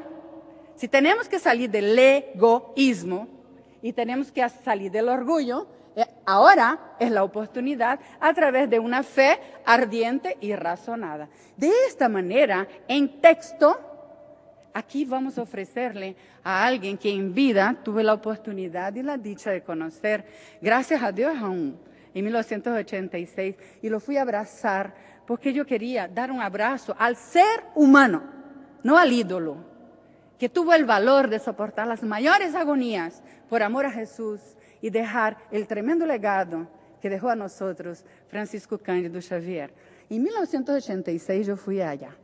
Si 0.76 0.88
tenemos 0.88 1.30
que 1.30 1.39
salir 1.39 1.70
del 1.70 1.97
egoísmo 1.97 3.28
y 3.82 3.93
tenemos 3.93 4.32
que 4.32 4.47
salir 4.49 4.91
del 4.91 5.10
orgullo, 5.10 5.68
eh, 5.95 6.06
ahora 6.26 6.95
es 6.99 7.12
la 7.12 7.24
oportunidad 7.24 7.99
a 8.20 8.34
través 8.34 8.70
de 8.70 8.80
una 8.80 9.04
fe 9.04 9.39
ardiente 9.66 10.38
y 10.41 10.56
razonada. 10.56 11.30
De 11.56 11.72
esta 11.88 12.10
manera, 12.10 12.68
en 12.88 13.22
texto, 13.22 13.80
Aquí 14.74 15.05
vamos 15.05 15.38
a 15.38 15.43
ofrecerle 15.43 16.15
a 16.43 16.65
alguien 16.65 16.97
que 16.97 17.11
en 17.11 17.34
vida 17.34 17.78
tuve 17.84 18.03
la 18.03 18.13
oportunidad 18.13 18.95
y 18.95 19.03
la 19.03 19.17
dicha 19.17 19.51
de 19.51 19.61
conocer, 19.61 20.26
gracias 20.61 21.03
a 21.03 21.11
Dios 21.11 21.38
aún, 21.38 21.78
en 22.13 22.26
1986, 22.26 23.55
y 23.84 23.89
lo 23.89 23.99
fui 23.99 24.17
a 24.17 24.24
abrazar 24.24 24.95
porque 25.28 25.53
yo 25.53 25.65
quería 25.65 26.07
dar 26.07 26.32
un 26.32 26.41
abrazo 26.41 26.95
al 26.97 27.15
ser 27.15 27.63
humano, 27.76 28.24
no 28.84 28.97
al 28.97 29.11
ídolo. 29.11 29.71
que 30.39 30.49
tuvo 30.49 30.74
el 30.74 30.84
valor 30.84 31.30
de 31.30 31.39
soportar 31.39 31.88
las 31.88 32.03
mayores 32.03 32.53
agonías 32.53 33.24
por 33.47 33.63
amor 33.63 33.86
a 33.86 33.91
Jesús 33.91 34.41
y 34.82 34.89
dejar 34.89 35.38
el 35.51 35.67
tremendo 35.67 36.05
legado 36.05 36.67
que 36.99 37.09
dejó 37.09 37.30
a 37.30 37.36
nosotros 37.36 38.03
Francisco 38.28 38.78
Cândido 38.78 39.21
Xavier. 39.21 39.74
En 40.09 40.21
1986 40.24 41.47
yo 41.47 41.55
fui 41.55 41.80
allá. 41.80 42.17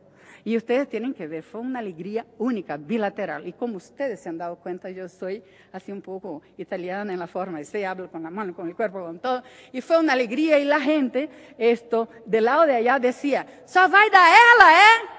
Y 0.44 0.58
ustedes 0.58 0.88
tienen 0.88 1.14
que 1.14 1.28
ver, 1.28 1.44
fue 1.44 1.62
una 1.62 1.80
alegría 1.80 2.26
única, 2.38 2.78
bilateral. 2.78 3.48
Y 3.48 3.54
como 3.54 3.78
ustedes 3.78 4.20
se 4.20 4.30
han 4.30 4.38
dado 4.38 4.56
cuenta, 4.58 4.90
yo 4.90 5.08
soy 5.10 5.44
así 5.72 5.92
un 5.92 6.02
poco 6.02 6.42
italiana 6.58 7.14
en 7.14 7.20
la 7.20 7.28
forma, 7.28 7.64
se 7.64 7.86
hablo 7.86 8.10
con 8.10 8.24
la 8.24 8.30
mano, 8.30 8.56
con 8.56 8.68
el 8.68 8.76
cuerpo, 8.76 9.04
con 9.04 9.20
todo. 9.20 9.44
Y 9.72 9.82
fue 9.82 10.00
una 10.00 10.14
alegría 10.14 10.60
y 10.60 10.66
la 10.66 10.80
gente, 10.80 11.30
esto, 11.58 12.10
del 12.26 12.46
lado 12.46 12.66
de 12.66 12.76
allá 12.76 13.00
decía, 13.00 13.46
só 13.66 13.88
vai 13.90 14.10
dar 14.10 14.34
¿eh? 14.34 15.19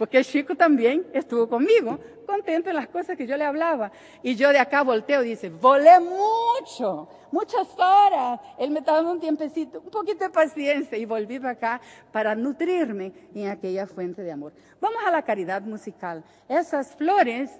Porque 0.00 0.24
Chico 0.24 0.54
también 0.54 1.06
estuvo 1.12 1.46
conmigo, 1.46 1.98
contento 2.24 2.70
en 2.70 2.76
las 2.76 2.88
cosas 2.88 3.18
que 3.18 3.26
yo 3.26 3.36
le 3.36 3.44
hablaba. 3.44 3.92
Y 4.22 4.34
yo 4.34 4.48
de 4.48 4.58
acá 4.58 4.82
volteo 4.82 5.22
y 5.22 5.28
dice, 5.28 5.50
volé 5.50 6.00
mucho, 6.00 7.06
muchas 7.30 7.68
horas. 7.76 8.40
Él 8.58 8.70
me 8.70 8.78
estaba 8.78 8.96
dando 8.96 9.12
un 9.12 9.20
tiempecito, 9.20 9.82
un 9.82 9.90
poquito 9.90 10.24
de 10.24 10.30
paciencia 10.30 10.96
y 10.96 11.04
volví 11.04 11.38
para 11.38 11.50
acá 11.50 11.82
para 12.10 12.34
nutrirme 12.34 13.12
en 13.34 13.48
aquella 13.48 13.86
fuente 13.86 14.22
de 14.22 14.32
amor. 14.32 14.54
Vamos 14.80 15.02
a 15.06 15.10
la 15.10 15.20
caridad 15.20 15.60
musical. 15.60 16.24
Esas 16.48 16.94
flores 16.96 17.50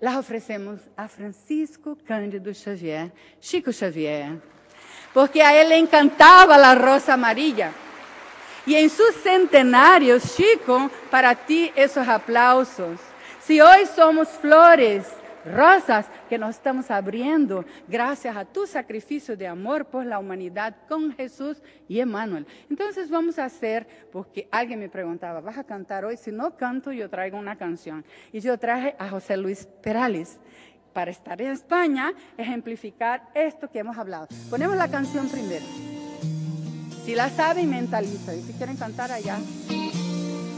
las 0.00 0.16
ofrecemos 0.16 0.82
a 0.98 1.08
Francisco 1.08 1.96
Cândido 2.04 2.52
Xavier, 2.52 3.10
Chico 3.38 3.70
Xavier, 3.72 4.38
porque 5.14 5.42
a 5.42 5.58
él 5.58 5.70
le 5.70 5.78
encantaba 5.78 6.58
la 6.58 6.74
rosa 6.74 7.14
amarilla. 7.14 7.72
Y 8.66 8.74
en 8.74 8.90
su 8.90 9.02
centenario, 9.22 10.18
Chico, 10.18 10.90
para 11.10 11.34
ti 11.34 11.72
esos 11.74 12.06
aplausos. 12.06 13.00
Si 13.40 13.60
hoy 13.60 13.86
somos 13.86 14.28
flores, 14.28 15.06
rosas 15.44 16.06
que 16.28 16.38
nos 16.38 16.56
estamos 16.56 16.90
abriendo 16.90 17.64
gracias 17.88 18.36
a 18.36 18.44
tu 18.44 18.66
sacrificio 18.66 19.36
de 19.36 19.46
amor 19.46 19.86
por 19.86 20.04
la 20.04 20.18
humanidad 20.18 20.76
con 20.88 21.12
Jesús 21.14 21.62
y 21.88 22.00
Emmanuel. 22.00 22.46
Entonces 22.68 23.10
vamos 23.10 23.38
a 23.38 23.46
hacer, 23.46 23.86
porque 24.12 24.48
alguien 24.50 24.78
me 24.78 24.88
preguntaba, 24.88 25.40
¿vas 25.40 25.58
a 25.58 25.64
cantar 25.64 26.04
hoy? 26.04 26.16
Si 26.16 26.30
no 26.30 26.56
canto, 26.56 26.92
yo 26.92 27.08
traigo 27.08 27.38
una 27.38 27.56
canción. 27.56 28.04
Y 28.32 28.40
yo 28.40 28.58
traje 28.58 28.94
a 28.98 29.08
José 29.08 29.36
Luis 29.36 29.66
Perales 29.82 30.38
para 30.92 31.10
estar 31.10 31.40
en 31.40 31.52
España, 31.52 32.12
ejemplificar 32.36 33.28
esto 33.34 33.70
que 33.70 33.78
hemos 33.78 33.96
hablado. 33.96 34.28
Ponemos 34.50 34.76
la 34.76 34.90
canción 34.90 35.28
primero. 35.28 35.64
Si 37.04 37.14
la 37.14 37.30
saben, 37.34 37.70
mentaliza. 37.70 38.34
Y 38.34 38.42
si 38.42 38.52
quieren 38.52 38.76
cantar 38.76 39.10
allá, 39.10 39.38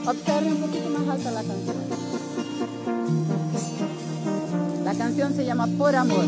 observen 0.07 0.53
un 0.53 0.61
poquito 0.61 0.89
más 0.91 1.09
alta 1.09 1.31
la 1.31 1.43
canción. 1.43 1.77
La 4.85 4.95
canción 4.95 5.35
se 5.35 5.45
llama 5.45 5.69
Por 5.79 5.95
Amor. 5.95 6.25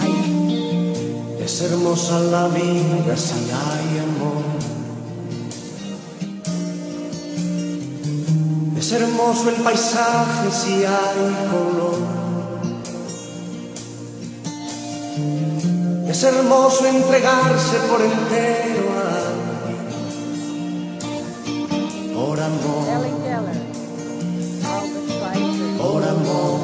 Ahí. 0.00 1.36
Es 1.40 1.60
hermosa 1.62 2.20
la 2.20 2.48
vida 2.48 3.16
si 3.16 3.34
hay 3.50 3.98
amor. 3.98 4.44
Es 8.78 8.92
hermoso 8.92 9.50
el 9.50 9.56
paisaje 9.56 10.50
si 10.50 10.84
hay 10.84 11.48
color. 11.50 12.20
Es 16.20 16.26
hermoso 16.26 16.84
entregarse 16.84 17.78
por 17.88 18.02
entero 18.02 18.92
a. 18.92 19.32
Por 22.12 22.38
amor, 22.38 22.84
por 25.78 26.02
amor. 26.04 26.58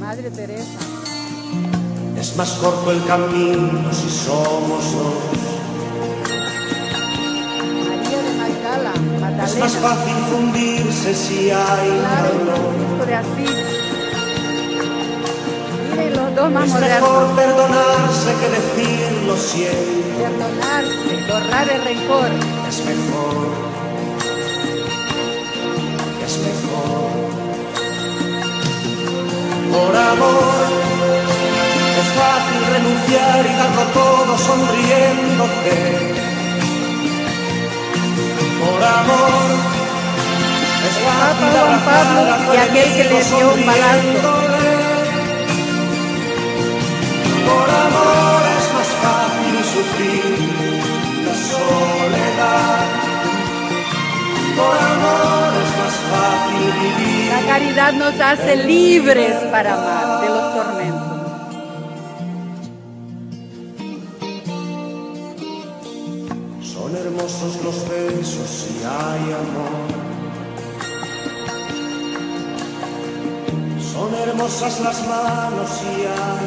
Madre 0.00 0.28
Teresa. 0.32 0.80
Es 2.18 2.36
más 2.36 2.50
corto 2.54 2.90
el 2.90 3.04
camino 3.04 3.92
si 3.92 4.10
somos 4.10 4.92
dos. 4.94 5.38
María 7.86 8.22
de 8.24 8.32
Magdala, 8.40 9.44
Es 9.44 9.56
más 9.56 9.76
fácil 9.76 10.16
fundirse 10.32 11.14
si 11.14 11.50
hay 11.52 11.90
calor. 13.06 13.77
Los 16.14 16.34
dos 16.34 16.50
más 16.52 16.64
Es 16.64 16.70
modernos. 16.74 17.00
mejor 17.10 17.36
perdonarse 17.36 18.30
que 18.40 18.48
decirlo 18.58 19.36
siempre. 19.36 19.98
Perdonarse, 20.22 21.10
borrar 21.28 21.68
el 21.68 21.80
rencor. 21.84 22.30
Es 22.68 22.78
mejor. 22.84 23.36
Es 26.26 26.34
mejor. 26.46 27.10
Por 29.72 29.96
amor. 29.96 30.66
Es 32.00 32.08
fácil 32.18 32.60
renunciar 32.74 33.40
y 33.44 33.54
darlo 33.60 33.82
todo 33.92 34.38
sonriéndote. 34.38 35.76
Por 38.60 38.82
amor. 38.84 39.48
Es 40.88 40.96
fácil 41.04 41.48
Papa 41.48 41.66
Juan 41.66 41.80
Pablo 41.84 42.54
y 42.54 42.56
aquel 42.56 42.88
que 42.96 43.04
le 43.04 43.20
dio 43.24 43.54
un 43.54 43.66
balazo. 43.66 44.87
Por 47.48 47.68
amor 47.86 48.40
es 48.58 48.66
más 48.76 48.90
fácil 49.04 49.54
sufrir 49.74 50.24
la 51.26 51.34
soledad. 51.52 52.86
Por 54.58 54.76
amor 54.94 55.50
es 55.64 55.70
más 55.80 55.96
fácil 56.12 56.70
vivir. 56.82 57.28
La 57.32 57.42
caridad 57.52 57.92
nos 57.92 58.16
hace 58.20 58.52
libres 58.56 59.36
para 59.50 59.70
amar 59.74 60.20
de 60.22 60.28
los 60.28 60.46
tormentos. 60.56 61.08
Son 66.74 66.90
hermosos 66.96 67.52
los 67.64 67.78
besos 67.88 68.48
si 68.60 68.74
hay 68.84 69.24
amor. 69.42 69.88
Son 73.92 74.10
hermosas 74.14 74.80
las 74.80 74.98
manos 75.06 75.68
si 75.78 75.94
hay 76.06 76.37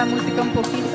la 0.00 0.06
música 0.06 0.40
un 0.40 0.52
poquito. 0.52 0.88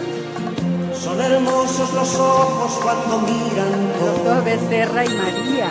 Son 1.04 1.22
hermosos 1.22 1.94
los 1.94 2.16
ojos 2.16 2.72
cuando 2.82 3.20
miran 3.20 3.74
Los 4.04 4.24
dos 4.26 4.44
Becerra 4.44 5.06
y 5.06 5.10
María. 5.10 5.70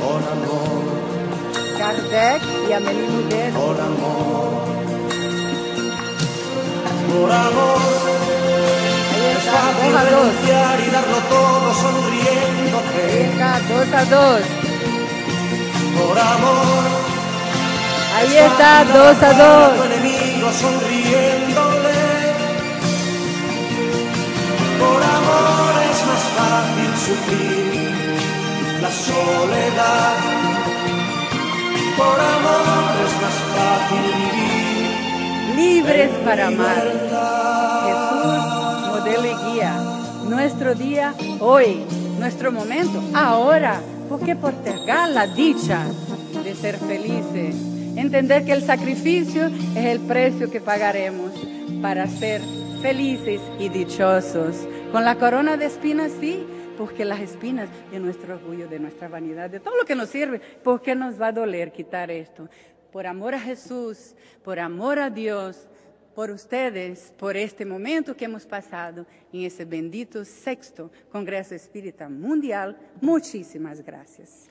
con 0.00 0.22
amor, 0.34 0.84
Kardec 1.78 2.42
y 2.68 2.72
Amélie 2.72 3.08
Muguet. 3.08 3.52
con 3.52 3.76
amor. 3.88 4.48
Por 7.08 7.30
amor. 7.32 7.80
Ahí 9.10 9.24
Es 9.32 9.38
está, 9.38 9.58
fácil 9.58 9.92
dos 9.92 10.00
a 10.00 10.04
dos. 10.14 10.30
y 10.86 10.90
darlo 10.96 11.18
todo 11.34 11.66
Ahí 11.68 11.80
sonriéndote. 11.82 13.24
está, 13.32 13.50
dos 13.72 13.88
a 14.00 14.04
dos. 14.14 14.40
Por 15.98 16.16
amor. 16.18 16.82
Ahí 18.16 18.36
Es 18.36 18.52
está, 18.52 18.84
dos 18.84 19.22
a 19.22 19.32
dos. 19.42 19.76
tu 19.78 19.82
enemigo 19.82 20.48
sonriéndole. 20.52 21.57
Por 24.78 25.02
amor 25.02 25.72
es 25.90 26.06
más 26.06 26.24
fácil 26.36 26.90
sufrir 27.06 27.58
la 28.80 28.90
soledad. 28.90 30.14
Por 31.96 32.20
amor 32.20 32.94
es 33.04 33.14
más 33.22 33.38
fácil 33.56 34.04
vivir. 34.18 34.56
Libres 35.56 36.10
para 36.24 36.46
amar. 36.46 36.84
Jesús, 37.86 38.88
modelo 38.88 39.26
y 39.26 39.52
guía. 39.52 39.72
Nuestro 40.28 40.74
día 40.74 41.14
hoy, 41.40 41.84
nuestro 42.18 42.52
momento 42.52 43.02
ahora. 43.14 43.80
Porque 44.08 44.36
postergar 44.36 45.08
la 45.10 45.26
dicha 45.26 45.84
de 46.44 46.54
ser 46.54 46.78
felices. 46.78 47.56
Entender 47.96 48.44
que 48.44 48.52
el 48.52 48.64
sacrificio 48.64 49.46
es 49.74 49.84
el 49.84 50.00
precio 50.00 50.50
que 50.50 50.60
pagaremos 50.60 51.32
para 51.82 52.06
ser 52.06 52.40
felices 52.40 52.67
y 53.58 53.68
dichosos. 53.68 54.68
Con 54.92 55.04
la 55.04 55.16
corona 55.16 55.56
de 55.56 55.66
espinas, 55.66 56.12
sí, 56.20 56.46
porque 56.78 57.04
las 57.04 57.18
espinas 57.20 57.68
de 57.90 57.98
nuestro 57.98 58.34
orgullo, 58.34 58.68
de 58.68 58.78
nuestra 58.78 59.08
vanidad, 59.08 59.50
de 59.50 59.58
todo 59.58 59.76
lo 59.76 59.84
que 59.84 59.96
nos 59.96 60.08
sirve, 60.10 60.40
¿por 60.62 60.80
qué 60.80 60.94
nos 60.94 61.20
va 61.20 61.28
a 61.28 61.32
doler 61.32 61.72
quitar 61.72 62.08
esto? 62.10 62.48
Por 62.92 63.06
amor 63.06 63.34
a 63.34 63.40
Jesús, 63.40 64.14
por 64.44 64.60
amor 64.60 65.00
a 65.00 65.10
Dios, 65.10 65.68
por 66.14 66.30
ustedes, 66.30 67.12
por 67.18 67.36
este 67.36 67.64
momento 67.64 68.16
que 68.16 68.26
hemos 68.26 68.46
pasado 68.46 69.06
en 69.32 69.42
ese 69.42 69.64
bendito 69.64 70.24
sexto 70.24 70.90
Congreso 71.10 71.56
Espírita 71.56 72.08
Mundial. 72.08 72.78
Muchísimas 73.00 73.82
gracias. 73.82 74.48